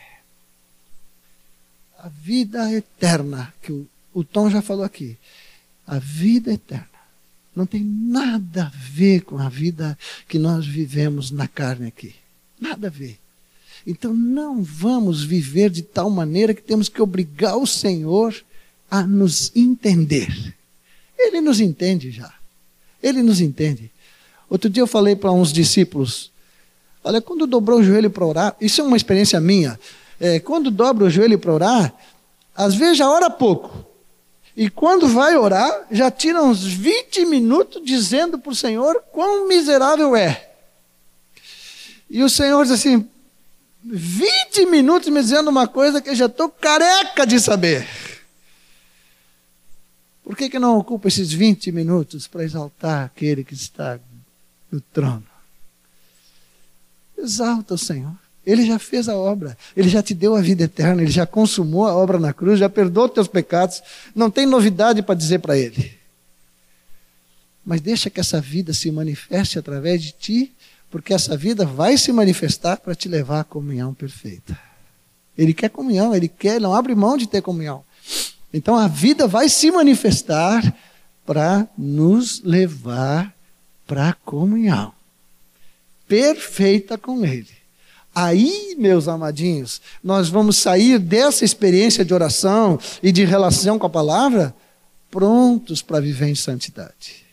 A 1.98 2.08
vida 2.08 2.72
eterna, 2.72 3.52
que 3.64 3.72
o, 3.72 3.88
o 4.14 4.24
Tom 4.24 4.48
já 4.48 4.62
falou 4.62 4.86
aqui. 4.86 5.18
A 5.88 5.98
vida 5.98 6.54
eterna 6.54 6.86
não 7.56 7.66
tem 7.66 7.84
nada 7.84 8.66
a 8.66 8.72
ver 8.92 9.22
com 9.22 9.40
a 9.40 9.50
vida 9.50 9.98
que 10.28 10.38
nós 10.38 10.68
vivemos 10.68 11.32
na 11.32 11.48
carne 11.48 11.88
aqui. 11.88 12.14
Nada 12.62 12.88
a 12.88 12.92
ver. 12.92 13.18
Então 13.88 14.14
não 14.14 14.62
vamos 14.62 15.24
viver 15.24 15.72
de 15.72 15.82
tal 15.82 16.12
maneira 16.12 16.54
que 16.54 16.62
temos 16.62 16.90
que 16.90 17.02
obrigar 17.02 17.58
o 17.58 17.66
Senhor 17.66 18.36
a 18.90 19.02
nos 19.02 19.52
entender. 19.56 20.54
Ele 21.24 21.42
nos 21.42 21.60
entende 21.60 22.12
já. 22.12 22.32
Ele 23.02 23.22
nos 23.22 23.42
entende. 23.42 23.92
Outro 24.50 24.70
dia 24.70 24.84
eu 24.84 24.88
falei 24.88 25.16
para 25.16 25.32
uns 25.32 25.52
discípulos: 25.52 26.32
olha, 27.04 27.22
quando 27.22 27.48
dobrou 27.48 27.80
o 27.80 27.84
joelho 27.84 28.10
para 28.10 28.26
orar, 28.26 28.56
isso 28.60 28.82
é 28.82 28.84
uma 28.84 28.98
experiência 28.98 29.40
minha. 29.40 29.80
É, 30.20 30.40
quando 30.40 30.70
dobra 30.70 31.06
o 31.06 31.10
joelho 31.10 31.40
para 31.40 31.54
orar, 31.54 31.94
às 32.56 32.76
vezes 32.76 32.98
já 32.98 33.10
ora 33.10 33.30
pouco. 33.30 33.86
E 34.56 34.70
quando 34.70 35.08
vai 35.08 35.36
orar, 35.36 35.88
já 35.90 36.12
tira 36.12 36.44
uns 36.44 36.64
20 36.64 37.26
minutos 37.26 37.82
dizendo 37.84 38.38
para 38.38 38.52
o 38.52 38.56
Senhor 38.56 39.04
quão 39.12 39.48
miserável 39.48 40.16
é. 40.16 40.50
E 42.10 42.22
o 42.22 42.30
Senhor 42.30 42.62
diz 42.64 42.74
assim: 42.74 43.08
20 43.84 44.68
minutos 44.68 45.10
me 45.10 45.20
dizendo 45.20 45.50
uma 45.50 45.68
coisa 45.68 46.00
que 46.00 46.12
eu 46.12 46.16
já 46.16 46.28
estou 46.28 46.48
careca 46.50 47.26
de 47.26 47.40
saber. 47.40 47.88
Por 50.24 50.38
que, 50.38 50.50
que 50.50 50.58
não 50.58 50.78
ocupa 50.78 51.08
esses 51.08 51.32
20 51.34 51.72
minutos 51.72 52.28
para 52.28 52.44
exaltar 52.44 53.06
aquele 53.06 53.44
que 53.44 53.54
está 53.54 54.00
no 54.72 54.80
trono? 54.80 55.24
Exalta 57.18 57.74
o 57.74 57.78
Senhor. 57.78 58.16
Ele 58.46 58.66
já 58.66 58.78
fez 58.78 59.08
a 59.08 59.16
obra, 59.16 59.58
ele 59.76 59.88
já 59.88 60.04
te 60.04 60.14
deu 60.14 60.36
a 60.36 60.42
vida 60.42 60.64
eterna, 60.64 61.02
ele 61.02 61.12
já 61.12 61.26
consumou 61.26 61.88
a 61.88 61.96
obra 61.96 62.20
na 62.20 62.34
cruz, 62.34 62.60
já 62.60 62.70
perdoou 62.70 63.08
teus 63.08 63.28
pecados. 63.28 63.82
Não 64.14 64.30
tem 64.30 64.46
novidade 64.46 65.02
para 65.02 65.16
dizer 65.16 65.40
para 65.40 65.58
ele. 65.58 65.98
Mas 67.66 67.80
deixa 67.80 68.10
que 68.10 68.20
essa 68.20 68.42
vida 68.42 68.74
se 68.74 68.92
manifeste 68.92 69.58
através 69.58 70.02
de 70.02 70.12
ti, 70.12 70.54
porque 70.92 71.14
essa 71.14 71.38
vida 71.38 71.66
vai 71.66 71.98
se 71.98 72.12
manifestar 72.12 72.78
para 72.78 72.94
te 72.94 73.08
levar 73.08 73.40
à 73.40 73.44
comunhão 73.46 73.94
perfeita. 73.94 74.60
Ele 75.38 75.54
quer 75.54 75.70
comunhão, 75.70 76.14
ele 76.14 76.28
quer, 76.28 76.60
não 76.60 76.76
abre 76.76 76.94
mão 76.94 77.18
de 77.18 77.28
ter 77.28 77.42
comunhão. 77.42 77.84
Então 78.54 78.76
a 78.76 78.88
vida 78.88 79.28
vai 79.28 79.50
se 79.50 79.72
manifestar 79.72 80.76
para 81.26 81.68
nos 81.78 82.42
levar 82.44 83.34
para 83.88 84.10
a 84.10 84.14
comunhão 84.14 84.94
perfeita 86.14 86.96
com 86.96 87.26
ele. 87.26 87.50
Aí, 88.14 88.76
meus 88.78 89.08
amadinhos, 89.08 89.82
nós 90.04 90.30
vamos 90.30 90.58
sair 90.58 91.00
dessa 91.00 91.44
experiência 91.44 92.06
de 92.06 92.14
oração 92.14 92.80
e 93.02 93.12
de 93.12 93.26
relação 93.26 93.80
com 93.80 93.88
a 93.88 93.90
palavra 93.90 94.56
prontos 95.10 95.82
para 95.82 96.00
viver 96.00 96.28
em 96.28 96.36
santidade. 96.36 97.26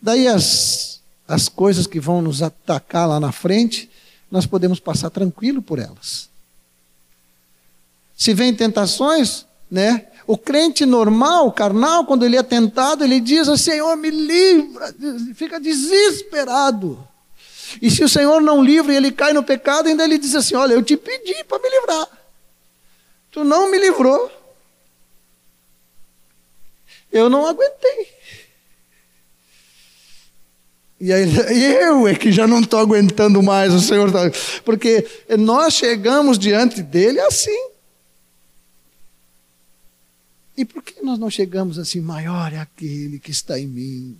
Daí 0.00 0.28
as, 0.28 1.00
as 1.26 1.48
coisas 1.48 1.88
que 1.88 1.98
vão 1.98 2.22
nos 2.22 2.40
atacar 2.40 3.08
lá 3.08 3.18
na 3.18 3.32
frente, 3.32 3.90
nós 4.30 4.46
podemos 4.46 4.78
passar 4.78 5.10
tranquilo 5.10 5.60
por 5.60 5.80
elas. 5.80 6.28
Se 8.16 8.32
vem 8.32 8.54
tentações, 8.54 9.44
né? 9.70 10.06
O 10.26 10.36
crente 10.36 10.84
normal, 10.84 11.52
carnal, 11.52 12.04
quando 12.04 12.24
ele 12.24 12.36
é 12.36 12.42
tentado, 12.42 13.04
ele 13.04 13.20
diz: 13.20 13.48
Senhor, 13.60 13.94
me 13.96 14.10
livra, 14.10 14.94
fica 15.34 15.60
desesperado. 15.60 17.06
E 17.80 17.90
se 17.90 18.02
o 18.02 18.08
Senhor 18.08 18.40
não 18.40 18.62
livra 18.62 18.92
e 18.92 18.96
ele 18.96 19.12
cai 19.12 19.32
no 19.32 19.42
pecado, 19.42 19.88
ainda 19.88 20.04
ele 20.04 20.18
diz 20.18 20.34
assim: 20.34 20.56
Olha, 20.56 20.72
eu 20.72 20.82
te 20.82 20.96
pedi 20.96 21.44
para 21.44 21.58
me 21.58 21.68
livrar. 21.68 22.08
Tu 23.30 23.44
não 23.44 23.70
me 23.70 23.78
livrou. 23.78 24.30
Eu 27.12 27.28
não 27.28 27.46
aguentei. 27.46 28.08
E 30.98 31.12
aí, 31.12 31.28
eu 31.82 32.08
é 32.08 32.14
que 32.14 32.32
já 32.32 32.46
não 32.46 32.60
estou 32.60 32.80
aguentando 32.80 33.42
mais 33.42 33.72
o 33.74 33.80
Senhor. 33.80 34.10
Tá... 34.10 34.30
Porque 34.64 35.06
nós 35.38 35.74
chegamos 35.74 36.38
diante 36.38 36.82
dele 36.82 37.20
assim. 37.20 37.75
E 40.56 40.64
por 40.64 40.82
que 40.82 41.02
nós 41.02 41.18
não 41.18 41.30
chegamos 41.30 41.78
assim? 41.78 42.00
Maior 42.00 42.52
é 42.52 42.58
aquele 42.58 43.18
que 43.18 43.30
está 43.30 43.58
em 43.58 43.66
mim 43.66 44.18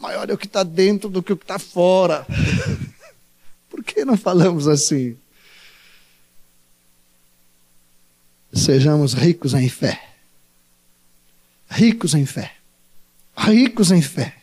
maior 0.00 0.28
é 0.28 0.32
o 0.32 0.38
que 0.38 0.46
está 0.46 0.62
dentro 0.62 1.08
do 1.08 1.22
que 1.22 1.32
o 1.32 1.36
que 1.36 1.44
está 1.44 1.58
fora. 1.58 2.26
Por 3.68 3.84
que 3.84 4.04
não 4.04 4.16
falamos 4.16 4.66
assim? 4.66 5.16
Sejamos 8.52 9.12
ricos 9.12 9.54
em 9.54 9.68
fé. 9.68 10.02
Ricos 11.68 12.14
em 12.14 12.26
fé. 12.26 12.54
Ricos 13.36 13.92
em 13.92 14.02
fé. 14.02 14.34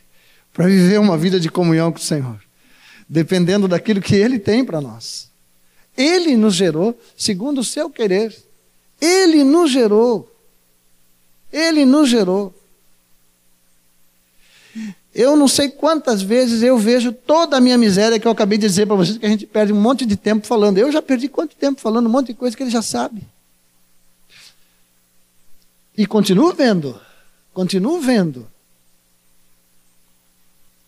Para 0.53 0.67
viver 0.67 0.99
uma 0.99 1.17
vida 1.17 1.39
de 1.39 1.49
comunhão 1.49 1.91
com 1.91 1.97
o 1.97 2.01
Senhor. 2.01 2.41
Dependendo 3.09 3.67
daquilo 3.67 4.01
que 4.01 4.15
Ele 4.15 4.39
tem 4.39 4.63
para 4.63 4.79
nós. 4.79 5.29
Ele 5.97 6.37
nos 6.37 6.55
gerou 6.55 6.97
segundo 7.17 7.59
o 7.59 7.65
seu 7.65 7.89
querer. 7.89 8.33
Ele 8.99 9.43
nos 9.43 9.71
gerou. 9.71 10.31
Ele 11.51 11.85
nos 11.85 12.09
gerou. 12.09 12.53
Eu 15.13 15.35
não 15.35 15.47
sei 15.47 15.69
quantas 15.69 16.21
vezes 16.21 16.61
eu 16.61 16.77
vejo 16.77 17.11
toda 17.11 17.57
a 17.57 17.59
minha 17.59 17.77
miséria 17.77 18.19
que 18.19 18.27
eu 18.27 18.31
acabei 18.31 18.57
de 18.57 18.67
dizer 18.67 18.85
para 18.85 18.95
vocês, 18.95 19.17
que 19.17 19.25
a 19.25 19.29
gente 19.29 19.47
perde 19.47 19.73
um 19.73 19.81
monte 19.81 20.05
de 20.05 20.15
tempo 20.15 20.45
falando. 20.45 20.77
Eu 20.77 20.91
já 20.91 21.01
perdi 21.01 21.27
quanto 21.27 21.55
tempo 21.55 21.81
falando 21.81 22.05
um 22.05 22.11
monte 22.11 22.27
de 22.27 22.33
coisa 22.35 22.55
que 22.55 22.61
ele 22.61 22.69
já 22.69 22.83
sabe. 22.83 23.23
E 25.97 26.05
continuo 26.05 26.53
vendo, 26.53 27.01
continuo 27.51 27.99
vendo. 27.99 28.47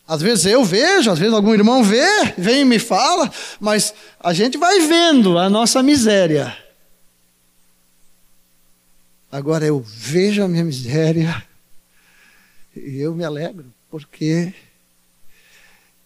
Às 0.07 0.21
vezes 0.21 0.45
eu 0.45 0.63
vejo, 0.63 1.09
às 1.09 1.17
vezes 1.17 1.33
algum 1.33 1.53
irmão 1.53 1.83
vê, 1.83 2.33
vem 2.37 2.61
e 2.61 2.65
me 2.65 2.77
fala, 2.77 3.31
mas 3.59 3.93
a 4.19 4.31
gente 4.31 4.57
vai 4.59 4.79
vendo 4.81 5.39
a 5.39 5.49
nossa 5.49 5.81
miséria. 5.81 6.55
Agora 9.31 9.65
eu 9.65 9.79
vejo 9.79 10.43
a 10.43 10.47
minha 10.47 10.63
miséria 10.63 11.45
e 12.75 12.97
eu 12.97 13.13
me 13.13 13.23
alegro, 13.23 13.71
porque 13.89 14.53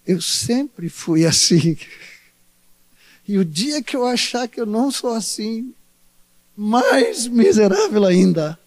eu 0.06 0.22
sempre 0.22 0.90
fui 0.90 1.26
assim. 1.26 1.78
E 3.26 3.38
o 3.38 3.46
dia 3.46 3.82
que 3.82 3.96
eu 3.96 4.06
achar 4.06 4.48
que 4.48 4.60
eu 4.60 4.66
não 4.66 4.92
sou 4.92 5.14
assim, 5.14 5.74
mais 6.56 7.26
miserável 7.28 8.04
ainda. 8.04 8.60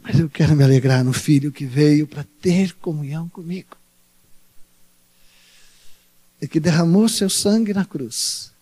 Mas 0.00 0.18
eu 0.18 0.30
quero 0.30 0.54
me 0.54 0.62
alegrar 0.62 1.04
no 1.04 1.12
filho 1.12 1.50
que 1.50 1.64
veio 1.64 2.06
para 2.06 2.24
ter 2.40 2.72
comunhão 2.74 3.28
comigo. 3.28 3.76
E 6.40 6.46
que 6.46 6.60
derramou 6.60 7.08
seu 7.08 7.30
sangue 7.30 7.72
na 7.72 7.84
cruz, 7.84 8.52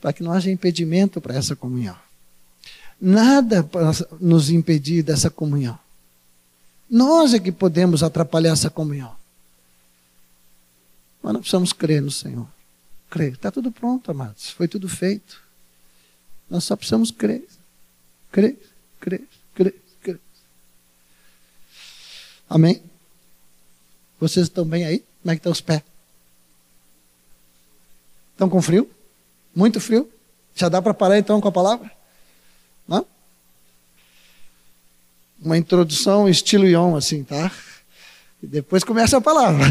para 0.00 0.12
que 0.12 0.22
não 0.22 0.32
haja 0.32 0.50
impedimento 0.50 1.20
para 1.20 1.34
essa 1.34 1.56
comunhão. 1.56 1.96
Nada 3.06 3.62
para 3.62 3.90
nos 4.18 4.48
impedir 4.48 5.02
dessa 5.02 5.28
comunhão. 5.28 5.78
Nós 6.88 7.34
é 7.34 7.38
que 7.38 7.52
podemos 7.52 8.02
atrapalhar 8.02 8.52
essa 8.52 8.70
comunhão. 8.70 9.14
Mas 11.22 11.34
nós 11.34 11.40
precisamos 11.42 11.74
crer 11.74 12.00
no 12.00 12.10
Senhor. 12.10 12.48
Crer. 13.10 13.34
Está 13.34 13.50
tudo 13.50 13.70
pronto, 13.70 14.10
amados. 14.10 14.48
Foi 14.48 14.66
tudo 14.66 14.88
feito. 14.88 15.38
Nós 16.48 16.64
só 16.64 16.74
precisamos 16.76 17.10
crer. 17.10 17.46
Crer, 18.32 18.56
crer, 18.98 19.28
crer, 19.54 19.74
crer. 20.02 20.20
Amém? 22.48 22.82
Vocês 24.18 24.46
estão 24.46 24.64
bem 24.64 24.86
aí? 24.86 25.04
Como 25.20 25.30
é 25.30 25.34
que 25.34 25.40
estão 25.40 25.52
os 25.52 25.60
pés? 25.60 25.82
Estão 28.32 28.48
com 28.48 28.62
frio? 28.62 28.90
Muito 29.54 29.78
frio? 29.78 30.10
Já 30.54 30.70
dá 30.70 30.80
para 30.80 30.94
parar 30.94 31.18
então 31.18 31.38
com 31.38 31.48
a 31.48 31.52
palavra? 31.52 31.93
Não? 32.86 33.06
Uma 35.40 35.58
introdução 35.58 36.28
estilo 36.28 36.66
Ion, 36.66 36.96
assim, 36.96 37.24
tá? 37.24 37.50
E 38.42 38.46
depois 38.46 38.84
começa 38.84 39.16
a 39.16 39.20
palavra. 39.20 39.64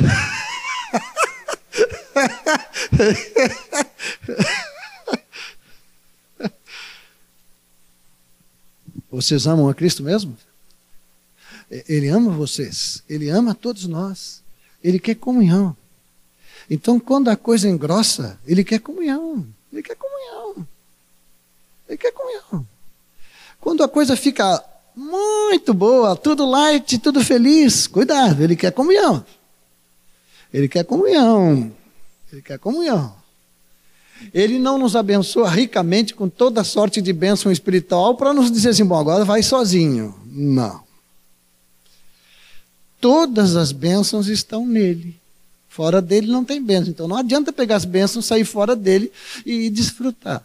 Vocês 9.10 9.46
amam 9.46 9.70
a 9.70 9.76
Cristo 9.76 10.02
mesmo? 10.02 10.36
Ele 11.70 12.08
ama 12.08 12.32
vocês, 12.32 13.04
ele 13.08 13.30
ama 13.30 13.56
todos 13.56 13.86
nós, 13.86 14.44
ele 14.84 15.00
quer 15.00 15.16
comunhão. 15.16 15.76
Então, 16.70 17.00
quando 17.00 17.30
a 17.30 17.36
coisa 17.36 17.68
engrossa, 17.70 18.40
ele 18.46 18.64
quer 18.64 18.80
comunhão, 18.80 19.48
ele 19.72 19.84
quer 19.84 19.96
comunhão, 19.96 20.68
ele 21.88 21.98
quer 21.98 22.12
comunhão. 22.12 22.68
Quando 23.64 23.82
a 23.82 23.88
coisa 23.88 24.18
fica 24.18 24.62
muito 24.94 25.74
boa, 25.74 26.18
tudo 26.18 26.46
light, 26.46 26.98
tudo 27.00 27.24
feliz, 27.24 27.88
cuidado, 27.88 28.44
ele 28.44 28.58
quer 28.58 28.74
comunhão. 28.74 29.26
Ele 30.54 30.68
quer 30.68 30.84
comunhão. 30.84 31.72
Ele 32.30 32.42
quer 32.42 32.60
comunhão. 32.60 33.16
Ele 34.34 34.60
não 34.60 34.78
nos 34.78 34.98
abençoa 34.98 35.50
ricamente 35.50 36.14
com 36.14 36.28
toda 36.28 36.62
sorte 36.66 37.02
de 37.02 37.14
bênção 37.14 37.50
espiritual 37.54 38.18
para 38.18 38.34
nos 38.34 38.52
dizer 38.52 38.72
assim, 38.72 38.84
bom, 38.84 39.00
agora 39.00 39.24
vai 39.24 39.42
sozinho. 39.42 40.14
Não. 40.26 40.84
Todas 43.00 43.56
as 43.56 43.72
bênçãos 43.72 44.28
estão 44.28 44.68
nele. 44.68 45.16
Fora 45.70 46.02
dele 46.02 46.28
não 46.28 46.44
tem 46.44 46.62
bênção. 46.62 46.90
Então 46.90 47.08
não 47.08 47.16
adianta 47.16 47.54
pegar 47.54 47.78
as 47.78 47.86
bênçãos, 47.86 48.26
sair 48.26 48.44
fora 48.44 48.76
dele 48.76 49.10
e 49.46 49.70
desfrutar. 49.70 50.44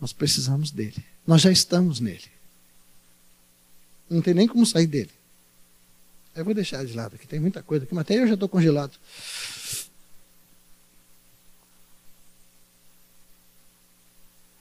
Nós 0.00 0.12
precisamos 0.12 0.72
dele. 0.72 1.09
Nós 1.26 1.42
já 1.42 1.50
estamos 1.50 2.00
nele. 2.00 2.30
Não 4.08 4.20
tem 4.20 4.34
nem 4.34 4.48
como 4.48 4.66
sair 4.66 4.86
dele. 4.86 5.10
Eu 6.34 6.44
vou 6.44 6.54
deixar 6.54 6.84
de 6.84 6.92
lado 6.94 7.14
aqui, 7.14 7.26
tem 7.26 7.40
muita 7.40 7.62
coisa 7.62 7.84
aqui, 7.84 7.94
mas 7.94 8.02
até 8.02 8.18
eu 8.18 8.26
já 8.26 8.34
estou 8.34 8.48
congelado. 8.48 8.96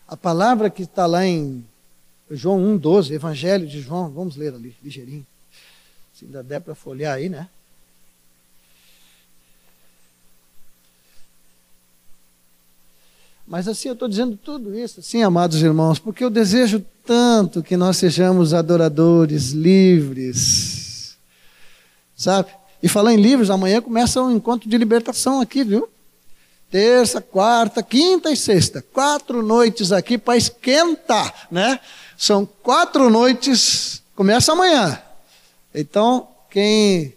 A 0.07 0.17
palavra 0.17 0.69
que 0.69 0.83
está 0.83 1.05
lá 1.05 1.25
em 1.25 1.63
João 2.31 2.59
1,12, 2.79 3.11
Evangelho 3.11 3.67
de 3.67 3.81
João, 3.81 4.09
vamos 4.09 4.35
ler 4.35 4.53
ali, 4.53 4.75
ligeirinho. 4.83 5.25
Se 6.13 6.25
ainda 6.25 6.43
der 6.43 6.59
para 6.59 6.73
folhear 6.73 7.15
aí, 7.15 7.29
né? 7.29 7.47
Mas 13.49 13.67
assim, 13.67 13.89
eu 13.89 13.93
estou 13.93 14.07
dizendo 14.07 14.37
tudo 14.37 14.77
isso, 14.77 15.01
sim, 15.01 15.23
amados 15.23 15.61
irmãos, 15.61 15.97
porque 15.99 16.23
eu 16.23 16.29
desejo 16.29 16.85
tanto 17.03 17.63
que 17.63 17.75
nós 17.75 17.97
sejamos 17.97 18.53
adoradores, 18.53 19.49
livres, 19.49 21.17
sabe? 22.15 22.49
E 22.81 22.87
falar 22.87 23.11
em 23.11 23.17
livros, 23.17 23.49
amanhã 23.49 23.81
começa 23.81 24.21
um 24.21 24.35
encontro 24.35 24.69
de 24.69 24.77
libertação 24.77 25.41
aqui, 25.41 25.63
viu? 25.63 25.89
terça, 26.69 27.19
quarta, 27.19 27.81
quinta 27.81 28.31
e 28.31 28.37
sexta. 28.37 28.81
Quatro 28.93 29.41
noites 29.41 29.91
aqui 29.91 30.17
para 30.17 30.37
esquentar, 30.37 31.47
né? 31.49 31.79
São 32.17 32.45
quatro 32.45 33.09
noites, 33.09 34.03
começa 34.15 34.51
amanhã. 34.51 35.01
Então, 35.73 36.27
quem 36.49 37.15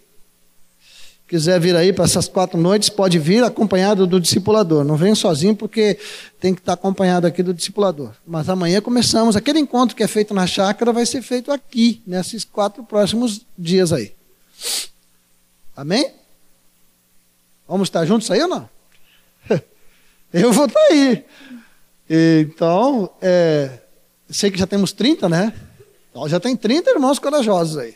quiser 1.33 1.59
vir 1.59 1.75
aí 1.75 1.95
para 1.95 2.05
essas 2.05 2.29
quatro 2.29 2.61
noites, 2.61 2.91
pode 2.91 3.19
vir 3.19 3.43
acompanhado 3.43 4.07
do 4.07 4.21
discipulador. 4.21 4.85
Não 4.85 4.99
vem 4.99 5.15
sozinho, 5.15 5.57
porque 5.57 5.99
tem 6.39 6.53
que 6.55 6.61
estar 6.61 6.75
acompanhado 6.75 7.27
aqui 7.27 7.43
do 7.43 7.55
discipulador. 7.55 8.11
Mas 8.27 8.51
amanhã 8.51 8.83
começamos. 8.83 9.35
Aquele 9.35 9.59
encontro 9.59 9.97
que 9.97 10.03
é 10.03 10.07
feito 10.07 10.35
na 10.35 10.47
chácara 10.47 10.93
vai 10.93 11.07
ser 11.07 11.23
feito 11.23 11.51
aqui, 11.51 12.03
nesses 12.07 12.45
quatro 12.45 12.85
próximos 12.85 13.47
dias 13.57 13.95
aí. 13.95 14.13
Amém? 15.75 16.13
Vamos 17.67 17.89
estar 17.89 18.05
juntos 18.05 18.31
aí 18.31 18.43
ou 18.43 18.49
não? 18.49 18.69
Eu 20.35 20.53
vou 20.53 20.67
estar 20.67 20.79
tá 20.79 20.87
aí. 20.91 21.25
Então, 22.11 23.09
é, 23.23 23.79
sei 24.29 24.51
que 24.51 24.59
já 24.59 24.67
temos 24.67 24.93
30, 24.93 25.31
né? 25.31 25.55
Então, 26.11 26.29
já 26.29 26.39
tem 26.39 26.55
30 26.55 26.91
irmãos 26.91 27.19
corajosos 27.19 27.79
aí. 27.79 27.95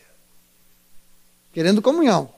Querendo 1.52 1.82
comunhão. 1.82 2.34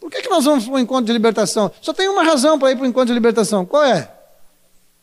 Por 0.00 0.10
que, 0.10 0.22
que 0.22 0.30
nós 0.30 0.44
vamos 0.44 0.64
para 0.64 0.74
o 0.74 0.78
encontro 0.78 1.04
de 1.04 1.12
libertação? 1.12 1.70
Só 1.82 1.92
tem 1.92 2.08
uma 2.08 2.24
razão 2.24 2.58
para 2.58 2.72
ir 2.72 2.76
para 2.76 2.84
o 2.84 2.86
encontro 2.86 3.08
de 3.08 3.12
libertação. 3.12 3.66
Qual 3.66 3.84
é? 3.84 4.10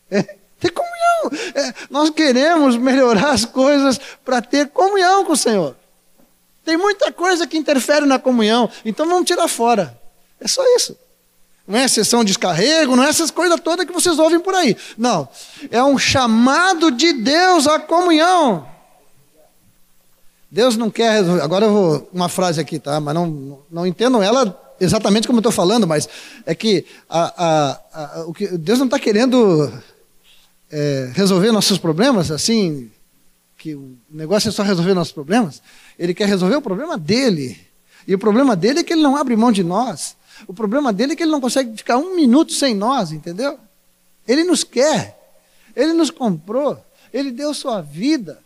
é 0.09 0.37
ter 0.59 0.71
comunhão. 0.71 1.31
É, 1.55 1.73
nós 1.89 2.09
queremos 2.09 2.75
melhorar 2.75 3.31
as 3.31 3.45
coisas 3.45 3.99
para 4.25 4.41
ter 4.41 4.69
comunhão 4.69 5.23
com 5.23 5.33
o 5.33 5.37
Senhor. 5.37 5.75
Tem 6.65 6.75
muita 6.75 7.11
coisa 7.11 7.47
que 7.47 7.57
interfere 7.57 8.05
na 8.05 8.19
comunhão, 8.19 8.69
então 8.83 9.07
vamos 9.07 9.25
tirar 9.25 9.47
fora. 9.47 9.97
É 10.39 10.47
só 10.47 10.63
isso. 10.75 10.97
Não 11.67 11.77
é 11.77 11.87
sessão 11.87 12.23
de 12.23 12.27
descarrego, 12.27 12.95
não 12.95 13.03
é 13.03 13.09
essas 13.09 13.29
coisas 13.29 13.59
todas 13.59 13.85
que 13.85 13.93
vocês 13.93 14.17
ouvem 14.17 14.39
por 14.39 14.55
aí. 14.55 14.75
Não. 14.97 15.27
É 15.69 15.83
um 15.83 15.97
chamado 15.97 16.91
de 16.91 17.13
Deus 17.13 17.67
à 17.67 17.77
comunhão. 17.79 18.67
Deus 20.49 20.77
não 20.77 20.89
quer 20.89 21.11
resolver. 21.11 21.41
Agora 21.41 21.65
eu 21.65 21.73
vou. 21.73 22.09
Uma 22.13 22.29
frase 22.29 22.59
aqui, 22.59 22.79
tá? 22.79 22.99
Mas 23.01 23.13
não, 23.13 23.59
não 23.69 23.85
entendam 23.85 24.23
ela 24.23 24.57
exatamente 24.79 25.27
como 25.27 25.37
eu 25.37 25.41
estou 25.41 25.51
falando, 25.51 25.87
mas 25.87 26.07
é 26.45 26.53
que 26.53 26.85
a, 27.09 27.45
a, 27.45 27.81
a, 27.93 28.25
o 28.25 28.33
que 28.33 28.47
Deus 28.57 28.79
não 28.79 28.85
está 28.85 28.99
querendo 28.99 29.71
é, 30.71 31.11
resolver 31.13 31.51
nossos 31.51 31.77
problemas 31.77 32.31
assim, 32.31 32.91
que 33.57 33.75
o 33.75 33.97
negócio 34.09 34.49
é 34.49 34.51
só 34.51 34.63
resolver 34.63 34.93
nossos 34.93 35.13
problemas. 35.13 35.61
Ele 35.97 36.13
quer 36.13 36.27
resolver 36.27 36.55
o 36.55 36.61
problema 36.61 36.97
dele. 36.97 37.59
E 38.07 38.13
o 38.13 38.19
problema 38.19 38.55
dele 38.55 38.79
é 38.79 38.83
que 38.83 38.93
ele 38.93 39.01
não 39.01 39.17
abre 39.17 39.35
mão 39.35 39.51
de 39.51 39.63
nós. 39.63 40.15
O 40.45 40.53
problema 40.53 40.93
dele 40.93 41.13
é 41.13 41.15
que 41.15 41.23
ele 41.23 41.31
não 41.31 41.41
consegue 41.41 41.75
ficar 41.75 41.97
um 41.97 42.15
minuto 42.15 42.53
sem 42.53 42.75
nós, 42.75 43.11
entendeu? 43.11 43.57
Ele 44.27 44.43
nos 44.43 44.63
quer, 44.63 45.17
ele 45.75 45.93
nos 45.93 46.11
comprou, 46.11 46.79
ele 47.13 47.31
deu 47.31 47.53
sua 47.53 47.81
vida. 47.81 48.39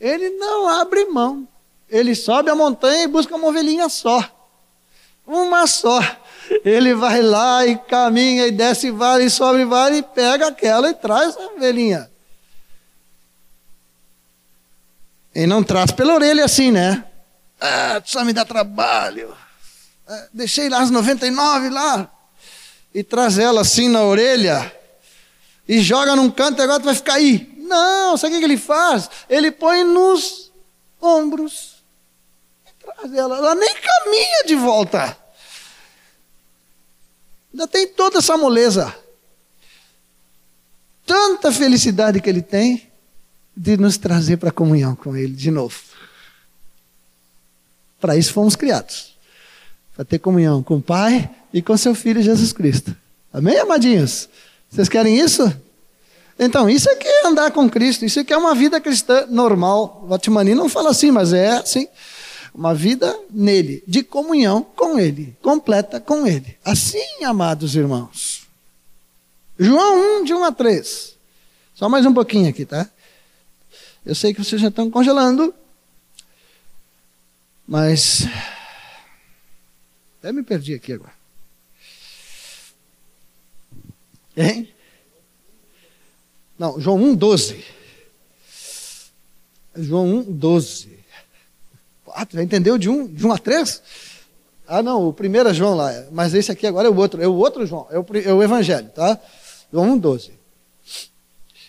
Ele 0.00 0.30
não 0.30 0.68
abre 0.68 1.04
mão. 1.06 1.46
Ele 1.88 2.14
sobe 2.14 2.50
a 2.50 2.54
montanha 2.54 3.04
e 3.04 3.08
busca 3.08 3.36
uma 3.36 3.48
ovelhinha 3.48 3.88
só. 3.88 4.24
Uma 5.30 5.68
só. 5.68 6.00
Ele 6.64 6.92
vai 6.92 7.22
lá 7.22 7.64
e 7.64 7.76
caminha 7.76 8.48
e 8.48 8.50
desce 8.50 8.90
vale, 8.90 9.24
e 9.24 9.30
sobe 9.30 9.64
vale 9.64 9.98
e 9.98 10.02
pega 10.02 10.48
aquela 10.48 10.90
e 10.90 10.94
traz 10.94 11.36
a 11.36 11.40
ovelhinha. 11.54 12.10
E 15.32 15.46
não 15.46 15.62
traz 15.62 15.92
pela 15.92 16.14
orelha 16.14 16.44
assim, 16.44 16.72
né? 16.72 17.04
Ah, 17.60 18.02
só 18.04 18.24
me 18.24 18.32
dá 18.32 18.44
trabalho. 18.44 19.32
É, 20.08 20.28
deixei 20.32 20.68
lá 20.68 20.80
as 20.80 20.90
99 20.90 21.70
lá, 21.70 22.10
e 22.92 23.04
traz 23.04 23.38
ela 23.38 23.60
assim 23.60 23.88
na 23.88 24.02
orelha, 24.02 24.74
e 25.68 25.80
joga 25.80 26.16
num 26.16 26.28
canto 26.28 26.60
e 26.60 26.64
agora 26.64 26.80
tu 26.80 26.86
vai 26.86 26.94
ficar 26.96 27.14
aí. 27.14 27.54
Não, 27.58 28.16
sabe 28.16 28.34
o 28.34 28.38
que 28.40 28.44
ele 28.44 28.56
faz? 28.56 29.08
Ele 29.28 29.52
põe 29.52 29.84
nos 29.84 30.50
ombros. 31.00 31.76
Traz 32.80 33.14
ela. 33.14 33.36
Ela 33.36 33.54
nem 33.54 33.72
caminha 33.76 34.44
de 34.46 34.56
volta. 34.56 35.19
Ainda 37.52 37.66
tem 37.66 37.88
toda 37.88 38.18
essa 38.18 38.36
moleza. 38.36 38.94
Tanta 41.06 41.50
felicidade 41.50 42.20
que 42.20 42.28
ele 42.28 42.42
tem 42.42 42.88
de 43.56 43.76
nos 43.76 43.98
trazer 43.98 44.36
para 44.36 44.50
a 44.50 44.52
comunhão 44.52 44.94
com 44.94 45.16
ele 45.16 45.34
de 45.34 45.50
novo. 45.50 45.78
Para 48.00 48.16
isso 48.16 48.32
fomos 48.32 48.56
criados. 48.56 49.14
Para 49.94 50.04
ter 50.04 50.18
comunhão 50.18 50.62
com 50.62 50.76
o 50.76 50.82
Pai 50.82 51.28
e 51.52 51.60
com 51.60 51.76
seu 51.76 51.94
Filho 51.94 52.22
Jesus 52.22 52.52
Cristo. 52.52 52.96
Amém, 53.32 53.58
amadinhos? 53.58 54.28
Vocês 54.70 54.88
querem 54.88 55.18
isso? 55.18 55.52
Então, 56.38 56.70
isso 56.70 56.90
aqui 56.90 57.06
é 57.06 57.26
andar 57.26 57.50
com 57.50 57.68
Cristo, 57.68 58.04
isso 58.04 58.18
aqui 58.20 58.32
é 58.32 58.36
uma 58.36 58.54
vida 58.54 58.80
cristã 58.80 59.26
normal. 59.28 60.06
Vatimani 60.08 60.54
não 60.54 60.70
fala 60.70 60.90
assim, 60.90 61.10
mas 61.10 61.34
é 61.34 61.50
assim. 61.50 61.86
Uma 62.54 62.74
vida 62.74 63.18
nele, 63.30 63.82
de 63.86 64.02
comunhão 64.02 64.62
com 64.62 64.98
ele, 64.98 65.36
completa 65.40 66.00
com 66.00 66.26
ele. 66.26 66.58
Assim, 66.64 67.24
amados 67.24 67.76
irmãos. 67.76 68.46
João 69.58 70.22
1, 70.22 70.24
de 70.24 70.34
1 70.34 70.44
a 70.44 70.52
3. 70.52 71.16
Só 71.74 71.88
mais 71.88 72.04
um 72.04 72.12
pouquinho 72.12 72.48
aqui, 72.48 72.66
tá? 72.66 72.90
Eu 74.04 74.14
sei 74.14 74.34
que 74.34 74.42
vocês 74.42 74.60
já 74.60 74.68
estão 74.68 74.90
congelando, 74.90 75.54
mas. 77.66 78.22
Até 80.18 80.32
me 80.32 80.42
perdi 80.42 80.74
aqui 80.74 80.92
agora. 80.92 81.14
Hein? 84.36 84.72
Não, 86.58 86.80
João 86.80 87.02
1, 87.02 87.14
12. 87.14 87.64
João 89.76 90.18
1, 90.20 90.32
12. 90.32 90.99
Já 92.30 92.42
entendeu 92.42 92.78
de 92.78 92.88
1, 92.88 93.06
de 93.08 93.26
1 93.26 93.32
a 93.32 93.38
3? 93.38 93.82
Ah, 94.66 94.82
não, 94.82 95.08
o 95.08 95.12
primeiro 95.12 95.48
é 95.48 95.54
João 95.54 95.74
lá, 95.74 95.92
mas 96.12 96.32
esse 96.32 96.52
aqui 96.52 96.66
agora 96.66 96.86
é 96.86 96.90
o 96.90 96.96
outro, 96.96 97.20
é 97.20 97.26
o 97.26 97.34
outro 97.34 97.66
João, 97.66 97.88
é 97.90 97.98
o, 97.98 98.06
é 98.24 98.32
o 98.32 98.42
Evangelho, 98.42 98.88
tá? 98.90 99.18
João 99.72 99.92
1, 99.94 99.98
12. 99.98 100.32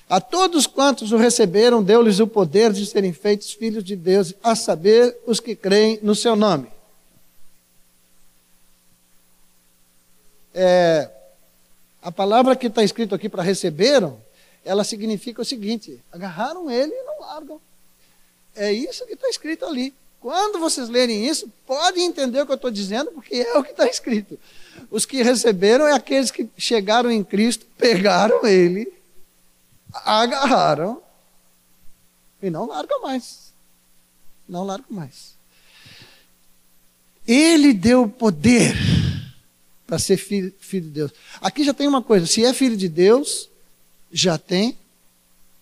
A 0.07 0.19
todos 0.19 0.67
quantos 0.67 1.11
o 1.11 1.17
receberam, 1.17 1.81
deu-lhes 1.81 2.19
o 2.19 2.27
poder 2.27 2.73
de 2.73 2.85
serem 2.85 3.13
feitos 3.13 3.53
filhos 3.53 3.83
de 3.83 3.95
Deus, 3.95 4.35
a 4.43 4.55
saber, 4.55 5.17
os 5.25 5.39
que 5.39 5.55
creem 5.55 5.99
no 6.03 6.13
seu 6.13 6.35
nome. 6.35 6.67
É, 10.53 11.09
a 12.01 12.11
palavra 12.11 12.55
que 12.55 12.67
está 12.67 12.83
escrito 12.83 13.15
aqui 13.15 13.29
para 13.29 13.41
receberam, 13.41 14.21
ela 14.65 14.83
significa 14.83 15.41
o 15.41 15.45
seguinte: 15.45 15.99
agarraram 16.11 16.69
ele 16.69 16.91
e 16.91 17.03
não 17.03 17.21
largam. 17.21 17.61
É 18.55 18.71
isso 18.71 19.05
que 19.05 19.13
está 19.13 19.29
escrito 19.29 19.65
ali. 19.65 19.93
Quando 20.21 20.59
vocês 20.59 20.87
lerem 20.87 21.27
isso, 21.27 21.51
podem 21.65 22.05
entender 22.05 22.41
o 22.41 22.45
que 22.45 22.51
eu 22.51 22.55
estou 22.55 22.69
dizendo, 22.69 23.11
porque 23.11 23.35
é 23.35 23.57
o 23.57 23.63
que 23.63 23.71
está 23.71 23.87
escrito. 23.87 24.39
Os 24.91 25.03
que 25.03 25.23
receberam 25.23 25.87
é 25.87 25.93
aqueles 25.93 26.29
que 26.29 26.47
chegaram 26.55 27.09
em 27.11 27.23
Cristo, 27.23 27.65
pegaram 27.75 28.45
ele, 28.45 28.93
agarraram 29.91 31.01
e 32.41 32.51
não 32.51 32.67
largam 32.67 33.01
mais. 33.01 33.51
Não 34.47 34.63
largam 34.63 34.91
mais. 34.91 35.33
Ele 37.27 37.73
deu 37.73 38.07
poder 38.07 38.75
para 39.87 39.97
ser 39.97 40.17
filho, 40.17 40.53
filho 40.59 40.85
de 40.85 40.91
Deus. 40.91 41.11
Aqui 41.41 41.63
já 41.63 41.73
tem 41.73 41.87
uma 41.87 42.03
coisa: 42.03 42.27
se 42.27 42.45
é 42.45 42.53
filho 42.53 42.77
de 42.77 42.87
Deus, 42.87 43.49
já 44.11 44.37
tem 44.37 44.77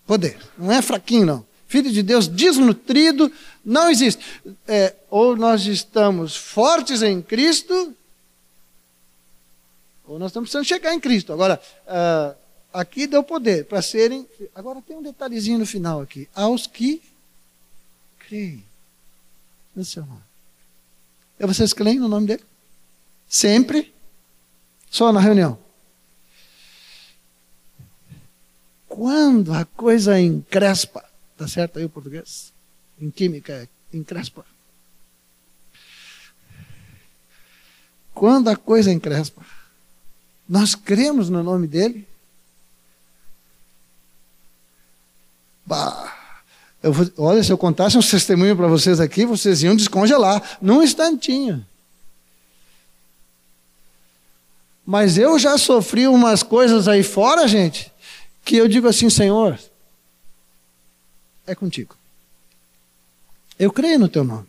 poder. 0.06 0.38
Não 0.58 0.72
é 0.72 0.82
fraquinho, 0.82 1.26
não. 1.26 1.49
Filho 1.70 1.92
de 1.92 2.02
Deus 2.02 2.28
desnutrido 2.28 3.32
não 3.64 3.92
existe. 3.92 4.26
É, 4.68 4.96
ou 5.08 5.38
nós 5.38 5.68
estamos 5.68 6.36
fortes 6.36 7.04
em 7.04 7.22
Cristo, 7.22 7.96
ou 10.04 10.18
nós 10.18 10.32
estamos 10.32 10.50
precisando 10.50 10.66
chegar 10.66 10.96
em 10.96 11.00
Cristo. 11.00 11.32
Agora, 11.32 11.62
uh, 11.86 12.36
aqui 12.74 13.06
deu 13.06 13.22
poder 13.22 13.66
para 13.66 13.84
serem. 13.84 14.28
Agora 14.56 14.82
tem 14.82 14.98
um 14.98 15.04
detalhezinho 15.04 15.60
no 15.60 15.66
final 15.68 16.02
aqui. 16.02 16.28
Aos 16.34 16.66
que 16.66 17.04
creem 18.28 18.66
no 19.76 19.86
seu 19.86 20.04
nome. 20.04 20.24
E 21.40 21.46
vocês 21.46 21.72
creem 21.72 22.00
no 22.00 22.08
nome 22.08 22.26
dele? 22.26 22.44
Sempre? 23.28 23.94
Só 24.90 25.12
na 25.14 25.20
reunião? 25.20 25.60
Quando 28.88 29.54
a 29.54 29.66
coisa 29.66 30.20
encrespa, 30.20 31.08
tá 31.40 31.48
certo 31.48 31.80
aí 31.80 31.86
o 31.86 31.90
português? 31.90 32.52
Em 33.00 33.10
química 33.10 33.54
é 33.54 33.98
encrespa. 33.98 34.46
Quando 38.14 38.50
a 38.50 38.58
coisa 38.58 38.92
encrespa, 38.92 39.42
nós 40.48 40.76
cremos 40.76 41.30
no 41.30 41.42
nome 41.42 41.66
dele? 41.66 42.06
Bah, 45.66 46.14
eu 46.84 46.94
olha, 47.18 47.42
se 47.42 47.52
eu 47.52 47.58
contasse 47.58 47.98
um 47.98 48.02
testemunho 48.02 48.58
para 48.58 48.68
vocês 48.68 49.00
aqui, 49.00 49.26
vocês 49.26 49.64
iam 49.64 49.76
descongelar 49.76 50.58
num 50.62 50.84
instantinho. 50.84 51.66
Mas 54.86 55.18
eu 55.18 55.40
já 55.40 55.58
sofri 55.58 56.06
umas 56.06 56.44
coisas 56.44 56.88
aí 56.88 57.04
fora, 57.04 57.48
gente, 57.48 57.90
que 58.44 58.58
eu 58.58 58.68
digo 58.68 58.88
assim, 58.88 59.10
Senhor, 59.10 59.58
é 61.50 61.56
contigo. 61.56 61.96
Eu 63.58 63.72
creio 63.72 64.00
no 64.00 64.08
teu 64.08 64.24
nome. 64.24 64.48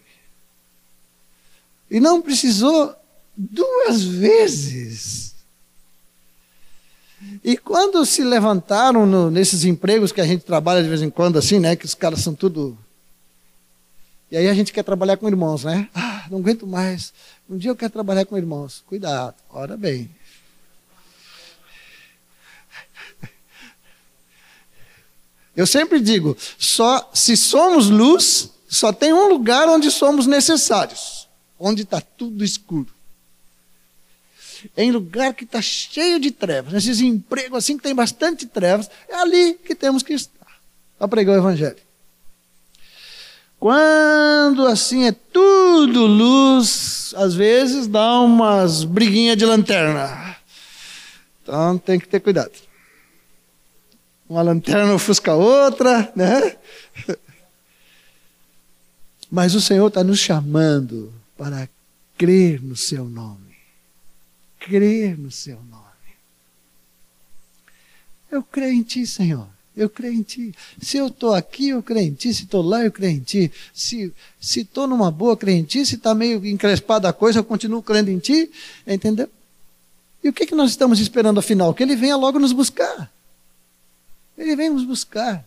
E 1.91 1.99
não 1.99 2.23
precisou 2.23 2.95
duas 3.37 4.05
vezes. 4.05 5.35
E 7.43 7.57
quando 7.57 8.05
se 8.07 8.23
levantaram 8.23 9.05
no, 9.05 9.31
nesses 9.31 9.65
empregos 9.65 10.13
que 10.13 10.21
a 10.21 10.27
gente 10.27 10.45
trabalha 10.45 10.83
de 10.83 10.89
vez 10.89 11.03
em 11.03 11.11
quando, 11.11 11.39
assim, 11.39 11.59
né? 11.59 11.75
Que 11.75 11.85
os 11.85 11.95
caras 11.95 12.21
são 12.21 12.35
tudo. 12.35 12.79
E 14.31 14.37
aí 14.37 14.49
a 14.49 14.55
gente 14.55 14.73
quer 14.73 14.85
trabalhar 14.85 15.17
com 15.17 15.27
irmãos, 15.27 15.65
né? 15.65 15.89
Ah, 15.95 16.27
não 16.31 16.39
aguento 16.39 16.67
mais. 16.67 17.13
Um 17.49 17.59
dia 17.59 17.71
eu 17.71 17.77
quero 17.77 17.93
trabalhar 17.93 18.25
com 18.25 18.39
irmãos. 18.39 18.85
Cuidado, 18.87 19.35
ora 19.51 19.77
bem. 19.77 20.09
Eu 25.61 25.67
sempre 25.67 26.01
digo, 26.01 26.35
só 26.59 27.11
se 27.13 27.37
somos 27.37 27.91
luz, 27.91 28.49
só 28.67 28.95
tem 28.95 29.13
um 29.13 29.29
lugar 29.29 29.69
onde 29.69 29.91
somos 29.91 30.27
necessários, 30.27 31.29
onde 31.59 31.83
está 31.83 32.01
tudo 32.01 32.43
escuro. 32.43 32.89
Em 34.75 34.91
lugar 34.91 35.35
que 35.35 35.45
está 35.45 35.61
cheio 35.61 36.19
de 36.19 36.31
trevas, 36.31 36.73
nesses 36.73 37.01
empregos 37.01 37.59
assim 37.59 37.77
que 37.77 37.83
tem 37.83 37.95
bastante 37.95 38.47
trevas, 38.47 38.91
é 39.07 39.17
ali 39.17 39.53
que 39.53 39.75
temos 39.75 40.03
que 40.03 40.15
estar 40.15 40.61
para 40.99 41.09
pregar 41.09 41.37
o 41.37 41.41
Evangelho. 41.41 41.77
Quando 43.59 44.67
assim 44.67 45.05
é 45.05 45.13
tudo 45.13 46.07
luz, 46.07 47.13
às 47.19 47.35
vezes 47.35 47.87
dá 47.87 48.19
umas 48.21 48.83
briguinhas 48.85 49.37
de 49.37 49.45
lanterna. 49.45 50.37
Então 51.43 51.77
tem 51.77 52.01
que 52.01 52.09
ter 52.09 52.21
cuidado. 52.21 52.70
Uma 54.31 54.43
lanterna 54.43 54.95
ofusca 54.95 55.33
a 55.33 55.35
outra, 55.35 56.13
né? 56.15 56.57
Mas 59.29 59.57
o 59.57 59.61
Senhor 59.61 59.89
está 59.89 60.05
nos 60.05 60.21
chamando 60.21 61.13
para 61.37 61.69
crer 62.17 62.63
no 62.63 62.77
Seu 62.77 63.07
nome. 63.07 63.57
Crer 64.61 65.19
no 65.19 65.33
Seu 65.33 65.57
nome. 65.57 65.81
Eu 68.31 68.41
creio 68.45 68.75
em 68.75 68.85
Ti, 68.85 69.05
Senhor. 69.05 69.49
Eu 69.77 69.91
creio 69.91 70.15
em 70.15 70.23
Ti. 70.23 70.55
Se 70.81 70.97
eu 70.97 71.09
estou 71.09 71.35
aqui, 71.35 71.71
eu 71.71 71.83
creio 71.83 72.07
em 72.07 72.15
Ti. 72.15 72.33
Se 72.33 72.45
estou 72.45 72.63
lá, 72.63 72.85
eu 72.85 72.93
creio 72.93 73.17
em 73.17 73.21
Ti. 73.21 73.51
Se 73.75 74.13
estou 74.41 74.87
numa 74.87 75.11
boa, 75.11 75.33
eu 75.33 75.37
creio 75.37 75.59
em 75.59 75.65
Ti. 75.65 75.85
Se 75.85 75.97
está 75.97 76.15
meio 76.15 76.47
encrespada 76.47 77.09
a 77.09 77.13
coisa, 77.13 77.41
eu 77.41 77.45
continuo 77.45 77.83
crendo 77.83 78.13
em 78.13 78.21
Ti. 78.21 78.49
Entendeu? 78.87 79.29
E 80.23 80.29
o 80.29 80.33
que, 80.33 80.47
que 80.47 80.55
nós 80.55 80.71
estamos 80.71 81.01
esperando 81.01 81.41
afinal? 81.41 81.75
Que 81.75 81.83
Ele 81.83 81.97
venha 81.97 82.15
logo 82.15 82.39
nos 82.39 82.53
buscar. 82.53 83.11
Ele 84.41 84.57
vem 84.57 84.71
nos 84.71 84.85
buscar. 84.85 85.47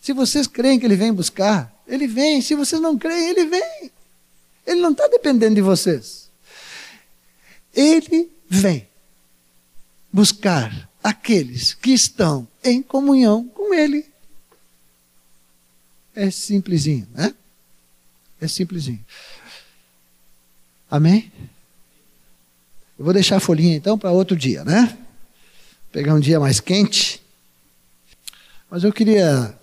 Se 0.00 0.14
vocês 0.14 0.46
creem 0.46 0.80
que 0.80 0.86
ele 0.86 0.96
vem 0.96 1.12
buscar, 1.12 1.70
ele 1.86 2.06
vem. 2.06 2.40
Se 2.40 2.54
vocês 2.54 2.80
não 2.80 2.96
creem, 2.96 3.28
ele 3.28 3.44
vem. 3.44 3.92
Ele 4.66 4.80
não 4.80 4.92
está 4.92 5.06
dependendo 5.06 5.54
de 5.54 5.60
vocês. 5.60 6.30
Ele 7.74 8.30
vem 8.48 8.88
buscar 10.10 10.88
aqueles 11.04 11.74
que 11.74 11.90
estão 11.92 12.48
em 12.64 12.82
comunhão 12.82 13.46
com 13.48 13.74
ele. 13.74 14.06
É 16.16 16.30
simplesinho, 16.30 17.06
né? 17.12 17.34
É 18.40 18.48
simplesinho. 18.48 19.04
Amém? 20.90 21.30
Eu 22.98 23.04
vou 23.04 23.12
deixar 23.12 23.36
a 23.36 23.40
folhinha 23.40 23.76
então 23.76 23.98
para 23.98 24.10
outro 24.10 24.34
dia, 24.36 24.64
né? 24.64 24.96
Pegar 25.90 26.14
um 26.14 26.20
dia 26.20 26.40
mais 26.40 26.60
quente. 26.60 27.21
Mas 28.72 28.84
eu 28.84 28.90
queria. 28.90 29.54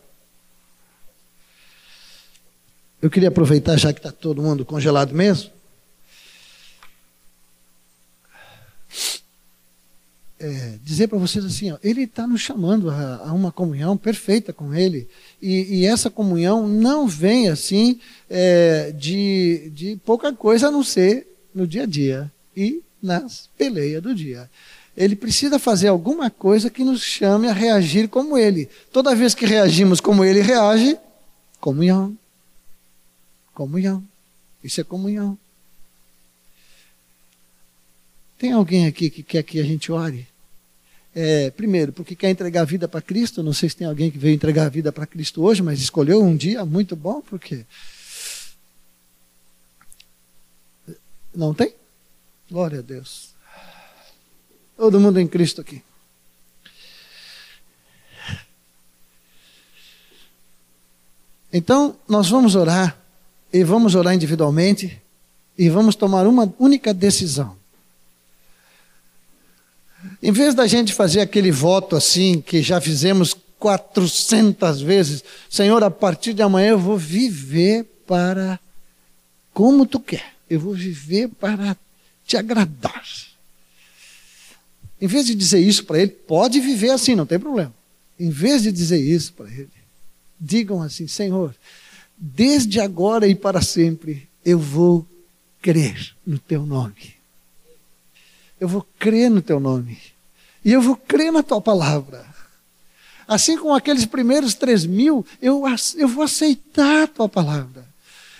Eu 3.01 3.10
queria 3.10 3.30
aproveitar, 3.30 3.76
já 3.76 3.91
que 3.91 3.97
está 3.97 4.12
todo 4.12 4.39
mundo 4.39 4.64
congelado 4.64 5.16
mesmo. 5.16 5.49
É, 10.39 10.78
dizer 10.84 11.07
para 11.07 11.18
vocês 11.18 11.43
assim, 11.43 11.72
ó, 11.72 11.80
ele 11.84 12.03
está 12.03 12.28
nos 12.28 12.41
chamando 12.41 12.91
a, 12.91 13.16
a, 13.26 13.34
uma 13.34 13.51
comunhão 13.51 13.97
perfeita 13.97 14.53
com 14.53 14.76
ele. 14.76 15.10
E, 15.41 15.80
e 15.80 15.86
essa 15.88 16.12
comunhão 16.12 16.68
não 16.68 17.07
vem 17.07 17.49
assim 17.49 17.99
é, 18.30 18.91
de, 18.91 19.72
de 19.74 19.99
pouca 20.05 20.32
coisa 20.34 20.68
a 20.68 20.72
não 20.72 20.84
ser 20.84 21.26
no 21.53 21.66
dia 21.66 21.82
a 21.82 21.88
dia 21.88 22.32
e 22.55 22.84
nas 23.01 23.49
peleias 23.57 24.03
do 24.03 24.14
dia. 24.14 24.47
Ele 25.00 25.16
precisa 25.16 25.58
fazer 25.58 25.88
alguma 25.88 26.30
coisa 26.30 26.70
que 26.70 26.84
nos 26.84 27.02
chame 27.02 27.47
a 27.47 27.54
reagir 27.54 28.10
como 28.10 28.38
ele. 28.38 28.70
Toda 28.91 29.16
vez 29.16 29.34
que 29.34 29.45
reagimos 29.45 30.02
como 30.02 30.26
ele 30.26 30.41
reage, 30.41 31.00
comunhão. 31.62 32.18
Comunhão. 33.54 34.04
Isso 34.62 34.82
é 34.82 34.84
comunhão. 34.84 35.38
Tem 38.38 38.52
alguém 38.52 38.88
aqui 38.88 39.10
que 39.10 39.24
quer 39.24 39.41
que 39.41 39.58
a 39.62 39.64
gente 39.64 39.89
ore? 39.89 40.28
É, 41.16 41.50
primeiro, 41.50 41.93
porque 41.93 42.14
quer 42.14 42.30
entregar 42.30 42.64
a 42.64 42.66
vida 42.66 42.86
para 42.86 43.02
Cristo. 43.02 43.41
Não 43.41 43.54
sei 43.54 43.70
se 43.70 43.78
tem 43.78 43.88
alguém 43.88 44.12
que 44.12 44.18
veio 44.18 44.36
entregar 44.36 44.66
a 44.66 44.70
vida 44.70 44.91
para 44.91 45.08
Cristo 45.08 45.41
hoje, 45.41 45.64
mas 45.64 45.80
escolheu 45.80 46.22
um 46.22 46.36
dia 46.36 46.66
muito 46.66 46.93
bom, 46.97 47.22
porque. 47.22 47.66
Não 51.34 51.54
tem? 51.54 51.74
Glória 52.52 52.80
a 52.80 52.82
Deus. 52.82 53.30
Todo 54.80 54.98
mundo 54.98 55.20
em 55.20 55.28
Cristo 55.28 55.60
aqui. 55.60 55.84
Então, 61.52 61.98
nós 62.08 62.30
vamos 62.30 62.56
orar 62.56 62.98
e 63.52 63.62
vamos 63.62 63.94
orar 63.94 64.16
individualmente 64.16 64.98
e 65.58 65.68
vamos 65.68 65.98
tomar 65.98 66.26
uma 66.26 66.54
única 66.58 66.94
decisão. 66.94 67.58
Em 70.24 70.32
vez 70.32 70.56
da 70.56 70.66
gente 70.66 70.94
fazer 70.94 71.20
aquele 71.20 71.52
voto 71.52 71.98
assim, 71.98 72.40
que 72.40 72.62
já 72.62 72.80
fizemos 72.80 73.36
400 73.60 74.80
vezes, 74.80 75.26
Senhor, 75.50 75.84
a 75.84 75.92
partir 75.92 76.34
de 76.34 76.42
amanhã 76.42 76.70
eu 76.70 76.80
vou 76.80 76.98
viver 76.98 77.84
para 78.08 78.58
como 79.54 79.86
tu 79.86 80.00
quer, 80.00 80.36
eu 80.50 80.58
vou 80.58 80.74
viver 80.74 81.28
para 81.28 81.76
te 82.26 82.38
agradar. 82.38 83.29
Em 85.02 85.08
vez 85.08 85.26
de 85.26 85.36
dizer 85.36 85.60
isso 85.60 85.86
para 85.86 86.00
ele, 86.00 86.12
pode 86.12 86.60
viver 86.60 86.91
assim, 86.91 87.16
não 87.16 87.26
tem 87.26 87.39
problema. 87.39 87.74
Em 88.20 88.30
vez 88.30 88.64
de 88.64 88.72
dizer 88.72 89.00
isso 89.00 89.34
para 89.34 89.50
ele, 89.50 89.70
digam 90.39 90.82
assim: 90.82 91.08
Senhor, 91.08 91.56
desde 92.18 92.80
agora 92.80 93.28
e 93.28 93.34
para 93.34 93.62
sempre, 93.62 94.28
eu 94.43 94.60
vou 94.60 95.08
crer 95.62 96.16
no 96.26 96.38
teu 96.38 96.66
nome. 96.66 97.16
Eu 98.60 98.68
vou 98.68 98.86
crer 99.00 99.30
no 99.30 99.41
teu 99.41 99.60
nome. 99.60 99.97
E 100.64 100.74
eu 100.74 100.82
vou 100.82 100.97
crer 100.97 101.32
na 101.32 101.41
tua 101.41 101.62
palavra. 101.62 102.26
Assim 103.26 103.58
como 103.58 103.74
aqueles 103.74 104.06
primeiros 104.06 104.54
três 104.54 104.86
mil, 104.86 105.26
eu, 105.41 105.64
eu 105.95 106.08
vou 106.08 106.24
aceitar 106.24 107.04
a 107.04 107.08
tua 107.08 107.30
palavra. 107.30 107.88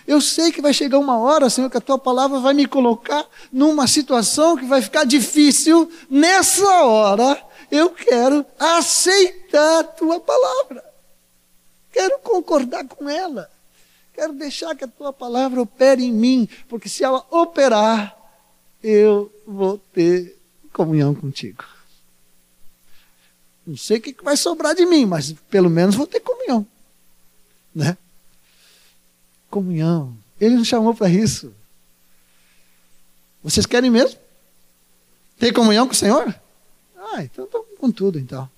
Eu 0.10 0.20
sei 0.20 0.51
que 0.51 0.60
vai 0.60 0.74
chegar 0.74 0.97
uma 0.97 1.20
hora, 1.20 1.51
Senhor, 1.51 1.70
que 1.70 1.78
a 1.78 1.82
tua 1.82 1.99
palavra 1.99 2.39
vai 2.39 2.51
me 2.51 2.66
colocar 2.66 3.30
numa 3.53 3.86
situação 3.86 4.57
que 4.57 4.66
vai 4.66 4.82
ficar 4.82 5.03
difícil. 5.03 5.88
Nessa 6.10 6.66
hora, 6.84 7.39
eu 7.70 7.91
quero 7.91 8.43
aceitar 8.57 9.82
a 9.82 9.84
tua 9.84 10.20
palavra. 10.20 10.84
Quero 11.93 12.18
concordar 12.24 12.88
com 12.88 13.07
ela. 13.07 13.51
Quero 14.12 14.34
deixar 14.34 14.76
que 14.76 14.84
a 14.84 14.88
tua 14.88 15.14
palavra 15.14 15.62
opere 15.62 16.03
em 16.03 16.12
mim, 16.12 16.49
porque 16.68 16.89
se 16.89 17.03
ela 17.03 17.24
operar, 17.30 18.18
eu 18.82 19.32
vou 19.45 19.78
ter 19.93 20.39
comunhão 20.74 21.14
contigo. 21.14 21.64
Não 23.64 23.78
sei 23.78 23.97
o 23.97 24.01
que 24.01 24.16
vai 24.24 24.36
sobrar 24.36 24.74
de 24.74 24.88
mim, 24.88 25.05
mas 25.05 25.34
pelo 25.51 25.70
menos 25.70 25.93
vou 25.93 26.07
ter 26.07 26.20
comunhão. 26.20 26.66
Né? 27.76 27.95
Comunhão. 29.50 30.16
Ele 30.39 30.56
nos 30.56 30.68
chamou 30.68 30.93
para 30.93 31.10
isso. 31.10 31.54
Vocês 33.43 33.66
querem 33.66 33.89
mesmo? 33.89 34.20
Ter 35.38 35.54
comunhão 35.54 35.88
com 35.88 35.93
o 35.93 35.95
Senhor? 35.95 36.34
Ah, 36.97 37.24
então 37.24 37.45
estou 37.45 37.64
com 37.80 37.91
tudo 37.91 38.20
então. 38.20 38.50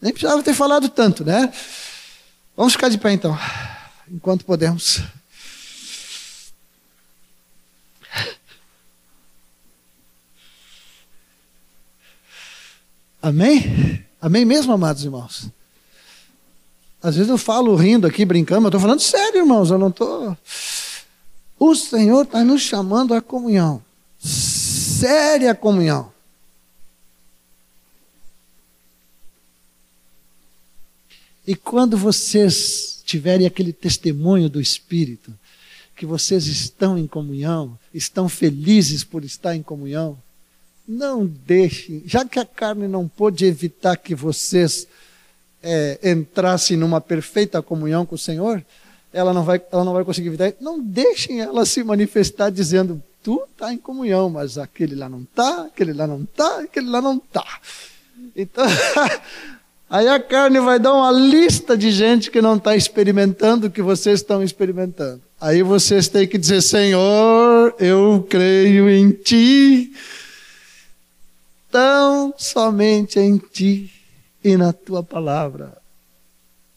Nem 0.00 0.12
precisava 0.12 0.42
ter 0.42 0.54
falado 0.54 0.88
tanto, 0.88 1.24
né? 1.24 1.52
Vamos 2.56 2.72
ficar 2.74 2.88
de 2.88 2.98
pé 2.98 3.12
então 3.12 3.36
enquanto 4.10 4.44
podemos. 4.44 5.00
Amém? 13.22 14.04
Amém 14.20 14.44
mesmo, 14.44 14.72
amados 14.72 15.04
irmãos? 15.04 15.50
Às 17.02 17.16
vezes 17.16 17.30
eu 17.30 17.38
falo 17.38 17.74
rindo 17.74 18.06
aqui, 18.06 18.24
brincando, 18.24 18.62
mas 18.62 18.68
estou 18.68 18.80
falando 18.80 19.00
sério, 19.00 19.38
irmãos, 19.38 19.70
eu 19.70 19.78
não 19.78 19.88
estou. 19.88 20.36
O 21.58 21.74
Senhor 21.74 22.22
está 22.22 22.44
nos 22.44 22.60
chamando 22.60 23.14
à 23.14 23.20
comunhão. 23.20 23.82
Séria 24.18 25.54
comunhão. 25.54 26.12
E 31.46 31.54
quando 31.56 31.96
vocês 31.96 33.02
tiverem 33.04 33.46
aquele 33.46 33.72
testemunho 33.72 34.48
do 34.48 34.60
Espírito, 34.60 35.32
que 35.96 36.06
vocês 36.06 36.46
estão 36.46 36.96
em 36.96 37.06
comunhão, 37.06 37.78
estão 37.92 38.28
felizes 38.28 39.02
por 39.02 39.24
estar 39.24 39.56
em 39.56 39.62
comunhão, 39.62 40.16
não 40.86 41.26
deixem, 41.26 42.02
já 42.06 42.24
que 42.24 42.38
a 42.38 42.44
carne 42.44 42.88
não 42.88 43.06
pôde 43.06 43.44
evitar 43.44 43.96
que 43.96 44.14
vocês 44.14 44.86
é, 45.62 45.98
entrassem 46.10 46.76
numa 46.76 47.00
perfeita 47.00 47.62
comunhão 47.62 48.06
com 48.06 48.14
o 48.14 48.18
Senhor, 48.18 48.64
ela 49.12 49.32
não 49.34 49.44
vai, 49.44 49.60
ela 49.70 49.84
não 49.84 49.92
vai 49.92 50.04
conseguir 50.04 50.28
evitar. 50.28 50.52
Não 50.60 50.80
deixem 50.80 51.40
ela 51.40 51.66
se 51.66 51.82
manifestar 51.82 52.50
dizendo: 52.50 53.02
tu 53.22 53.42
está 53.52 53.72
em 53.72 53.78
comunhão, 53.78 54.30
mas 54.30 54.58
aquele 54.58 54.94
lá 54.94 55.08
não 55.08 55.22
está, 55.22 55.64
aquele 55.64 55.92
lá 55.92 56.06
não 56.06 56.22
está, 56.22 56.60
aquele 56.60 56.88
lá 56.88 57.00
não 57.00 57.16
está. 57.16 57.46
Então, 58.36 58.64
Aí 59.90 60.06
a 60.06 60.20
carne 60.20 60.60
vai 60.60 60.78
dar 60.78 60.94
uma 60.94 61.10
lista 61.10 61.76
de 61.76 61.90
gente 61.90 62.30
que 62.30 62.40
não 62.40 62.54
está 62.54 62.76
experimentando 62.76 63.66
o 63.66 63.70
que 63.70 63.82
vocês 63.82 64.20
estão 64.20 64.40
experimentando. 64.40 65.20
Aí 65.40 65.64
vocês 65.64 66.06
têm 66.06 66.28
que 66.28 66.38
dizer: 66.38 66.62
Senhor, 66.62 67.74
eu 67.76 68.24
creio 68.30 68.88
em 68.88 69.10
Ti, 69.10 69.92
tão 71.72 72.32
somente 72.38 73.18
em 73.18 73.36
Ti 73.36 73.90
e 74.42 74.56
na 74.56 74.72
Tua 74.72 75.02
palavra. 75.02 75.76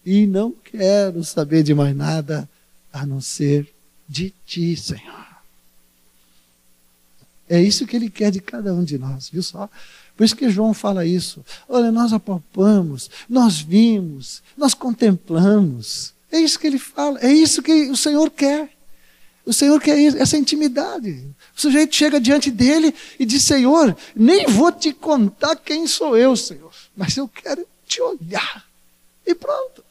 E 0.05 0.27
não 0.27 0.51
quero 0.51 1.23
saber 1.23 1.63
de 1.63 1.73
mais 1.73 1.95
nada 1.95 2.49
a 2.91 3.05
não 3.05 3.21
ser 3.21 3.73
de 4.07 4.33
Ti, 4.45 4.75
Senhor. 4.75 5.23
É 7.49 7.61
isso 7.61 7.85
que 7.85 7.95
Ele 7.95 8.09
quer 8.09 8.31
de 8.31 8.39
cada 8.39 8.73
um 8.73 8.83
de 8.83 8.97
nós, 8.97 9.29
viu 9.29 9.43
só? 9.43 9.69
Por 10.15 10.23
isso 10.23 10.35
que 10.35 10.49
João 10.49 10.73
fala 10.73 11.05
isso. 11.05 11.43
Olha, 11.67 11.91
nós 11.91 12.13
apalpamos, 12.13 13.09
nós 13.27 13.59
vimos, 13.59 14.43
nós 14.55 14.73
contemplamos. 14.73 16.13
É 16.31 16.39
isso 16.39 16.59
que 16.59 16.67
ele 16.67 16.79
fala, 16.79 17.19
é 17.19 17.31
isso 17.31 17.61
que 17.61 17.89
o 17.89 17.97
Senhor 17.97 18.29
quer. 18.29 18.69
O 19.45 19.51
Senhor 19.51 19.79
quer 19.81 19.99
essa 20.17 20.37
intimidade. 20.37 21.27
O 21.55 21.61
sujeito 21.61 21.95
chega 21.95 22.19
diante 22.19 22.49
dele 22.49 22.93
e 23.19 23.25
diz: 23.25 23.43
Senhor, 23.43 23.95
nem 24.15 24.47
vou 24.47 24.71
te 24.71 24.93
contar 24.93 25.55
quem 25.55 25.85
sou 25.85 26.17
eu, 26.17 26.35
Senhor, 26.35 26.72
mas 26.95 27.17
eu 27.17 27.27
quero 27.27 27.65
te 27.87 28.01
olhar. 28.01 28.65
E 29.25 29.33
pronto. 29.33 29.83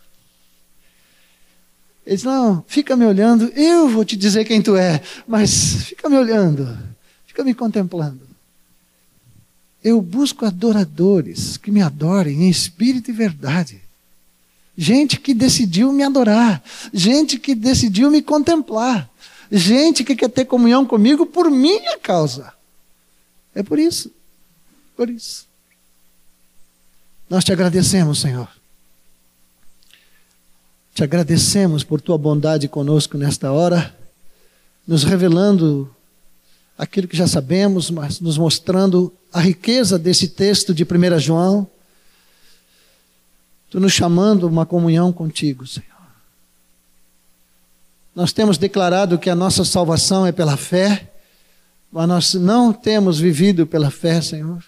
Ele 2.06 2.16
diz: 2.16 2.24
Não, 2.24 2.64
fica 2.66 2.96
me 2.96 3.06
olhando, 3.06 3.46
eu 3.54 3.88
vou 3.88 4.04
te 4.04 4.16
dizer 4.16 4.44
quem 4.44 4.60
tu 4.60 4.76
é, 4.76 5.00
mas 5.26 5.84
fica 5.84 6.08
me 6.08 6.16
olhando, 6.16 6.78
fica 7.26 7.44
me 7.44 7.54
contemplando. 7.54 8.20
Eu 9.82 10.00
busco 10.00 10.46
adoradores 10.46 11.56
que 11.56 11.70
me 11.70 11.82
adorem 11.82 12.44
em 12.44 12.48
espírito 12.48 13.10
e 13.10 13.12
verdade. 13.12 13.82
Gente 14.76 15.18
que 15.18 15.34
decidiu 15.34 15.92
me 15.92 16.02
adorar. 16.02 16.62
Gente 16.92 17.38
que 17.38 17.54
decidiu 17.54 18.10
me 18.10 18.22
contemplar. 18.22 19.10
Gente 19.50 20.04
que 20.04 20.16
quer 20.16 20.30
ter 20.30 20.44
comunhão 20.44 20.86
comigo 20.86 21.26
por 21.26 21.50
minha 21.50 21.98
causa. 21.98 22.52
É 23.54 23.62
por 23.62 23.78
isso. 23.78 24.10
Por 24.96 25.10
isso. 25.10 25.46
Nós 27.32 27.44
te 27.44 27.50
agradecemos, 27.50 28.20
Senhor. 28.20 28.46
Te 30.94 31.02
agradecemos 31.02 31.82
por 31.82 31.98
tua 31.98 32.18
bondade 32.18 32.68
conosco 32.68 33.16
nesta 33.16 33.50
hora, 33.50 33.96
nos 34.86 35.02
revelando 35.02 35.90
aquilo 36.76 37.08
que 37.08 37.16
já 37.16 37.26
sabemos, 37.26 37.90
mas 37.90 38.20
nos 38.20 38.36
mostrando 38.36 39.10
a 39.32 39.40
riqueza 39.40 39.98
desse 39.98 40.28
texto 40.28 40.74
de 40.74 40.84
1 40.84 41.18
João. 41.20 41.66
Tu 43.70 43.80
nos 43.80 43.94
chamando 43.94 44.46
uma 44.46 44.66
comunhão 44.66 45.10
contigo, 45.10 45.66
Senhor. 45.66 45.88
Nós 48.14 48.34
temos 48.34 48.58
declarado 48.58 49.18
que 49.18 49.30
a 49.30 49.34
nossa 49.34 49.64
salvação 49.64 50.26
é 50.26 50.32
pela 50.32 50.58
fé, 50.58 51.10
mas 51.90 52.06
nós 52.06 52.34
não 52.34 52.74
temos 52.74 53.18
vivido 53.18 53.66
pela 53.66 53.90
fé, 53.90 54.20
Senhor. 54.20 54.62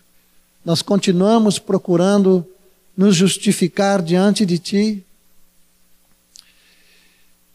Nós 0.64 0.80
continuamos 0.80 1.58
procurando 1.58 2.48
nos 2.96 3.16
justificar 3.16 4.02
diante 4.02 4.46
de 4.46 4.58
Ti. 4.58 5.04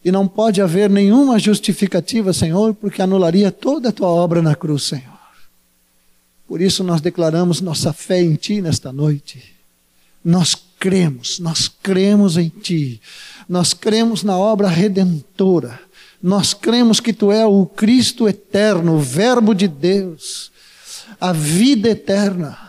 E 0.04 0.12
não 0.12 0.28
pode 0.28 0.62
haver 0.62 0.90
nenhuma 0.90 1.38
justificativa, 1.38 2.32
Senhor, 2.34 2.74
porque 2.74 3.02
anularia 3.02 3.52
toda 3.52 3.90
a 3.90 3.92
Tua 3.92 4.08
obra 4.08 4.42
na 4.42 4.56
cruz, 4.56 4.84
Senhor. 4.84 5.20
Por 6.48 6.62
isso 6.62 6.84
nós 6.84 7.02
declaramos 7.02 7.62
nossa 7.62 7.94
fé 7.94 8.22
em 8.22 8.36
Ti 8.36 8.62
nesta 8.62 8.92
noite. 8.92 9.54
Nós 10.24 10.56
cremos, 10.80 11.40
nós 11.40 11.68
cremos 11.68 12.38
em 12.38 12.50
Ti. 12.50 13.02
Nós 13.48 13.74
cremos 13.74 14.24
na 14.24 14.38
obra 14.38 14.68
redentora. 14.68 15.80
Nós 16.22 16.54
cremos 16.54 17.00
que 17.00 17.14
Tu 17.14 17.32
é 17.32 17.46
o 17.46 17.66
Cristo 17.66 18.28
eterno, 18.28 18.96
o 18.96 19.00
Verbo 19.00 19.54
de 19.54 19.68
Deus, 19.68 20.52
a 21.20 21.32
vida 21.32 21.90
eterna, 21.90 22.69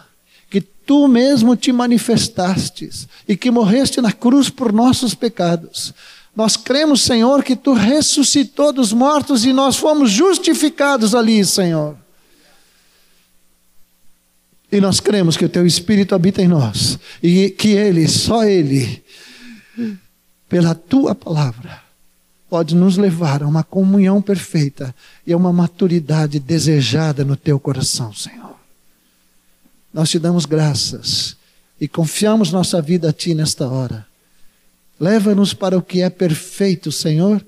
Tu 0.90 1.06
mesmo 1.06 1.54
te 1.54 1.70
manifestastes 1.70 3.06
e 3.28 3.36
que 3.36 3.48
morreste 3.48 4.00
na 4.00 4.10
cruz 4.10 4.50
por 4.50 4.72
nossos 4.72 5.14
pecados. 5.14 5.94
Nós 6.34 6.56
cremos, 6.56 7.02
Senhor, 7.02 7.44
que 7.44 7.54
Tu 7.54 7.72
ressuscitou 7.72 8.72
dos 8.72 8.92
mortos 8.92 9.44
e 9.44 9.52
nós 9.52 9.76
fomos 9.76 10.10
justificados 10.10 11.14
ali, 11.14 11.44
Senhor. 11.44 11.96
E 14.72 14.80
nós 14.80 14.98
cremos 14.98 15.36
que 15.36 15.44
o 15.44 15.48
Teu 15.48 15.64
Espírito 15.64 16.12
habita 16.12 16.42
em 16.42 16.48
nós 16.48 16.98
e 17.22 17.50
que 17.50 17.68
Ele, 17.68 18.08
só 18.08 18.42
Ele, 18.42 19.00
pela 20.48 20.74
Tua 20.74 21.14
palavra, 21.14 21.80
pode 22.48 22.74
nos 22.74 22.96
levar 22.96 23.44
a 23.44 23.46
uma 23.46 23.62
comunhão 23.62 24.20
perfeita 24.20 24.92
e 25.24 25.32
a 25.32 25.36
uma 25.36 25.52
maturidade 25.52 26.40
desejada 26.40 27.24
no 27.24 27.36
Teu 27.36 27.60
coração, 27.60 28.12
Senhor. 28.12 28.49
Nós 29.92 30.10
te 30.10 30.18
damos 30.18 30.46
graças 30.46 31.36
e 31.80 31.88
confiamos 31.88 32.52
nossa 32.52 32.80
vida 32.80 33.10
a 33.10 33.12
Ti 33.12 33.34
nesta 33.34 33.66
hora. 33.66 34.06
Leva-nos 34.98 35.54
para 35.54 35.76
o 35.76 35.82
que 35.82 36.02
é 36.02 36.10
perfeito, 36.10 36.92
Senhor, 36.92 37.44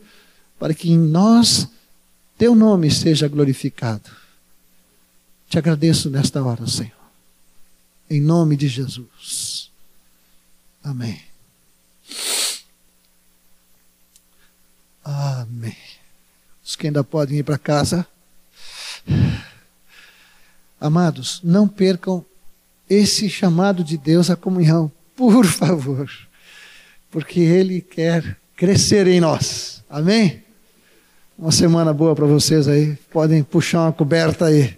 para 0.58 0.74
que 0.74 0.90
em 0.90 0.98
nós 0.98 1.68
Teu 2.38 2.54
nome 2.54 2.90
seja 2.90 3.28
glorificado. 3.28 4.10
Te 5.48 5.58
agradeço 5.58 6.10
nesta 6.10 6.42
hora, 6.42 6.66
Senhor. 6.66 6.90
Em 8.10 8.20
nome 8.20 8.56
de 8.56 8.66
Jesus. 8.68 9.70
Amém. 10.82 11.20
Amém. 15.04 15.76
Os 16.64 16.74
que 16.74 16.86
ainda 16.86 17.04
podem 17.04 17.38
ir 17.38 17.42
para 17.42 17.58
casa. 17.58 18.06
Amados, 20.80 21.40
não 21.44 21.68
percam 21.68 22.24
esse 22.92 23.28
chamado 23.30 23.82
de 23.82 23.96
Deus 23.96 24.30
à 24.30 24.36
comunhão, 24.36 24.90
por 25.16 25.44
favor, 25.46 26.10
porque 27.10 27.40
Ele 27.40 27.80
quer 27.80 28.36
crescer 28.56 29.06
em 29.06 29.20
nós. 29.20 29.82
Amém? 29.88 30.42
Uma 31.38 31.50
semana 31.50 31.92
boa 31.92 32.14
para 32.14 32.26
vocês 32.26 32.68
aí. 32.68 32.96
Podem 33.10 33.42
puxar 33.42 33.82
uma 33.82 33.92
coberta 33.92 34.46
aí. 34.46 34.76